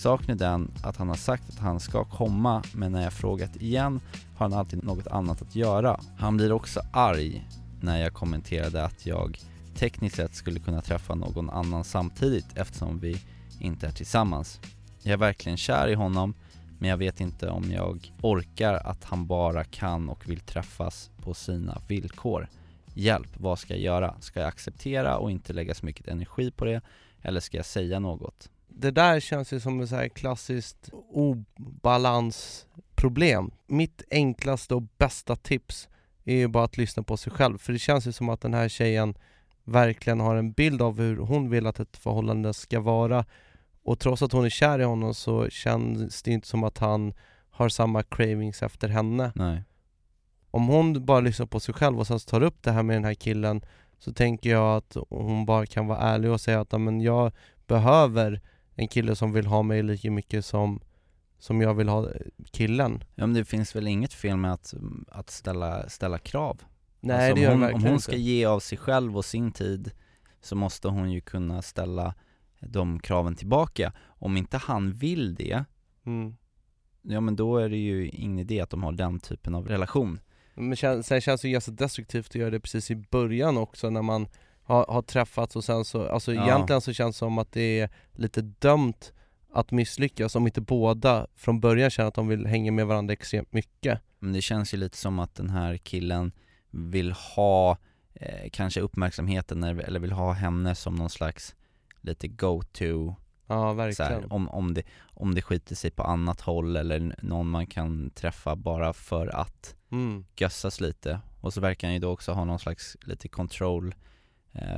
Saken 0.01 0.29
är 0.29 0.35
den 0.35 0.71
att 0.83 0.97
han 0.97 1.09
har 1.09 1.15
sagt 1.15 1.49
att 1.49 1.59
han 1.59 1.79
ska 1.79 2.03
komma 2.03 2.63
men 2.73 2.91
när 2.91 3.03
jag 3.03 3.13
frågat 3.13 3.55
igen 3.55 4.01
har 4.35 4.49
han 4.49 4.59
alltid 4.59 4.83
något 4.83 5.07
annat 5.07 5.41
att 5.41 5.55
göra. 5.55 5.99
Han 6.17 6.37
blir 6.37 6.51
också 6.51 6.81
arg 6.93 7.47
när 7.81 8.01
jag 8.01 8.13
kommenterade 8.13 8.85
att 8.85 9.05
jag 9.05 9.39
tekniskt 9.75 10.15
sett 10.15 10.35
skulle 10.35 10.59
kunna 10.59 10.81
träffa 10.81 11.15
någon 11.15 11.49
annan 11.49 11.83
samtidigt 11.83 12.45
eftersom 12.55 12.99
vi 12.99 13.21
inte 13.59 13.87
är 13.87 13.91
tillsammans. 13.91 14.59
Jag 15.01 15.13
är 15.13 15.17
verkligen 15.17 15.57
kär 15.57 15.87
i 15.87 15.93
honom 15.93 16.33
men 16.79 16.89
jag 16.89 16.97
vet 16.97 17.21
inte 17.21 17.49
om 17.49 17.71
jag 17.71 18.13
orkar 18.21 18.73
att 18.73 19.03
han 19.03 19.27
bara 19.27 19.63
kan 19.63 20.09
och 20.09 20.29
vill 20.29 20.39
träffas 20.39 21.09
på 21.17 21.33
sina 21.33 21.81
villkor. 21.87 22.47
Hjälp, 22.93 23.29
vad 23.37 23.59
ska 23.59 23.73
jag 23.73 23.83
göra? 23.83 24.15
Ska 24.19 24.39
jag 24.39 24.49
acceptera 24.49 25.17
och 25.17 25.31
inte 25.31 25.53
lägga 25.53 25.73
så 25.73 25.85
mycket 25.85 26.07
energi 26.07 26.51
på 26.51 26.65
det? 26.65 26.81
Eller 27.21 27.39
ska 27.39 27.57
jag 27.57 27.65
säga 27.65 27.99
något? 27.99 28.49
Det 28.81 28.91
där 28.91 29.19
känns 29.19 29.53
ju 29.53 29.59
som 29.59 29.81
ett 29.81 29.89
så 29.89 29.95
här 29.95 30.07
klassiskt 30.07 30.89
obalansproblem. 31.09 33.51
Mitt 33.67 34.03
enklaste 34.11 34.75
och 34.75 34.83
bästa 34.97 35.35
tips 35.35 35.89
är 36.23 36.35
ju 36.35 36.47
bara 36.47 36.63
att 36.63 36.77
lyssna 36.77 37.03
på 37.03 37.17
sig 37.17 37.33
själv. 37.33 37.57
För 37.57 37.73
det 37.73 37.79
känns 37.79 38.07
ju 38.07 38.11
som 38.11 38.29
att 38.29 38.41
den 38.41 38.53
här 38.53 38.69
tjejen 38.69 39.13
verkligen 39.63 40.19
har 40.19 40.35
en 40.35 40.51
bild 40.51 40.81
av 40.81 40.99
hur 40.99 41.17
hon 41.17 41.49
vill 41.49 41.67
att 41.67 41.79
ett 41.79 41.97
förhållande 41.97 42.53
ska 42.53 42.79
vara. 42.79 43.25
Och 43.83 43.99
trots 43.99 44.21
att 44.21 44.31
hon 44.31 44.45
är 44.45 44.49
kär 44.49 44.79
i 44.79 44.83
honom 44.83 45.13
så 45.13 45.49
känns 45.49 46.23
det 46.23 46.31
inte 46.31 46.47
som 46.47 46.63
att 46.63 46.77
han 46.77 47.13
har 47.49 47.69
samma 47.69 48.03
cravings 48.03 48.63
efter 48.63 48.89
henne 48.89 49.31
Nej. 49.35 49.63
Om 50.51 50.67
hon 50.67 51.05
bara 51.05 51.19
lyssnar 51.19 51.45
på 51.45 51.59
sig 51.59 51.73
själv 51.73 51.99
och 51.99 52.07
sen 52.07 52.19
tar 52.19 52.43
upp 52.43 52.63
det 52.63 52.71
här 52.71 52.83
med 52.83 52.95
den 52.95 53.05
här 53.05 53.13
killen 53.13 53.61
Så 53.99 54.13
tänker 54.13 54.49
jag 54.49 54.77
att 54.77 54.97
hon 55.09 55.45
bara 55.45 55.65
kan 55.65 55.87
vara 55.87 55.99
ärlig 55.99 56.31
och 56.31 56.41
säga 56.41 56.61
att 56.61 56.71
"Ja, 56.71 56.77
men 56.77 57.01
jag 57.01 57.31
behöver 57.67 58.41
en 58.75 58.87
kille 58.87 59.15
som 59.15 59.33
vill 59.33 59.45
ha 59.45 59.63
mig 59.63 59.83
lika 59.83 60.11
mycket 60.11 60.45
som, 60.45 60.81
som 61.39 61.61
jag 61.61 61.73
vill 61.73 61.89
ha 61.89 62.07
killen 62.51 63.03
Ja 63.15 63.27
men 63.27 63.33
det 63.33 63.45
finns 63.45 63.75
väl 63.75 63.87
inget 63.87 64.13
fel 64.13 64.37
med 64.37 64.53
att, 64.53 64.73
att 65.07 65.29
ställa, 65.29 65.89
ställa 65.89 66.17
krav? 66.17 66.61
Nej 66.99 67.29
Alltså, 67.29 67.35
det 67.35 67.41
gör 67.41 67.53
om 67.53 67.53
hon, 67.53 67.63
om 67.63 67.67
verkligen 67.67 67.83
hon 67.83 67.93
inte. 67.93 68.03
ska 68.03 68.15
ge 68.15 68.45
av 68.45 68.59
sig 68.59 68.77
själv 68.77 69.17
och 69.17 69.25
sin 69.25 69.51
tid 69.51 69.91
så 70.41 70.55
måste 70.55 70.87
hon 70.87 71.11
ju 71.11 71.21
kunna 71.21 71.61
ställa 71.61 72.13
de 72.59 72.99
kraven 72.99 73.35
tillbaka. 73.35 73.93
Om 74.07 74.37
inte 74.37 74.57
han 74.57 74.91
vill 74.91 75.35
det, 75.35 75.63
mm. 76.05 76.35
ja 77.01 77.21
men 77.21 77.35
då 77.35 77.57
är 77.57 77.69
det 77.69 77.77
ju 77.77 78.09
ingen 78.09 78.39
idé 78.39 78.61
att 78.61 78.69
de 78.69 78.83
har 78.83 78.91
den 78.91 79.19
typen 79.19 79.55
av 79.55 79.67
relation. 79.67 80.19
Men 80.55 80.77
sen 81.03 81.21
känns 81.21 81.41
det 81.41 81.47
ju 81.47 81.51
ganska 81.51 81.71
destruktivt 81.71 82.27
att 82.27 82.35
göra 82.35 82.49
det 82.49 82.59
precis 82.59 82.91
i 82.91 82.95
början 82.95 83.57
också 83.57 83.89
när 83.89 84.01
man 84.01 84.27
har, 84.71 84.85
har 84.89 85.01
träffats 85.01 85.55
och 85.55 85.63
sen 85.63 85.85
så, 85.85 86.07
alltså 86.07 86.33
Ja. 86.33 86.43
egentligen 86.43 86.81
så 86.81 86.93
känns 86.93 87.15
det 87.15 87.19
som 87.19 87.37
att 87.37 87.51
det 87.51 87.79
är 87.79 87.89
lite 88.11 88.41
dömt 88.41 89.13
att 89.53 89.71
misslyckas 89.71 90.35
om 90.35 90.47
inte 90.47 90.61
båda 90.61 91.27
från 91.35 91.59
början 91.59 91.89
känner 91.89 92.07
att 92.07 92.13
de 92.13 92.27
vill 92.27 92.45
hänga 92.45 92.71
med 92.71 92.87
varandra 92.87 93.13
extremt 93.13 93.53
mycket 93.53 93.99
Men 94.19 94.33
det 94.33 94.41
känns 94.41 94.73
ju 94.73 94.77
lite 94.77 94.97
som 94.97 95.19
att 95.19 95.35
den 95.35 95.49
här 95.49 95.77
killen 95.77 96.31
vill 96.69 97.11
ha 97.11 97.77
eh, 98.13 98.49
kanske 98.51 98.81
uppmärksamheten 98.81 99.63
eller 99.63 99.99
vill 99.99 100.11
ha 100.11 100.31
henne 100.31 100.75
som 100.75 100.95
någon 100.95 101.09
slags 101.09 101.55
lite 102.01 102.27
go-to 102.27 103.15
Ja 103.47 103.73
verkligen 103.73 104.11
här, 104.11 104.33
om, 104.33 104.49
om, 104.49 104.73
det, 104.73 104.83
om 105.03 105.35
det 105.35 105.41
skiter 105.41 105.75
sig 105.75 105.91
på 105.91 106.03
annat 106.03 106.41
håll 106.41 106.75
eller 106.75 107.15
någon 107.21 107.49
man 107.49 107.67
kan 107.67 108.09
träffa 108.09 108.55
bara 108.55 108.93
för 108.93 109.27
att 109.27 109.75
mm. 109.91 110.25
gössas 110.35 110.81
lite 110.81 111.19
och 111.41 111.53
så 111.53 111.61
verkar 111.61 111.87
han 111.87 111.93
ju 111.93 111.99
då 111.99 112.11
också 112.11 112.31
ha 112.31 112.45
någon 112.45 112.59
slags 112.59 112.97
lite 113.01 113.27
control 113.27 113.95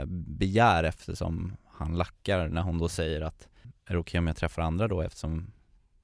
begär 0.08 0.84
eftersom 0.84 1.56
han 1.68 1.98
lackar 1.98 2.48
när 2.48 2.62
hon 2.62 2.78
då 2.78 2.90
säger 2.90 3.22
att 3.22 3.48
är 3.86 3.94
det 3.94 4.00
okej 4.00 4.20
om 4.20 4.28
jag 4.28 4.36
träffar 4.36 4.62
andra 4.62 4.88
då 4.88 5.02
eftersom 5.02 5.52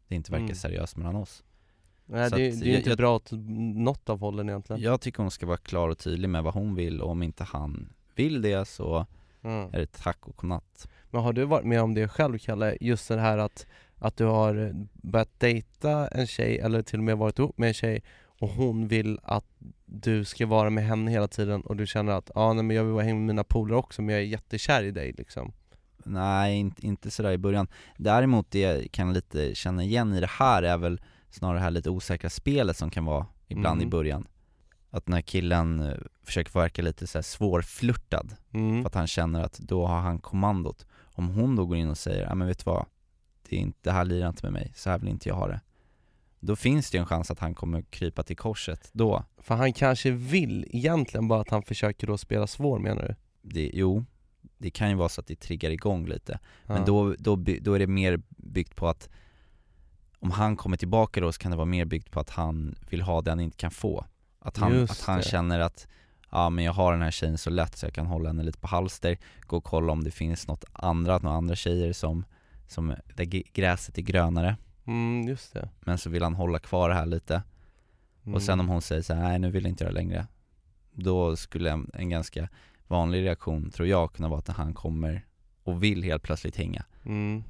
det 0.07 0.15
inte 0.15 0.31
verkar 0.31 0.43
Mm. 0.43 0.55
seriöst 0.55 0.97
mellan 0.97 1.15
oss 1.15 1.43
Nej 2.05 2.29
Så 2.29 2.35
det, 2.35 2.47
att 2.47 2.59
det 2.59 2.65
är 2.65 2.71
ju 2.71 2.77
inte 2.77 2.89
jag- 2.89 2.97
bra 2.97 3.15
åt 3.15 3.31
något 3.75 4.09
av 4.09 4.19
hållen 4.19 4.49
egentligen 4.49 4.81
Jag 4.81 5.01
tycker 5.01 5.23
hon 5.23 5.31
ska 5.31 5.45
vara 5.45 5.57
klar 5.57 5.89
och 5.89 5.97
tydlig 5.97 6.29
med 6.29 6.43
vad 6.43 6.53
hon 6.53 6.75
vill 6.75 7.01
och 7.01 7.09
om 7.09 7.23
inte 7.23 7.43
han 7.43 7.93
vill 8.15 8.41
det 8.41 8.65
så 8.67 9.05
mm. 9.41 9.69
är 9.73 9.79
det 9.79 9.91
tack 9.91 10.27
och 10.27 10.35
godnatt 10.35 10.89
Men 11.09 11.21
har 11.21 11.33
du 11.33 11.45
varit 11.45 11.65
med 11.65 11.81
om 11.81 11.93
det 11.93 12.07
själv 12.07 12.37
Kalle? 12.37 12.77
Just 12.81 13.07
det 13.07 13.19
här 13.19 13.37
att, 13.37 13.67
att 13.95 14.17
du 14.17 14.25
har 14.25 14.73
börjat 14.93 15.39
dejta 15.39 16.07
en 16.07 16.27
tjej 16.27 16.59
eller 16.59 16.81
till 16.81 16.99
och 16.99 17.03
med 17.03 17.17
varit 17.17 17.39
ihop 17.39 17.57
med 17.57 17.67
en 17.67 17.73
tjej 17.73 18.03
och 18.39 18.49
hon 18.49 18.87
vill 18.87 19.19
att 19.23 19.45
du 19.85 20.25
ska 20.25 20.45
vara 20.47 20.69
med 20.69 20.83
henne 20.83 21.11
hela 21.11 21.27
tiden 21.27 21.61
och 21.61 21.75
du 21.75 21.87
känner 21.87 22.11
att 22.11 22.31
ah, 22.35 22.53
nej 22.53 22.63
men 22.63 22.75
jag 22.75 22.83
vill 22.83 22.93
vara 22.93 23.03
hemma 23.03 23.19
med 23.19 23.27
mina 23.27 23.43
polare 23.43 23.77
också 23.77 24.01
men 24.01 24.15
jag 24.15 24.23
är 24.23 24.27
jättekär 24.27 24.83
i 24.83 24.91
dig 24.91 25.13
liksom 25.17 25.53
Nej, 26.03 26.57
inte, 26.57 26.85
inte 26.85 27.11
sådär 27.11 27.31
i 27.31 27.37
början. 27.37 27.67
Däremot 27.97 28.51
det 28.51 28.59
jag 28.59 28.91
kan 28.91 29.13
lite 29.13 29.55
känna 29.55 29.83
igen 29.83 30.13
i 30.13 30.19
det 30.19 30.29
här 30.29 30.63
är 30.63 30.77
väl 30.77 31.01
snarare 31.29 31.57
det 31.57 31.63
här 31.63 31.71
lite 31.71 31.89
osäkra 31.89 32.29
spelet 32.29 32.77
som 32.77 32.89
kan 32.89 33.05
vara 33.05 33.25
ibland 33.47 33.81
Mm. 33.81 33.87
i 33.87 33.91
början. 33.91 34.27
Att 34.89 35.07
när 35.07 35.21
killen 35.21 35.79
eh, 35.79 35.97
försöker 36.23 36.59
verka 36.59 36.81
lite 36.81 37.07
så 37.07 37.17
här 37.17 37.23
svårflörtad 37.23 38.35
mm. 38.53 38.81
för 38.81 38.87
att 38.87 38.95
han 38.95 39.07
känner 39.07 39.43
att 39.43 39.59
då 39.59 39.85
har 39.85 39.99
han 39.99 40.19
kommandot. 40.19 40.85
Om 41.01 41.27
hon 41.27 41.55
då 41.55 41.65
går 41.65 41.77
in 41.77 41.89
och 41.89 41.97
säger, 41.97 42.23
ja 42.23 42.35
men 42.35 42.47
vet 42.47 42.65
du 42.65 42.71
vad? 42.71 42.85
Det, 43.49 43.55
är 43.55 43.59
inte, 43.59 43.79
det 43.81 43.91
här 43.91 44.05
lirar 44.05 44.29
inte 44.29 44.45
med 44.45 44.53
mig, 44.53 44.71
så 44.75 44.89
här 44.89 44.99
vill 44.99 45.09
inte 45.09 45.29
jag 45.29 45.35
ha 45.35 45.47
det. 45.47 45.61
Då 46.39 46.55
finns 46.55 46.91
det 46.91 46.97
ju 46.97 46.99
en 46.99 47.05
chans 47.05 47.31
att 47.31 47.39
han 47.39 47.55
kommer 47.55 47.81
krypa 47.81 48.23
till 48.23 48.37
korset 48.37 48.89
då. 48.93 49.23
För 49.37 49.55
han 49.55 49.73
kanske 49.73 50.11
vill 50.11 50.65
egentligen 50.69 51.27
bara 51.27 51.41
att 51.41 51.49
han 51.49 51.61
försöker 51.63 52.07
då 52.07 52.17
spela 52.17 52.47
svår 52.47 52.79
menar 52.79 53.01
du? 53.07 53.15
Det, 53.41 53.71
jo, 53.73 54.05
det 54.57 54.69
kan 54.69 54.89
ju 54.89 54.95
vara 54.95 55.09
så 55.09 55.21
att 55.21 55.27
det 55.27 55.35
triggar 55.39 55.69
igång 55.69 56.05
lite. 56.07 56.39
Men 56.65 56.77
Ja. 56.77 56.85
då, 56.85 57.15
då, 57.19 57.35
by- 57.35 57.59
då 57.59 57.73
är 57.73 57.79
det 57.79 57.87
mer 57.87 58.21
byggt 58.29 58.75
på 58.75 58.87
att 58.87 59.09
om 60.19 60.31
han 60.31 60.55
kommer 60.57 60.77
tillbaka 60.77 61.21
då 61.21 61.31
så 61.31 61.39
kan 61.39 61.51
det 61.51 61.57
vara 61.57 61.65
mer 61.65 61.85
byggt 61.85 62.11
på 62.11 62.19
att 62.19 62.29
han 62.29 62.75
vill 62.89 63.01
ha 63.01 63.21
det 63.21 63.31
han 63.31 63.39
inte 63.39 63.57
kan 63.57 63.71
få. 63.71 64.05
Att 64.39 64.57
han, 64.57 64.73
Just 64.73 64.91
att 64.91 65.01
han 65.01 65.17
det. 65.17 65.23
känner 65.23 65.59
att 65.59 65.87
ja 66.31 66.49
men 66.49 66.65
jag 66.65 66.73
har 66.73 66.91
den 66.91 67.01
här 67.01 67.11
tjejen 67.11 67.37
så 67.37 67.49
lätt 67.49 67.77
så 67.77 67.85
jag 67.85 67.93
kan 67.93 68.05
hålla 68.05 68.29
henne 68.29 68.43
lite 68.43 68.59
på 68.59 68.67
halster, 68.67 69.17
gå 69.41 69.57
och 69.57 69.63
kolla 69.63 69.91
om 69.93 70.03
det 70.03 70.11
finns 70.11 70.47
något 70.47 70.65
andra, 70.73 71.17
några 71.17 71.37
andra 71.37 71.55
tjejer 71.55 71.93
som, 71.93 72.25
som 72.67 72.95
där 73.15 73.25
gräset 73.53 73.97
är 73.97 74.01
grönare. 74.01 74.57
Mm, 74.89 75.27
just 75.27 75.53
det 75.53 75.69
Men 75.79 75.97
så 75.97 76.09
vill 76.09 76.23
han 76.23 76.35
hålla 76.35 76.59
kvar 76.59 76.89
det 76.89 76.95
här 76.95 77.05
lite. 77.05 77.43
mm. 78.23 78.35
Och 78.35 78.41
sen 78.41 78.59
om 78.59 78.69
hon 78.69 78.81
säger 78.81 79.01
så 79.01 79.13
här, 79.13 79.23
nej 79.23 79.39
nu 79.39 79.51
vill 79.51 79.63
jag 79.63 79.71
inte 79.71 79.83
göra 79.83 79.93
det 79.93 79.99
längre. 79.99 80.27
Då 80.91 81.35
skulle 81.35 81.71
en, 81.71 81.91
en 81.93 82.09
ganska 82.09 82.49
vanlig 82.87 83.21
reaktion 83.23 83.71
tror 83.71 83.87
jag 83.87 84.13
kunna 84.13 84.27
vara 84.29 84.39
att 84.39 84.47
han 84.47 84.73
kommer 84.73 85.25
och 85.63 85.83
vill 85.83 86.03
helt 86.03 86.23
plötsligt 86.23 86.55
hänga. 86.55 86.85
mm. 87.05 87.43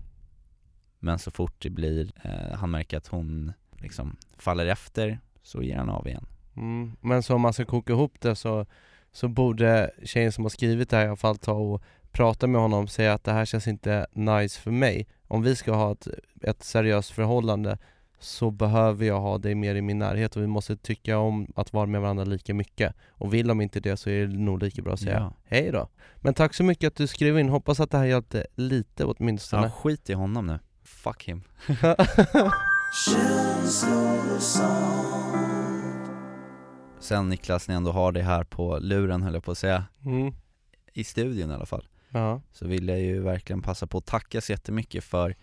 Men 1.01 1.19
så 1.19 1.31
fort 1.31 1.55
det 1.59 1.69
blir, 1.69 2.11
eh, 2.23 2.57
han 2.57 2.71
märker 2.71 2.97
att 2.97 3.07
hon 3.07 3.53
liksom 3.71 4.15
faller 4.37 4.65
efter 4.65 5.19
så 5.43 5.63
ger 5.63 5.77
han 5.77 5.89
av 5.89 6.07
igen. 6.07 6.25
Mm. 6.55 6.95
Men 7.01 7.23
så 7.23 7.35
om 7.35 7.41
man 7.41 7.53
ska 7.53 7.65
koka 7.65 7.93
ihop 7.93 8.15
det 8.19 8.35
så, 8.35 8.65
så 9.11 9.27
borde 9.27 9.91
tjejen 10.03 10.31
som 10.31 10.45
har 10.45 10.49
skrivit 10.49 10.89
det 10.89 10.97
här 10.97 11.05
i 11.05 11.07
alla 11.07 11.15
fall 11.15 11.37
ta 11.37 11.51
och 11.51 11.83
prata 12.11 12.47
med 12.47 12.61
honom 12.61 12.83
och 12.83 12.91
säga 12.91 13.13
att 13.13 13.23
det 13.23 13.31
här 13.31 13.45
känns 13.45 13.67
inte 13.67 14.07
nice 14.13 14.59
för 14.61 14.71
mig. 14.71 15.07
Om 15.31 15.41
vi 15.41 15.55
ska 15.55 15.73
ha 15.73 15.91
ett, 15.91 16.07
ett 16.41 16.63
seriöst 16.63 17.11
förhållande 17.11 17.77
så 18.19 18.51
behöver 18.51 19.05
jag 19.05 19.19
ha 19.21 19.37
dig 19.37 19.55
mer 19.55 19.75
i 19.75 19.81
min 19.81 19.99
närhet 19.99 20.35
och 20.35 20.41
vi 20.41 20.47
måste 20.47 20.77
tycka 20.77 21.17
om 21.17 21.53
att 21.55 21.73
vara 21.73 21.85
med 21.85 22.01
varandra 22.01 22.23
lika 22.23 22.53
mycket. 22.53 22.95
Och 23.09 23.33
vill 23.33 23.47
de 23.47 23.61
inte 23.61 23.79
det 23.79 23.97
så 23.97 24.09
är 24.09 24.27
det 24.27 24.37
nog 24.37 24.63
lika 24.63 24.81
bra 24.81 24.93
att 24.93 24.99
säga 24.99 25.19
Ja. 25.19 25.33
hej 25.45 25.71
då. 25.71 25.89
Men 26.15 26.33
tack 26.33 26.53
så 26.53 26.63
mycket 26.63 26.87
att 26.87 26.95
du 26.95 27.07
skrev 27.07 27.39
in, 27.39 27.49
hoppas 27.49 27.79
att 27.79 27.91
det 27.91 27.97
här 27.97 28.05
hjälpte 28.05 28.47
lite 28.55 29.05
åtminstone. 29.05 29.63
Ja, 29.63 29.69
skit 29.69 30.09
i 30.09 30.13
honom 30.13 30.47
nu. 30.47 30.59
Fuck 30.83 31.23
him. 31.23 31.43
Sen 36.99 37.29
Niklas, 37.29 37.67
när 37.67 37.75
jag 37.75 37.77
ändå 37.77 37.91
har 37.91 38.11
det 38.11 38.21
här 38.21 38.43
på 38.43 38.79
luren 38.81 39.21
höll 39.21 39.33
jag 39.33 39.43
på 39.43 39.51
att 39.51 39.57
säga, 39.57 39.83
mm. 40.05 40.33
i 40.93 41.03
studion 41.03 41.51
i 41.51 41.53
alla 41.53 41.65
fall, 41.65 41.87
Ja. 42.11 42.41
så 42.51 42.67
vill 42.67 42.87
jag 42.87 42.99
ju 42.99 43.21
verkligen 43.21 43.61
passa 43.61 43.87
på 43.87 43.97
att 43.97 44.05
tacka 44.05 44.41
så 44.41 44.51
jättemycket 44.51 45.03
för 45.03 45.35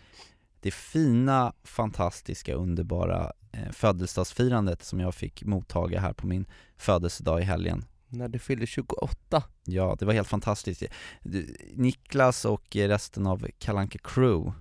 det 0.60 0.70
fina, 0.70 1.52
fantastiska, 1.64 2.54
underbara 2.54 3.32
eh, 3.52 3.70
födelsedagsfirandet 3.72 4.84
som 4.84 5.00
jag 5.00 5.14
fick 5.14 5.44
mottaga 5.44 6.00
här 6.00 6.12
på 6.12 6.26
min 6.26 6.46
födelsedag 6.76 7.40
i 7.40 7.44
helgen. 7.44 7.84
När 8.08 8.28
du 8.28 8.38
fyller 8.38 8.66
28. 8.66 9.42
Ja, 9.64 9.96
det 9.98 10.04
var 10.04 10.12
helt 10.12 10.28
fantastiskt. 10.28 10.82
Du, 11.22 11.56
Niklas 11.74 12.44
och 12.44 12.76
resten 12.76 13.26
av 13.26 13.46
Kalanka 13.58 13.98
Crew, 13.98 14.52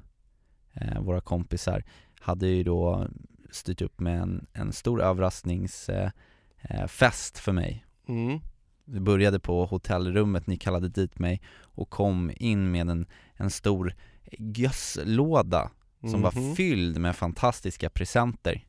eh, 0.73 1.01
våra 1.01 1.21
kompisar, 1.21 1.83
hade 2.19 2.47
ju 2.47 2.63
då 2.63 3.07
styrt 3.51 3.81
upp 3.81 3.99
med 3.99 4.21
en, 4.21 4.47
en 4.53 4.73
stor 4.73 5.01
överraskningsfest 5.01 7.35
eh, 7.35 7.39
eh, 7.39 7.43
för 7.43 7.51
mig. 7.51 7.85
Mm. 8.07 8.39
Det 8.86 9.00
började 9.00 9.39
på 9.39 9.65
hotellrummet, 9.65 10.48
ni 10.48 10.58
kallade 10.58 10.89
dit 10.89 11.19
mig 11.19 11.41
och 11.62 11.89
kom 11.89 12.32
in 12.38 12.71
med 12.71 12.89
en, 12.89 13.06
en 13.34 13.50
stor 13.50 13.93
gösslåda 14.39 15.71
som 16.02 16.12
Mhm. 16.12 16.21
var 16.21 16.56
fylld 16.56 16.98
med 17.00 17.15
fantastiska 17.15 17.89
presenter. 17.89 18.65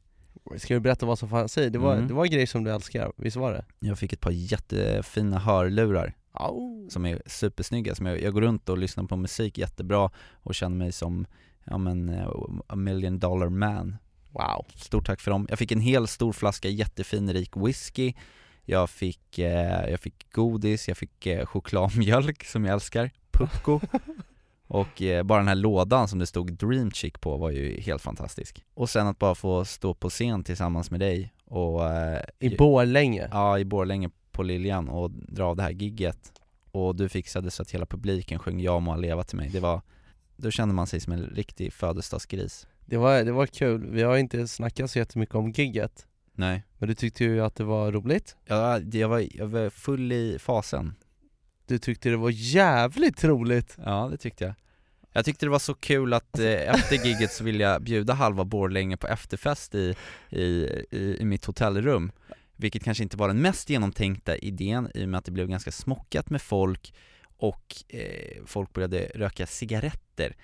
Ska 0.57 0.75
du 0.75 0.81
berätta 0.81 1.07
vad 1.07 1.19
som 1.19 1.29
fanns 1.29 1.59
i? 1.59 1.69
Det 1.71 1.79
var, 1.79 1.95
Mm. 1.95 2.09
det 2.09 2.15
var 2.15 2.27
grejer 2.27 2.47
som 2.47 2.65
du 2.65 2.71
älskar, 2.71 3.13
visst 3.17 3.37
var 3.37 3.53
det? 3.53 3.65
Jag 3.81 3.99
fick 3.99 4.13
ett 4.13 4.21
par 4.21 4.31
jättefina 4.31 5.39
hörlurar 5.39 6.15
Au. 6.33 6.89
som 6.91 7.07
är 7.07 7.23
supersnygga, 7.27 7.95
som 7.95 8.07
jag, 8.07 8.23
jag 8.23 8.33
går 8.35 8.41
runt 8.41 8.69
och 8.69 8.79
lyssnar 8.79 9.05
på 9.05 9.17
musik 9.17 9.59
jättebra 9.59 10.11
och 10.33 10.55
känner 10.55 10.77
mig 10.77 10.93
som, 10.93 11.27
ja 11.65 11.79
men, 11.79 12.09
eh, 12.09 12.29
a 12.67 12.77
million 12.77 13.19
dollar 13.19 13.49
man 13.49 13.97
Wow. 14.31 14.67
Stort 14.75 15.07
tack 15.07 15.21
för 15.21 15.31
dem. 15.31 15.47
Jag 15.51 15.59
fick 15.59 15.73
en 15.73 15.81
hel 15.81 16.07
stor 16.07 16.33
flaska 16.33 16.69
jättefin 16.69 17.33
rik 17.33 17.57
whisky 17.57 18.13
Jag 18.69 18.91
fick, 18.91 19.39
eh, 19.39 19.91
jag 19.91 20.01
fick 20.01 20.33
godis, 20.33 20.89
jag 20.89 20.97
fick 20.97 21.27
eh, 21.27 21.47
chokladmjölk 21.47 22.45
som 22.45 22.65
jag 22.65 22.75
älskar, 22.75 23.11
Pucko. 23.31 23.81
Och 24.69 25.03
eh, 25.03 25.23
bara 25.23 25.39
den 25.39 25.49
här 25.49 25.55
lådan 25.55 26.09
som 26.09 26.19
det 26.19 26.27
stod 26.27 26.53
Dream 26.53 26.91
Chick 26.91 27.21
på 27.21 27.37
var 27.37 27.51
ju 27.51 27.81
helt 27.81 28.03
fantastisk. 28.03 28.65
Och 28.75 28.91
sen 28.91 29.07
att 29.07 29.19
bara 29.19 29.35
få 29.35 29.65
stå 29.65 29.95
på 29.95 30.11
scen 30.11 30.45
tillsammans 30.45 30.91
med 30.91 31.01
dig 31.01 31.33
och 31.45 31.91
eh, 31.91 32.23
I 32.39 32.57
Borlänge. 32.57 33.29
Ja, 33.31 33.59
i 33.59 33.65
Borlänge 33.65 34.11
på 34.33 34.43
Liljan 34.43 34.89
och 34.89 35.11
dra 35.11 35.45
av 35.45 35.57
det 35.57 35.63
här 35.63 35.71
gigget. 35.71 36.33
Och 36.73 36.97
du 36.97 37.09
fixade 37.09 37.51
så 37.51 37.63
att 37.63 37.71
hela 37.71 37.87
publiken 37.87 38.39
sjöng 38.39 38.61
Ja 38.61 38.79
må 38.81 38.97
leva 38.97 39.25
till 39.25 39.37
mig, 39.37 39.49
det 39.49 39.61
var 39.61 39.83
Då 40.37 40.51
kände 40.51 40.75
man 40.75 40.87
sig 40.87 41.01
som 41.01 41.13
en 41.13 41.25
riktig 41.25 41.73
födelsedagsgris. 41.73 42.67
Det 42.87 42.97
var, 42.97 43.25
det 43.25 43.33
var 43.33 43.47
kul, 43.47 43.91
vi 43.91 44.03
har 44.03 44.17
inte 44.17 44.49
snackat 44.49 44.91
så 44.91 44.99
jättemycket 44.99 45.35
om 45.35 45.51
gigget 45.51 46.07
Nej. 46.37 46.63
Men 46.79 46.89
du 46.89 46.95
tyckte 46.95 47.25
ju 47.25 47.41
att 47.41 47.55
det 47.55 47.65
var 47.65 47.93
roligt. 47.93 48.37
Ja, 48.45 48.81
jag 48.81 49.09
var, 49.09 49.27
jag 49.35 49.47
var 49.47 49.71
full 49.71 50.13
i 50.13 50.39
fasen. 50.41 50.95
Du 51.67 51.79
tyckte 51.79 52.09
det 52.09 52.17
var 52.17 52.31
jävligt 52.35 53.25
roligt. 53.25 53.77
Ja, 53.85 54.09
det 54.11 54.17
tyckte 54.17 54.45
jag. 54.45 54.55
Jag 55.13 55.25
tyckte 55.25 55.47
det 55.47 55.51
var 55.51 55.59
så 55.59 55.75
kul 55.75 56.13
att 56.13 56.39
eh, 56.39 56.47
efter 56.47 57.07
gigget 57.07 57.33
så 57.33 57.45
ville 57.45 57.65
jag 57.65 57.83
bjuda 57.83 58.15
halva 58.15 58.45
Borlänge 58.45 58.97
på 58.97 59.07
efterfest 59.07 59.75
i, 59.75 59.95
i, 60.31 60.43
i, 60.91 61.17
i 61.21 61.25
mitt 61.25 61.45
hotellrum. 61.45 62.13
Vilket 62.57 62.85
kanske 62.85 63.03
inte 63.03 63.17
var 63.17 63.29
den 63.29 63.43
mest 63.43 63.71
genomtänkta 63.71 64.37
idén 64.37 64.91
i 64.95 65.05
och 65.05 65.09
med 65.09 65.19
att 65.19 65.25
det 65.25 65.31
blev 65.31 65.49
ganska 65.49 65.73
smockat 65.73 66.31
med 66.31 66.43
folk 66.43 66.95
och 67.37 67.75
eh, 67.89 68.45
folk 68.47 68.73
började 68.73 69.11
röka 69.15 69.47
cigaretter 69.47 70.37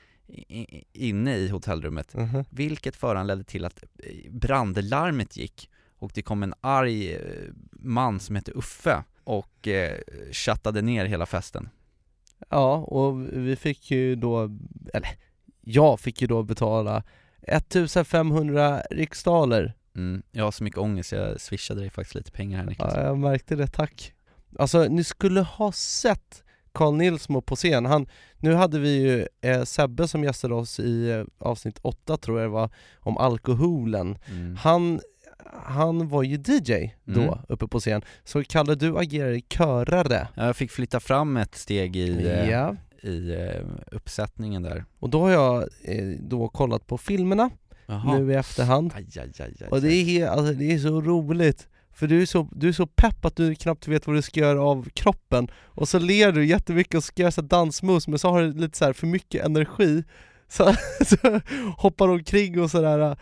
inne 0.93 1.37
i 1.37 1.49
hotellrummet. 1.49 2.15
Mhm. 2.15 2.45
Vilket 2.51 2.97
föranledde 2.97 3.45
till 3.45 3.65
att 3.65 3.85
eh, 3.99 4.31
brandlarmet 4.33 5.37
gick 5.37 5.71
och 6.03 6.11
det 6.15 6.23
kom 6.23 6.43
en 6.43 6.55
arg 6.61 7.13
eh, 7.15 7.21
man 7.73 8.21
som 8.21 8.37
hette 8.37 8.53
Uffe 8.53 9.05
och 9.25 9.69
eh, 9.69 9.99
chattade 10.33 10.83
ner 10.83 11.05
hela 11.05 11.27
festen. 11.27 11.69
Ja, 12.49 12.77
och 12.77 13.21
vi 13.33 13.57
fick 13.57 13.91
ju 13.91 14.17
då, 14.17 14.43
eller 14.95 15.09
jag 15.61 16.01
fick 16.01 16.21
ju 16.21 16.27
då 16.27 16.43
betala 16.43 17.03
1500 17.43 18.81
riksdaler. 18.91 19.75
Mm, 19.97 20.23
Jag 20.31 20.45
har 20.45 20.51
så 20.51 20.65
mycket 20.65 20.79
ångest, 20.79 21.13
jag 21.13 21.41
swishade 21.41 21.81
dig 21.81 21.91
faktiskt 21.91 22.15
lite 22.15 22.33
pengar 22.33 22.59
här 22.59 22.67
Niklas. 22.67 22.93
Ja, 22.97 23.03
jag 23.03 23.19
märkte 23.19 23.57
det, 23.57 23.67
tack. 23.67 24.13
Alltså, 24.59 24.85
ni 24.85 25.05
skulle 25.05 25.41
ha 25.41 25.73
sett 25.73 26.45
Carl 26.73 26.95
Nilsmo 26.95 27.41
på 27.41 27.57
scen, 27.57 27.87
han, 27.87 28.07
nu 28.39 28.55
hade 28.55 28.79
vi 28.79 28.89
ju 29.03 29.27
eh, 29.41 29.63
Sebbe 29.65 30.09
som 30.09 30.25
gästade 30.25 30.55
oss 30.55 30.81
i 30.81 31.11
eh, 31.11 31.25
avsnitt 31.39 31.79
8 31.83 32.17
tror 32.17 32.41
jag 32.41 32.49
det 32.49 32.53
var, 32.53 32.71
om 33.01 33.17
alkoholen. 33.19 34.19
Mm. 34.29 34.57
Han, 34.57 35.01
han 35.65 36.09
var 36.09 36.23
ju 36.23 36.35
DJ 36.37 36.95
då, 37.05 37.21
Mm. 37.21 37.39
uppe 37.49 37.67
på 37.67 37.81
scen, 37.81 38.03
så 38.25 38.43
Kalle 38.45 38.75
du 38.75 38.99
agerade 38.99 39.41
körare. 39.41 40.29
Jag 40.35 40.57
fick 40.57 40.71
flytta 40.71 41.01
fram 41.01 41.37
ett 41.37 41.55
steg 41.55 41.97
i, 41.97 42.31
Ja. 42.51 42.77
i 43.03 43.31
eh, 43.35 43.63
uppsättningen 43.91 44.63
där. 44.63 44.85
Och 44.99 45.11
då 45.11 45.21
har 45.21 45.31
jag 45.31 45.63
eh, 45.85 46.09
då 46.21 46.49
kollat 46.49 46.87
på 46.87 46.99
filmerna 46.99 47.51
Jaha. 47.87 48.19
nu 48.19 48.33
i 48.33 48.35
efterhand. 48.37 48.93
Aj, 48.97 49.07
aj, 49.21 49.33
aj, 49.61 49.69
Och 49.71 49.81
det 49.81 49.93
är, 49.95 50.27
alltså, 50.29 50.53
det 50.55 50.73
är 50.73 50.79
så 50.79 51.01
roligt. 51.01 51.69
För 51.95 52.07
du 52.07 52.23
är, 52.23 52.27
så, 52.27 52.49
du 52.53 52.69
är 52.69 52.73
så 52.73 52.87
pepp 52.87 53.25
att 53.25 53.37
du 53.37 53.55
knappt 53.55 53.89
vet 53.89 54.07
vad 54.07 54.17
du 54.17 54.23
ska 54.23 54.41
göra 54.41 54.63
av 54.63 54.89
kroppen. 54.95 55.49
Och 55.65 55.89
så 55.89 55.99
ler 55.99 56.33
du 56.33 56.47
jättemycket 56.47 56.95
och 56.95 57.05
ska 57.05 57.23
göra 57.23 57.43
dansmoves 57.43 58.09
men 58.09 58.19
så 58.19 58.29
har 58.31 58.43
du 58.43 58.53
lite 58.53 58.79
så 58.79 58.85
här 58.85 58.93
för 58.93 59.07
mycket 59.07 59.45
energi 59.45 60.05
Så, 60.57 60.75
så 61.05 61.41
hoppar 61.77 62.09
omkring 62.09 62.61
och 62.61 62.71
sådär 62.71 63.17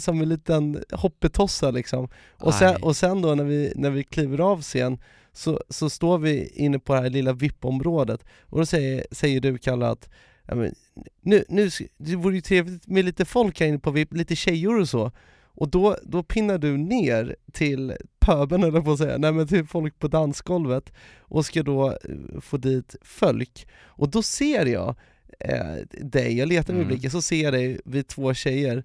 som 0.00 0.20
en 0.20 0.28
liten 0.28 0.84
hoppetossa 0.92 1.70
liksom. 1.70 2.08
Och 2.36 2.54
sen, 2.54 2.82
och 2.82 2.96
sen 2.96 3.22
då 3.22 3.34
när 3.34 3.44
vi, 3.44 3.72
när 3.76 3.90
vi 3.90 4.04
kliver 4.04 4.40
av 4.40 4.62
scen 4.62 4.98
så, 5.32 5.60
så 5.68 5.90
står 5.90 6.18
vi 6.18 6.48
inne 6.54 6.78
på 6.78 6.94
det 6.94 7.00
här 7.00 7.10
lilla 7.10 7.32
VIP-området 7.32 8.24
och 8.42 8.58
då 8.58 8.66
säger, 8.66 9.06
säger 9.10 9.40
du 9.40 9.58
Kalle 9.58 9.86
att 9.86 10.08
ja, 10.46 10.54
men, 10.54 10.74
nu, 11.20 11.44
nu, 11.48 11.70
det 11.96 12.16
vore 12.16 12.34
ju 12.34 12.40
trevligt 12.40 12.86
med 12.86 13.04
lite 13.04 13.24
folk 13.24 13.60
här 13.60 13.66
inne 13.66 13.78
på 13.78 13.90
VIP, 13.90 14.12
lite 14.12 14.36
tjejer 14.36 14.80
och 14.80 14.88
så. 14.88 15.12
Och 15.44 15.68
då, 15.68 15.96
då 16.02 16.22
pinnar 16.22 16.58
du 16.58 16.76
ner 16.76 17.36
till 17.52 17.96
pöben 18.18 18.62
eller 18.62 18.80
på 18.80 18.92
att 18.92 18.98
säga, 18.98 19.18
nej 19.18 19.32
men 19.32 19.46
till 19.46 19.66
folk 19.66 19.98
på 19.98 20.08
dansgolvet 20.08 20.92
och 21.18 21.46
ska 21.46 21.62
då 21.62 21.88
eh, 21.88 22.40
få 22.40 22.56
dit 22.56 22.96
folk. 23.02 23.68
Och 23.84 24.08
då 24.08 24.22
ser 24.22 24.66
jag 24.66 24.96
eh, 25.44 25.74
dig, 25.90 26.38
jag 26.38 26.48
letar 26.48 26.72
med 26.72 26.80
Mm. 26.82 26.88
blicken, 26.88 27.10
så 27.10 27.22
ser 27.22 27.44
jag 27.44 27.52
dig 27.52 27.80
vid 27.84 28.06
två 28.06 28.34
tjejer. 28.34 28.84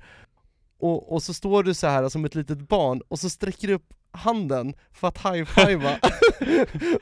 Och, 0.79 1.13
och 1.13 1.23
så 1.23 1.33
står 1.33 1.63
du 1.63 1.73
så 1.73 1.87
här 1.87 2.09
som 2.09 2.25
ett 2.25 2.35
litet 2.35 2.67
barn 2.67 3.01
och 3.07 3.19
så 3.19 3.29
sträcker 3.29 3.67
du 3.67 3.73
upp 3.73 3.93
handen 4.11 4.73
för 4.91 5.07
att 5.07 5.17
high-fivea. 5.17 5.99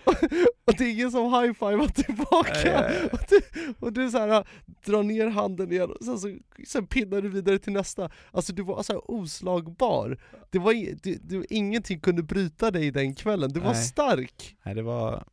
Och, 0.05 0.13
och 0.65 0.73
det 0.77 0.83
är 0.83 0.91
ingen 0.91 1.11
som 1.11 1.23
high-fivar 1.33 1.87
tillbaka. 1.87 2.91
Och 3.11 3.19
du, 3.29 3.39
och 3.79 3.93
du 3.93 4.11
så 4.11 4.17
här, 4.17 4.47
drar 4.85 5.03
ner 5.03 5.27
handen 5.27 5.71
igen 5.71 5.91
och 5.91 6.05
sen, 6.05 6.19
så, 6.19 6.37
sen 6.67 6.87
pinnar 6.87 7.21
du 7.21 7.29
vidare 7.29 7.59
till 7.59 7.73
nästa. 7.73 8.09
Alltså 8.31 8.53
du 8.53 8.63
var 8.63 8.83
så 8.83 8.93
här 8.93 9.11
oslagbar. 9.11 10.17
Det 10.49 10.59
var, 10.59 10.73
du, 11.03 11.17
du, 11.21 11.45
Ingenting 11.49 11.99
kunde 11.99 12.23
bryta 12.23 12.71
dig 12.71 12.91
den 12.91 13.15
kvällen, 13.15 13.53
du 13.53 13.59
var 13.59 13.73
Nej. 13.73 13.83
stark. 13.83 14.55
Nej 14.63 14.75
det 14.75 14.81
var 14.81 15.23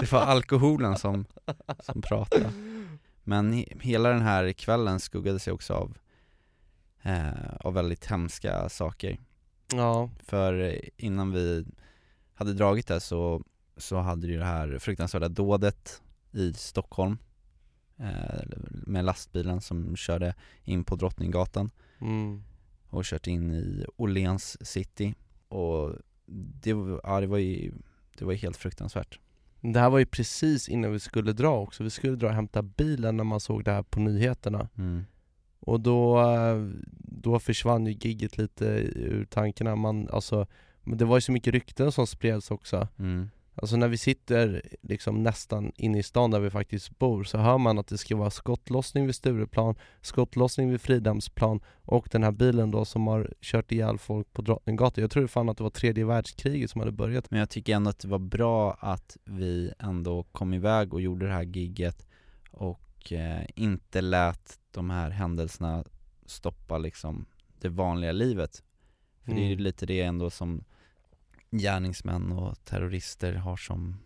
Det 0.00 0.12
var 0.12 0.20
alkoholen 0.20 0.98
som, 0.98 1.24
som 1.82 2.02
pratade 2.02 2.44
Men 3.24 3.52
he- 3.54 3.80
hela 3.80 4.08
den 4.08 4.22
här 4.22 4.52
kvällen 4.52 5.00
skuggade 5.00 5.38
sig 5.38 5.52
också 5.52 5.74
av 5.74 5.98
eh, 7.02 7.54
Av 7.60 7.74
väldigt 7.74 8.06
hemska 8.06 8.68
saker. 8.68 9.18
Ja, 9.72 10.10
För 10.18 10.80
innan 10.96 11.32
vi 11.32 11.64
hade 12.34 12.52
dragit 12.54 12.86
det 12.86 13.00
så, 13.00 13.44
så 13.76 13.96
hade 13.98 14.26
ju 14.26 14.38
det 14.38 14.44
här 14.44 14.78
fruktansvärda 14.78 15.28
dådet 15.28 16.02
i 16.32 16.52
Stockholm 16.52 17.18
eh, 17.98 18.42
Med 18.70 19.04
lastbilen 19.04 19.60
som 19.60 19.96
körde 19.96 20.34
in 20.64 20.84
på 20.84 20.96
Drottninggatan 20.96 21.70
mm. 22.00 22.42
och 22.88 23.04
kört 23.04 23.26
in 23.26 23.50
i 23.50 23.84
Åhléns 23.96 24.66
city. 24.70 25.14
Och 25.48 25.94
det, 26.62 26.72
var- 26.72 27.00
ja, 27.04 27.20
det 27.20 27.26
var 27.26 27.38
ju 27.38 27.72
det 28.18 28.24
var 28.24 28.32
ju 28.32 28.38
helt 28.38 28.56
fruktansvärt 28.56 29.18
Det 29.62 29.80
här 29.80 29.90
var 29.90 29.98
ju 29.98 30.06
precis 30.06 30.68
innan 30.68 30.92
vi 30.92 31.00
skulle 31.00 31.32
dra 31.32 31.60
också, 31.60 31.84
vi 31.84 31.90
skulle 31.90 32.16
dra 32.16 32.26
och 32.26 32.34
hämta 32.34 32.62
bilen 32.62 33.16
när 33.16 33.24
man 33.24 33.40
såg 33.40 33.64
det 33.64 33.72
här 33.72 33.82
på 33.82 34.00
nyheterna 34.00 34.68
mm. 34.78 35.04
Och 35.60 35.80
då, 35.80 36.20
eh, 36.20 36.68
då 36.98 37.38
försvann 37.38 37.86
ju 37.86 37.92
gigget 37.92 38.38
lite 38.38 38.64
ur 38.94 39.24
tankarna, 39.24 39.76
man, 39.76 40.08
alltså, 40.08 40.46
det 40.84 41.04
var 41.04 41.16
ju 41.16 41.20
så 41.20 41.32
mycket 41.32 41.52
rykten 41.52 41.92
som 41.92 42.06
spreds 42.06 42.50
också 42.50 42.88
Mm. 42.98 43.28
Alltså 43.54 43.76
när 43.76 43.88
vi 43.88 43.96
sitter 43.96 44.62
liksom 44.82 45.22
nästan 45.22 45.72
inne 45.76 45.98
i 45.98 46.02
stan 46.02 46.30
där 46.30 46.40
vi 46.40 46.50
faktiskt 46.50 46.98
bor 46.98 47.24
så 47.24 47.38
hör 47.38 47.58
man 47.58 47.78
att 47.78 47.86
det 47.86 47.98
ska 47.98 48.16
vara 48.16 48.30
skottlossning 48.30 49.06
vid 49.06 49.14
Stureplan, 49.14 49.74
skottlossning 50.00 50.70
vid 50.70 50.80
Fridhemsplan 50.80 51.60
och 51.82 52.08
den 52.10 52.22
här 52.22 52.32
bilen 52.32 52.70
då 52.70 52.84
som 52.84 53.06
har 53.06 53.32
kört 53.40 53.72
ihjäl 53.72 53.98
folk 53.98 54.32
på 54.32 54.42
Drottninggatan. 54.42 55.02
Jag 55.02 55.10
tror 55.10 55.26
fan 55.26 55.48
att 55.48 55.56
det 55.56 55.62
var 55.62 55.70
tredje 55.70 56.04
världskriget 56.04 56.70
som 56.70 56.80
hade 56.80 56.92
börjat. 56.92 57.30
Men 57.30 57.40
jag 57.40 57.50
tycker 57.50 57.74
ändå 57.76 57.90
att 57.90 57.98
det 57.98 58.08
var 58.08 58.18
bra 58.18 58.72
att 58.80 59.16
vi 59.24 59.72
ändå 59.78 60.22
kom 60.22 60.54
iväg 60.54 60.94
och 60.94 61.00
gjorde 61.00 61.26
det 61.26 61.32
här 61.32 61.42
gigget 61.42 62.06
och 62.50 63.12
eh, 63.12 63.42
inte 63.54 64.00
lät 64.00 64.58
de 64.70 64.90
här 64.90 65.10
händelserna 65.10 65.84
stoppa 66.26 66.78
liksom 66.78 67.26
det 67.60 67.68
vanliga 67.68 68.12
livet 68.12 68.62
För 69.24 69.32
det 69.32 69.40
är 69.40 69.46
ju 69.46 69.52
Mm. 69.52 69.64
lite 69.64 69.86
det 69.86 70.00
ändå 70.00 70.30
som 70.30 70.64
gärningsmän 71.52 72.32
och 72.32 72.64
terrorister 72.64 73.32
har 73.32 73.56
som 73.56 73.96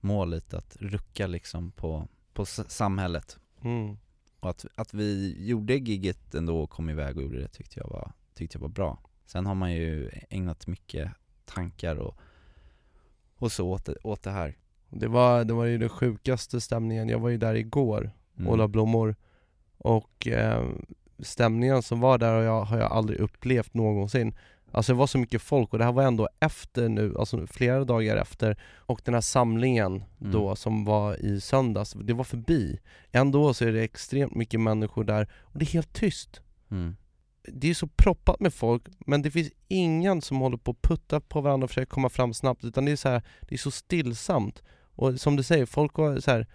mål 0.00 0.30
lite 0.30 0.58
att 0.58 0.76
rucka 0.80 1.26
liksom 1.26 1.70
på, 1.70 2.08
på 2.32 2.46
samhället. 2.46 3.38
Mm. 3.62 3.96
Och 4.40 4.50
att, 4.50 4.66
att 4.74 4.94
vi 4.94 5.36
gjorde 5.48 5.74
gigget 5.74 6.34
ändå 6.34 6.60
och 6.60 6.70
kom 6.70 6.90
iväg 6.90 7.16
och 7.16 7.22
gjorde 7.22 7.38
det 7.38 7.48
tyckte 7.48 7.80
jag 7.80 7.88
var, 7.88 8.12
tyckte 8.34 8.56
jag 8.56 8.62
var 8.62 8.68
bra. 8.68 8.98
Sen 9.26 9.46
har 9.46 9.54
man 9.54 9.72
ju 9.72 10.10
ägnat 10.30 10.66
mycket 10.66 11.10
tankar 11.44 11.96
och, 11.96 12.16
och 13.36 13.52
så 13.52 13.68
åt 13.68 13.84
det, 13.84 13.96
åt 14.02 14.22
det 14.22 14.30
här. 14.30 14.56
Det 14.88 15.08
var, 15.08 15.44
det 15.44 15.54
var 15.54 15.64
ju 15.64 15.78
den 15.78 15.88
sjukaste 15.88 16.60
stämningen, 16.60 17.08
jag 17.08 17.18
var 17.18 17.28
ju 17.28 17.38
där 17.38 17.54
igår 17.54 18.12
Mm. 18.38 18.48
och 18.48 18.58
la 18.58 18.68
blommor. 18.68 19.16
Och 19.78 20.26
eh, 20.26 20.68
stämningen 21.18 21.82
som 21.82 22.00
var 22.00 22.18
där 22.18 22.34
har 22.34 22.42
jag, 22.42 22.62
har 22.64 22.78
jag 22.78 22.92
aldrig 22.92 23.20
upplevt 23.20 23.74
någonsin 23.74 24.34
Alltså 24.76 24.92
det 24.92 24.98
var 24.98 25.06
så 25.06 25.18
mycket 25.18 25.42
folk 25.42 25.72
och 25.72 25.78
det 25.78 25.84
här 25.84 25.92
var 25.92 26.02
ändå 26.02 26.28
efter 26.40 26.88
nu, 26.88 27.14
alltså 27.18 27.46
flera 27.46 27.84
dagar 27.84 28.16
efter 28.16 28.56
och 28.76 29.00
den 29.04 29.14
här 29.14 29.20
samlingen 29.20 30.04
Mm. 30.20 30.32
då 30.32 30.56
som 30.56 30.84
var 30.84 31.24
i 31.24 31.40
söndags, 31.40 31.92
det 31.92 32.12
var 32.14 32.24
förbi 32.24 32.78
Ändå 33.12 33.54
så 33.54 33.64
är 33.64 33.72
det 33.72 33.82
extremt 33.82 34.34
mycket 34.34 34.60
människor 34.60 35.04
där 35.04 35.28
och 35.42 35.58
det 35.58 35.64
är 35.64 35.66
helt 35.72 35.92
tyst 35.92 36.40
Mm. 36.70 36.96
det 37.48 37.70
är 37.70 37.74
så 37.74 37.86
proppat 37.86 38.40
med 38.40 38.54
folk, 38.54 38.82
men 39.06 39.22
det 39.22 39.30
finns 39.30 39.50
ingen 39.68 40.22
som 40.22 40.36
håller 40.40 40.56
på 40.56 40.70
att 40.70 40.82
putta 40.82 41.20
på 41.20 41.40
varandra 41.40 41.64
och 41.64 41.70
försöker 41.70 41.90
komma 41.90 42.08
fram 42.08 42.34
snabbt, 42.34 42.64
utan 42.64 42.84
det 42.84 42.92
är 42.92 42.96
så 42.96 43.08
här, 43.08 43.22
det 43.40 43.54
är 43.54 43.58
så 43.58 43.70
stillsamt. 43.70 44.62
Och 44.98 45.20
som 45.20 45.36
du 45.36 45.42
säger, 45.42 45.66
folk 45.66 45.94
har 45.96 46.20
så 46.20 46.30
här 46.30 46.46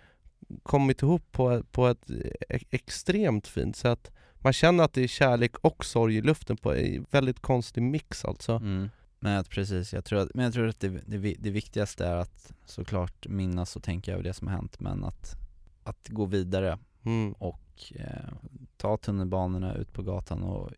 kommit 0.64 1.02
ihop 1.02 1.32
på, 1.32 1.64
på 1.72 1.88
ett 1.88 2.10
e- 2.50 2.60
extremt 2.70 3.48
fint 3.48 3.76
sätt. 3.76 4.12
Man 4.44 4.54
känner 4.54 4.84
att 4.84 4.94
det 4.94 5.04
är 5.04 5.08
kärlek 5.08 5.58
och 5.58 5.86
sorg 5.86 6.16
i 6.18 6.22
luften 6.22 6.58
på 6.58 6.74
en 6.76 7.06
väldigt 7.12 7.40
konstig 7.40 7.84
mix 7.84 8.26
alltså. 8.26 8.52
Mm. 8.52 8.90
Men 9.20 9.38
att 9.38 9.50
precis, 9.50 9.94
jag 9.94 10.06
tror 10.06 10.20
att, 10.20 10.30
men 10.34 10.46
jag 10.46 10.54
tror 10.54 10.68
att 10.68 10.80
det, 10.80 10.90
det, 10.90 11.36
det 11.40 11.50
viktigaste 11.50 12.06
är 12.06 12.16
att 12.16 12.54
såklart 12.66 13.28
minnas 13.28 13.76
och 13.76 13.84
tänka 13.84 14.14
över 14.14 14.24
det 14.24 14.34
som 14.34 14.48
har 14.48 14.56
hänt 14.56 14.80
men 14.80 15.04
att, 15.04 15.36
att 15.84 16.08
gå 16.10 16.26
vidare 16.26 16.78
Mm. 17.06 17.34
och 17.34 17.94
eh, 17.96 18.34
ta 18.78 18.98
tunnelbanorna 18.98 19.74
ut 19.74 19.94
på 19.94 20.02
gatan 20.02 20.44
och 20.44 20.72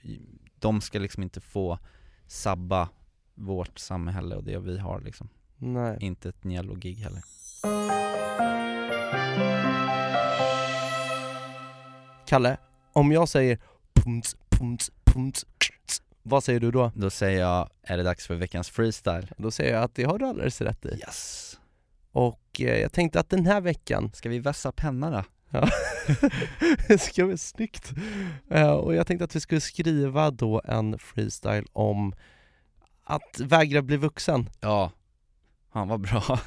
de 0.60 0.82
ska 0.82 1.00
liksom 1.00 1.24
inte 1.24 1.42
få 1.42 1.80
sabba 2.28 2.90
vårt 3.34 3.80
samhälle 3.80 4.36
och 4.36 4.44
det 4.44 4.60
vi 4.60 4.78
har 4.78 5.02
liksom 5.02 5.30
Nej. 5.58 5.98
Inte 6.02 6.30
ett 6.30 6.44
Niello-gig 6.44 6.96
heller 6.98 7.22
Kalle, 12.26 12.58
om 12.94 13.12
jag 13.12 13.30
säger 13.30 13.60
pumts, 13.94 14.36
pumts, 14.50 14.92
pumts, 15.04 15.46
vad 16.24 16.44
säger 16.44 16.60
du 16.60 16.72
då? 16.72 16.92
Då 16.96 17.10
säger 17.10 17.40
jag, 17.40 17.70
är 17.84 17.98
det 17.98 18.04
dags 18.04 18.28
för 18.28 18.36
veckans 18.36 18.70
freestyle? 18.70 19.28
Då 19.38 19.52
säger 19.52 19.74
jag 19.74 19.84
att 19.84 19.96
det 19.96 20.04
har 20.04 20.20
du 20.20 20.26
alldeles 20.26 20.62
rätt 20.62 20.86
i. 20.86 20.90
Yes! 20.90 21.60
Och 22.12 22.62
eh, 22.62 22.80
jag 22.80 22.92
tänkte 22.92 23.20
att 23.20 23.30
den 23.30 23.46
här 23.46 23.62
veckan 23.62 24.12
Ska 24.14 24.30
vi 24.30 24.40
vässa 24.40 24.72
pennorna? 24.72 25.26
Ja, 25.50 25.70
det 26.88 26.98
ska 27.02 27.26
bli 27.26 27.38
snyggt. 27.38 27.92
Eh, 28.50 28.72
och 28.72 28.96
jag 28.96 29.08
tänkte 29.08 29.24
att 29.24 29.36
vi 29.36 29.40
skulle 29.40 29.62
skriva 29.62 30.32
då 30.32 30.62
en 30.66 31.00
freestyle 31.00 31.66
om 31.74 32.14
att 33.04 33.40
vägra 33.40 33.82
bli 33.82 33.98
vuxen. 33.98 34.50
Ja, 34.62 34.92
han 35.70 35.88
var 35.88 35.98
bra. 35.98 36.40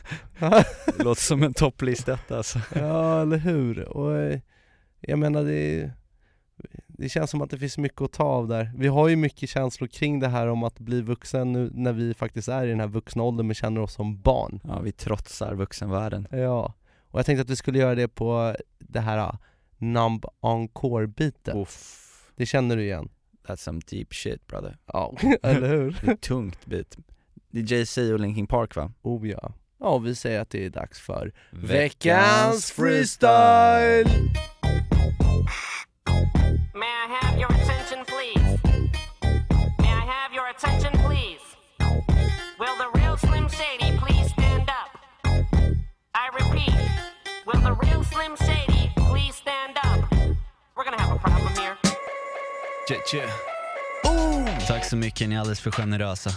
Det 0.86 1.04
låter 1.04 1.22
som 1.22 1.42
en 1.42 1.54
topplista 1.54 2.18
alltså. 2.28 2.60
Ja, 2.74 3.22
eller 3.22 3.36
hur? 3.36 3.88
Och 3.88 4.18
eh, 4.18 4.40
jag 5.00 5.18
menar 5.18 5.44
det, 5.44 5.90
det 6.98 7.08
känns 7.08 7.30
som 7.30 7.42
att 7.42 7.50
det 7.50 7.58
finns 7.58 7.78
mycket 7.78 8.00
att 8.00 8.12
ta 8.12 8.24
av 8.24 8.48
där. 8.48 8.72
Vi 8.76 8.86
har 8.88 9.08
ju 9.08 9.16
mycket 9.16 9.48
känslor 9.48 9.88
kring 9.88 10.20
det 10.20 10.28
här 10.28 10.46
om 10.46 10.62
att 10.62 10.78
bli 10.78 11.00
vuxen 11.02 11.52
nu 11.52 11.70
när 11.74 11.92
vi 11.92 12.14
faktiskt 12.14 12.48
är 12.48 12.66
i 12.66 12.68
den 12.70 12.80
här 12.80 12.86
vuxna 12.86 13.22
åldern 13.22 13.46
men 13.46 13.54
känner 13.54 13.80
oss 13.80 13.92
som 13.94 14.20
barn. 14.20 14.60
Ja, 14.64 14.80
vi 14.80 14.92
trotsar 14.92 15.54
vuxenvärlden. 15.54 16.28
Ja, 16.30 16.74
och 17.10 17.18
jag 17.18 17.26
tänkte 17.26 17.42
att 17.42 17.50
vi 17.50 17.56
skulle 17.56 17.78
göra 17.78 17.94
det 17.94 18.08
på 18.08 18.56
det 18.78 19.00
här 19.00 19.18
ah, 19.18 19.38
Numb 19.78 20.24
Encore-bitet. 20.40 21.56
Uff, 21.56 22.30
Det 22.36 22.46
känner 22.46 22.76
du 22.76 22.82
igen? 22.82 23.08
that's 23.46 23.56
some 23.56 23.80
deep 23.90 24.14
shit 24.14 24.46
brother. 24.46 24.76
Ja, 24.86 25.16
eller 25.42 25.68
hur? 25.68 25.98
Det 26.00 26.06
är 26.10 26.14
ett 26.14 26.20
tungt 26.20 26.66
bit. 26.66 26.96
Det 27.50 27.60
är 27.60 27.72
Jay-Z 27.72 28.12
och 28.12 28.20
Linkin 28.20 28.46
Park 28.46 28.76
va? 28.76 28.92
Oh 29.02 29.28
ja. 29.28 29.52
Ja, 29.80 29.98
vi 29.98 30.14
säger 30.14 30.40
att 30.40 30.50
det 30.50 30.64
är 30.64 30.70
dags 30.70 31.00
för 31.00 31.32
Veckans 31.50 32.70
freestyle! 32.70 34.08
May 37.06 37.14
I 37.14 37.18
have 37.18 37.38
your 37.38 37.52
attention, 37.52 38.04
please? 38.04 38.58
May 39.78 39.92
I 40.02 40.04
have 40.14 40.32
your 40.32 40.48
attention, 40.48 40.90
please? 41.06 41.44
Will 42.58 42.76
the 42.78 42.90
real 42.98 43.16
Slim 43.16 43.48
Shady 43.48 43.96
please 43.98 44.30
stand 44.32 44.68
up? 44.68 44.90
I 46.14 46.28
repeat, 46.34 46.74
will 47.46 47.60
the 47.60 47.74
real 47.74 48.02
Slim 48.02 48.36
Shady 48.36 48.90
please 48.96 49.36
stand 49.36 49.76
up? 49.84 50.10
We're 50.76 50.84
gonna 50.84 51.00
have 51.00 51.14
a 51.16 51.18
problem 51.18 51.54
here. 51.54 51.76
Tje, 52.88 53.00
tje. 53.06 53.28
Tack 54.66 54.84
så 54.84 54.96
mycket, 54.96 55.28
ni 55.28 55.34
är 55.34 55.40
alldeles 55.40 55.60
för 55.60 55.70
generösa. 55.70 56.30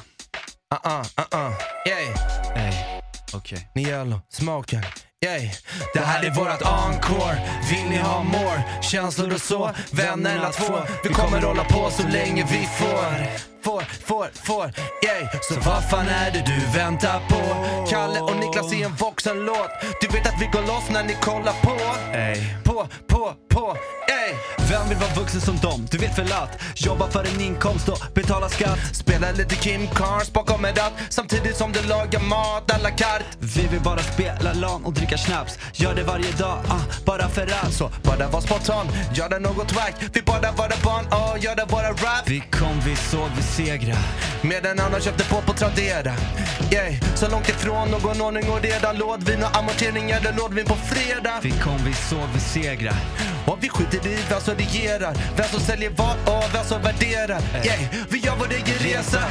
Uh-uh, 0.74 1.02
uh-uh, 1.18 1.54
yay. 1.86 2.14
Ey, 2.56 3.02
okej. 3.34 3.70
Ni 3.76 3.82
gillar 3.82 4.20
smaken, 4.30 4.84
yay. 5.26 5.52
Det 5.94 6.00
här 6.00 6.24
är 6.24 6.30
vårat 6.30 6.62
encore, 6.62 7.38
vill 7.70 7.90
ni 7.90 7.98
ha 7.98 8.24
more? 8.24 8.64
Känslor 8.82 9.34
och 9.34 9.42
så, 9.42 9.72
vännerna 9.92 10.50
två. 10.52 10.78
Vi 11.04 11.10
kommer 11.10 11.42
hålla 11.42 11.64
på 11.64 11.90
så 11.90 12.08
länge 12.08 12.48
vi 12.52 12.68
får. 12.80 13.59
Får, 13.64 13.82
får, 13.82 14.30
får, 14.34 14.66
yay. 15.06 15.28
Så 15.42 15.54
vad 15.60 15.90
fan 15.90 16.08
är 16.08 16.32
det 16.32 16.44
du 16.46 16.78
väntar 16.80 17.20
på? 17.30 17.42
Kalle 17.90 18.20
och 18.20 18.36
Niklas 18.36 18.74
i 18.74 18.84
en 18.84 18.96
vuxen 18.96 19.46
låt. 19.46 19.72
Du 20.02 20.08
vet 20.08 20.28
att 20.28 20.42
vi 20.42 20.46
går 20.46 20.62
loss 20.62 20.90
när 20.90 21.04
ni 21.04 21.14
kollar 21.22 21.54
på. 21.64 21.78
Ey. 22.18 22.38
På, 22.64 22.88
på, 23.08 23.34
på, 23.50 23.78
yay. 24.10 24.34
Vem 24.70 24.90
vill 24.90 24.98
vara 24.98 25.14
vuxen 25.14 25.42
som 25.42 25.58
dem? 25.58 25.88
Du 25.92 25.98
vet 25.98 26.18
väl 26.20 26.32
att 26.32 26.62
jobba 26.76 27.10
för 27.10 27.24
en 27.36 27.42
inkomst 27.42 27.90
och 27.90 28.00
betala 28.14 28.50
skatt? 28.50 28.80
Spela 28.96 29.32
lite 29.32 29.56
Kim 29.56 29.88
Carnes 29.88 30.34
bakom 30.34 30.66
en 30.66 30.76
ratt 30.76 30.94
samtidigt 31.10 31.56
som 31.58 31.72
du 31.72 31.82
lagar 31.88 32.20
mat 32.20 32.72
à 32.72 32.78
la 32.84 32.90
carte. 32.90 33.26
Vi 33.40 33.68
vill 33.68 33.82
bara 33.82 34.00
spela 34.00 34.54
LAN 34.54 34.86
och 34.86 34.94
dricka 34.94 35.18
snaps. 35.18 35.60
Gör 35.74 35.96
det 35.96 36.04
varje 36.04 36.32
dag, 36.32 36.58
ah, 36.70 36.82
bara 37.06 37.30
för 37.30 37.44
att. 37.44 37.74
Så 37.74 37.92
bara 38.04 38.28
var 38.28 38.42
spontan, 38.42 38.88
göra 39.14 39.40
något 39.40 39.72
wack. 39.76 39.96
Vi 40.14 40.22
bara 40.22 40.52
vara 40.52 40.74
barn 40.84 41.06
och 41.06 41.40
göra 41.40 41.66
våra 41.66 41.90
rap. 41.90 42.24
Vi 42.26 42.40
kom, 42.52 42.80
vi 42.86 42.96
såg, 42.96 43.30
vi 43.38 43.44
besegra 43.50 43.96
Med 44.42 44.66
en 44.66 44.80
annan 44.80 45.02
köpte 45.02 45.24
på 45.24 45.42
på 45.42 45.54
Tradera. 45.54 46.14
Yay, 46.72 47.00
så 47.16 47.30
långt 47.30 47.50
ifrån 47.50 47.90
någon 47.90 48.22
ordning 48.22 48.50
och 48.50 48.62
redan 48.62 48.98
lådvin 48.98 49.44
och 49.44 49.58
amortering 49.58 50.12
eller 50.12 50.34
lådvin 50.34 50.66
på 50.66 50.76
fredag. 50.76 51.40
Vi 51.44 51.52
kom, 51.52 51.78
vi 51.86 51.94
såg, 51.94 52.28
vi 52.34 52.40
segra. 52.40 52.94
Och 53.46 53.58
vi 53.62 53.70
skiter 53.70 54.08
i 54.08 54.18
vem 54.30 54.42
som 54.42 54.56
regerar, 54.56 55.14
vem 55.38 55.46
som 55.46 55.60
säljer 55.60 55.92
vad 55.98 56.16
och 56.36 56.44
vem 56.54 56.66
som 56.66 56.82
värderar. 56.82 57.42
Yay, 57.66 57.88
vi 58.10 58.18
gör 58.18 58.36
vår 58.40 58.52
egen 58.52 58.80
resa. 58.88 59.22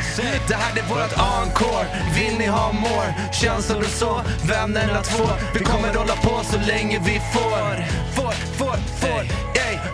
Det 0.49 0.55
här 0.55 0.79
är 0.81 0.89
vårt 0.89 1.15
encore. 1.37 1.87
Vill 2.15 2.39
ni 2.39 2.47
ha 2.47 2.73
more? 2.73 3.15
Känslor 3.33 3.83
och 3.83 3.97
så, 4.03 4.23
vännerna 4.43 5.03
två. 5.03 5.25
Vi 5.55 5.61
kommer 5.65 5.95
hålla 5.95 6.17
på 6.17 6.45
så 6.45 6.59
länge 6.67 6.99
vi 7.05 7.21
får. 7.33 7.85
Får, 8.15 8.33
får, 8.33 8.77
får. 8.77 8.98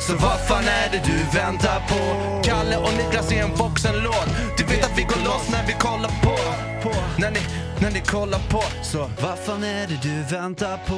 Så 0.06 0.12
vad 0.12 0.40
fan 0.48 0.64
är 0.64 0.90
det 0.92 1.02
du 1.06 1.38
väntar 1.38 1.80
på? 1.88 2.00
Kalle 2.42 2.76
och 2.76 2.92
Niklas 2.98 3.32
är 3.32 3.42
en 3.42 3.54
vuxen 3.54 3.94
låt. 4.02 4.28
Du 4.58 4.64
vet 4.64 4.84
att 4.84 4.98
vi 4.98 5.02
går 5.02 5.24
loss 5.24 5.50
när 5.52 5.66
vi 5.66 5.72
kollar 5.72 6.08
på. 6.08 6.36
på. 6.82 6.94
När 7.20 7.30
ni, 7.30 7.40
när 7.82 7.90
ni 7.90 8.00
kollar 8.00 8.38
på. 8.50 8.60
Så 8.82 8.98
Vad 8.98 9.38
fan 9.38 9.62
är 9.64 9.86
det 9.86 10.02
du 10.02 10.36
väntar 10.36 10.76
på? 10.76 10.94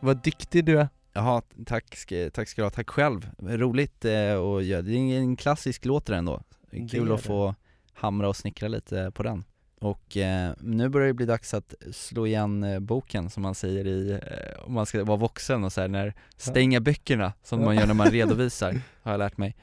Vad 0.00 0.16
duktig 0.22 0.64
du 0.64 0.80
är. 0.80 0.88
Jaha, 1.12 1.42
tack 1.66 1.96
ska, 1.96 2.30
tack 2.30 2.48
ska 2.48 2.62
du 2.62 2.66
ha, 2.66 2.70
tack 2.70 2.90
själv. 2.90 3.30
Roligt 3.38 4.04
eh, 4.04 4.32
och 4.32 4.62
ja, 4.62 4.82
det 4.82 4.92
är 4.92 5.18
en 5.18 5.36
klassisk 5.36 5.84
låt 5.84 6.08
ändå. 6.08 6.42
Det 6.70 6.88
Kul 6.88 7.12
att 7.12 7.22
få 7.22 7.54
hamra 7.92 8.28
och 8.28 8.36
snickra 8.36 8.68
lite 8.68 9.10
på 9.14 9.22
den. 9.22 9.44
Och 9.80 10.16
eh, 10.16 10.52
nu 10.60 10.88
börjar 10.88 11.06
det 11.06 11.14
bli 11.14 11.26
dags 11.26 11.54
att 11.54 11.74
slå 11.92 12.26
igen 12.26 12.64
eh, 12.64 12.78
boken 12.80 13.30
som 13.30 13.42
man 13.42 13.54
säger 13.54 13.86
i, 13.86 14.10
eh, 14.12 14.62
om 14.64 14.72
man 14.72 14.86
ska 14.86 15.04
vara 15.04 15.16
vuxen 15.16 15.64
och 15.64 15.72
så 15.72 15.80
här, 15.80 15.88
när, 15.88 16.14
stänga 16.36 16.80
böckerna 16.80 17.32
som 17.42 17.64
man 17.64 17.76
gör 17.76 17.86
när 17.86 17.94
man 17.94 18.06
redovisar, 18.10 18.80
har 19.02 19.12
jag 19.12 19.18
lärt 19.18 19.36
mig. 19.36 19.56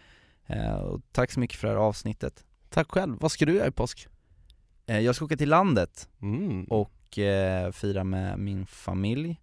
Eh, 0.45 0.73
och 0.73 1.01
tack 1.11 1.31
så 1.31 1.39
mycket 1.39 1.57
för 1.59 1.67
det 1.67 1.73
här 1.73 1.79
avsnittet. 1.81 2.43
Tack 2.69 2.91
själv. 2.91 3.17
Vad 3.19 3.31
ska 3.31 3.45
du 3.45 3.53
göra 3.53 3.67
i 3.67 3.71
påsk? 3.71 4.07
Eh, 4.85 4.99
jag 4.99 5.15
ska 5.15 5.25
åka 5.25 5.37
till 5.37 5.49
landet 5.49 6.09
Mm. 6.21 6.63
och 6.63 7.19
eh, 7.19 7.71
fira 7.71 8.03
med 8.03 8.39
min 8.39 8.65
familj. 8.65 9.41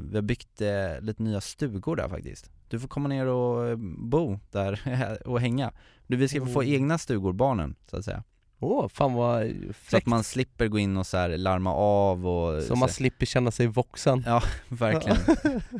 Vi 0.00 0.14
har 0.14 0.22
byggt 0.22 0.60
lite 1.00 1.22
nya 1.22 1.40
stugor 1.40 1.96
där 1.96 2.08
faktiskt. 2.08 2.50
Du 2.68 2.80
får 2.80 2.88
komma 2.88 3.08
ner 3.08 3.26
och 3.26 3.78
bo 4.08 4.38
där 4.50 4.80
och 5.26 5.40
hänga. 5.40 5.72
Du, 6.06 6.16
vi 6.16 6.28
ska 6.28 6.46
få 6.46 6.60
Oh. 6.60 6.68
egna 6.68 6.98
stugor, 6.98 7.32
barnen, 7.32 7.74
så 7.86 7.96
att 7.96 8.04
säga. 8.04 8.22
Åh, 8.62 8.88
fan 8.88 9.12
vad 9.12 9.42
Så 9.42 9.70
att 9.70 9.76
fräckt. 9.76 10.06
man 10.06 10.24
slipper 10.24 10.68
gå 10.68 10.78
in 10.78 10.96
och 10.96 11.06
så 11.06 11.16
här 11.16 11.28
larma 11.36 11.74
av 11.74 12.26
och 12.26 12.62
Så 12.62 12.76
man 12.76 12.88
så, 12.88 12.94
slipper 12.94 13.26
känna 13.26 13.50
sig 13.50 13.66
vuxen. 13.66 14.22
Ja, 14.26 14.42
verkligen. 14.68 15.16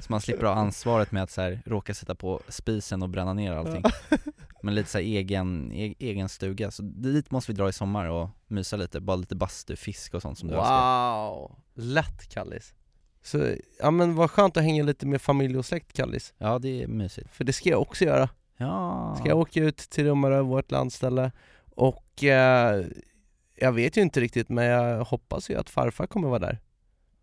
så 0.01 0.07
man 0.09 0.20
slipper 0.20 0.47
ha 0.47 0.55
ansvaret 0.55 1.12
med 1.12 1.22
att 1.22 1.30
så 1.30 1.41
här, 1.41 1.62
råka 1.66 1.95
sätta 1.95 2.14
på 2.14 2.41
spisen 2.49 3.03
och 3.03 3.09
bränna 3.09 3.33
ner 3.33 3.53
allting. 3.53 3.83
Men 4.62 4.74
lite 4.74 4.91
så 4.91 4.99
här 4.99 5.05
egen, 5.05 5.72
e- 5.72 5.95
egen 5.99 6.28
stuga, 6.28 6.70
så 6.70 6.83
dit 6.83 7.30
måste 7.30 7.53
vi 7.53 7.57
dra 7.57 7.68
i 7.68 7.72
sommar 7.72 8.07
och 8.07 8.28
mysa 8.47 8.76
lite, 8.76 9.01
bara 9.01 9.16
lite 9.16 9.37
bastu, 9.37 9.76
fisk 9.76 10.14
och 10.14 10.22
sånt 10.22 10.39
som 10.39 10.49
du 10.49 10.55
älskar. 10.55 11.28
Wow, 11.30 11.57
lätt 11.74 12.28
Kallis. 12.28 12.74
Så, 13.22 13.55
ja 13.80 13.91
men 13.91 14.14
vad 14.14 14.30
skönt 14.30 14.57
att 14.57 14.62
hänga 14.62 14.83
lite 14.85 15.07
med 15.07 15.22
familj 15.22 15.59
och 15.59 15.64
släkt 15.66 15.93
Kallis. 15.93 16.35
Ja 16.39 16.59
det 16.59 16.83
är 16.83 16.87
mysigt. 16.87 17.28
För 17.33 17.45
det 17.45 17.53
ska 17.53 17.68
jag 17.68 17.80
också 17.80 18.05
göra. 18.05 18.28
Ja. 18.57 19.16
Ska 19.18 19.28
jag 19.28 19.39
åka 19.39 19.61
ut 19.61 19.76
till 19.76 20.05
Rummarö, 20.05 20.41
vårt 20.43 20.70
landställe 20.70 21.33
och 21.75 22.25
eh, 22.25 22.85
jag 23.57 23.73
vet 23.73 23.97
ju 23.97 24.01
inte 24.01 24.20
riktigt 24.20 24.49
men 24.49 24.64
jag 24.64 25.05
hoppas 25.05 25.51
ju 25.51 25.57
att 25.59 25.70
farfar 25.70 26.07
kommer 26.07 26.29
vara 26.29 26.39
där. 26.39 26.59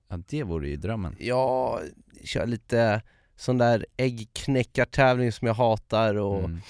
Ja 0.08 0.18
det 0.28 0.44
vore 0.44 0.70
ju 0.70 0.76
drömmen. 0.76 1.16
Jag 1.20 1.82
kör 2.24 2.46
lite 2.46 3.02
sån 3.36 3.58
där 3.58 3.86
äggknäckartävling 3.98 5.32
som 5.32 5.48
jag 5.48 5.54
hatar 5.56 6.16
och 6.16 6.40
Mm. 6.44 6.62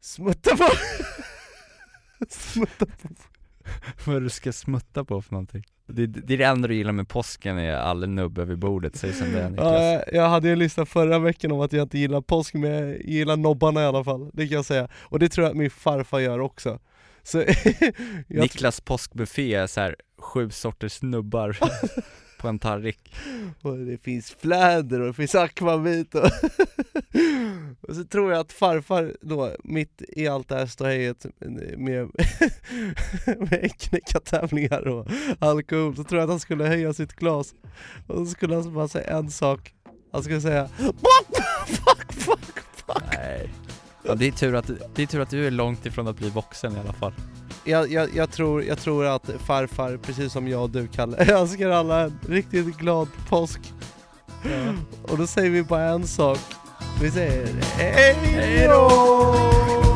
smutta 0.00 0.56
på 0.56 0.68
smutta 2.28 2.86
på 2.86 3.08
Vad 4.10 4.22
du 4.22 4.30
ska 4.30 4.52
smutta 4.52 5.04
på 5.04 5.22
för 5.22 5.32
någonting? 5.32 5.64
Det, 5.92 6.06
det 6.06 6.34
är 6.34 6.38
det 6.38 6.44
enda 6.44 6.68
du 6.68 6.74
gillar 6.74 6.92
med 6.92 7.08
påsken 7.08 7.58
är 7.58 7.72
all 7.72 8.08
nubb 8.08 8.38
över 8.38 8.54
bordet, 8.56 8.96
säg 8.96 9.12
som 9.12 9.32
det 9.32 9.40
är 9.40 9.50
Niklas. 9.50 9.66
Ja, 9.82 10.02
jag- 10.12 10.28
hade 10.28 10.50
en 10.50 10.58
lista 10.58 10.86
förra 10.86 11.18
veckan 11.18 11.52
om 11.52 11.60
att 11.60 11.72
jag 11.72 11.82
inte 11.82 11.98
gillar 11.98 12.20
påsk 12.20 12.54
men 12.54 12.70
jag 12.70 13.00
gillar 13.02 13.36
nobbarna 13.36 13.82
i 13.82 13.84
alla 13.84 14.04
fall, 14.04 14.30
det 14.32 14.48
kan 14.48 14.56
jag 14.56 14.64
säga. 14.64 14.88
Och 15.00 15.18
det 15.18 15.28
tror 15.28 15.44
jag 15.44 15.50
att 15.50 15.56
min 15.56 15.70
farfar 15.70 16.18
gör 16.20 16.38
också. 16.38 16.78
Så 17.22 17.44
Niklas 18.26 18.80
påskbuffé 18.80 19.54
är 19.54 19.66
så 19.66 19.80
här 19.80 19.96
sju 20.18 20.50
sorters 20.50 21.02
nubbar 21.02 21.58
på 22.40 22.48
en 22.48 22.58
tallrik. 22.58 23.14
Och 23.62 23.78
det 23.78 23.98
finns 24.02 24.30
fläder 24.30 25.00
och 25.00 25.06
det 25.06 25.12
finns 25.12 25.34
akvavit 25.34 26.14
och, 26.14 26.30
och 27.88 27.96
så 27.96 28.04
tror 28.04 28.32
jag 28.32 28.40
att 28.40 28.52
farfar 28.52 29.16
då, 29.20 29.50
mitt 29.64 30.02
i 30.08 30.28
allt 30.28 30.48
det 30.48 30.54
här 30.54 30.66
ståhejet 30.66 31.26
med, 31.76 32.08
med 33.26 33.52
äggknäckartävlingar 33.52 34.88
och 34.88 35.06
alkohol, 35.38 35.96
så 35.96 36.04
tror 36.04 36.18
jag 36.20 36.24
att 36.24 36.30
han 36.30 36.40
skulle 36.40 36.64
höja 36.64 36.92
sitt 36.92 37.12
glas 37.12 37.54
och 38.06 38.16
så 38.16 38.26
skulle 38.26 38.54
han 38.54 38.74
bara 38.74 38.88
säga 38.88 39.18
en 39.18 39.30
sak, 39.30 39.74
han 40.12 40.22
skulle 40.22 40.40
säga 40.40 40.68
fuck, 40.68 42.12
fuck, 42.12 42.12
fuck 42.12 43.02
Nej. 43.12 43.50
Ja, 44.02 44.14
det, 44.14 44.26
är 44.26 44.32
tur 44.32 44.54
att, 44.54 44.70
det 44.94 45.02
är 45.02 45.06
tur 45.06 45.20
att 45.20 45.30
du 45.30 45.46
är 45.46 45.50
långt 45.50 45.86
ifrån 45.86 46.08
att 46.08 46.16
bli 46.16 46.30
vuxen 46.30 46.76
i 46.76 46.80
alla 46.80 46.92
fall. 46.92 47.12
jag, 47.64 47.92
jag, 47.92 48.08
jag, 48.14 48.30
tror, 48.30 48.64
jag 48.64 48.78
tror 48.78 49.06
att 49.06 49.30
farfar, 49.46 49.96
precis 49.96 50.32
som 50.32 50.48
jag 50.48 50.62
och 50.62 50.70
du 50.70 50.88
Kalle, 50.88 51.16
önskar 51.34 51.68
alla 51.68 52.00
en 52.00 52.18
riktigt 52.28 52.76
glad 52.76 53.08
påsk. 53.28 53.60
Och 55.02 55.18
då 55.18 55.26
säger 55.26 55.50
vi 55.50 55.62
bara 55.62 55.84
en 55.84 56.06
sak. 56.06 56.38
Vi 57.02 57.10
säger 57.10 57.46
hej 57.76 58.68
då! 58.68 59.89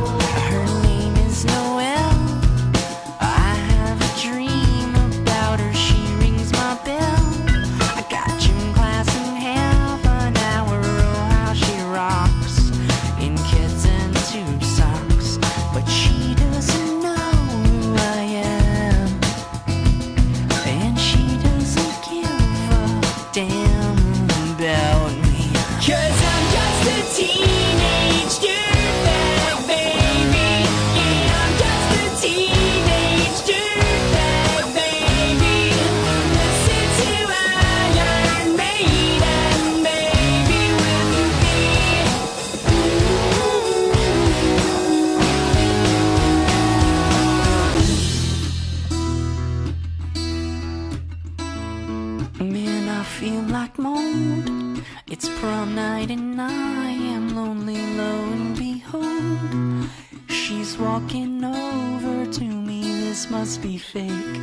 Must 63.45 63.61
be 63.61 63.77
fake. 63.77 64.39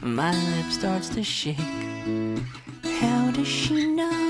My 0.00 0.32
lip 0.32 0.72
starts 0.72 1.10
to 1.10 1.22
shake. 1.22 1.58
How 2.98 3.30
does 3.32 3.46
she 3.46 3.84
know 3.84 4.29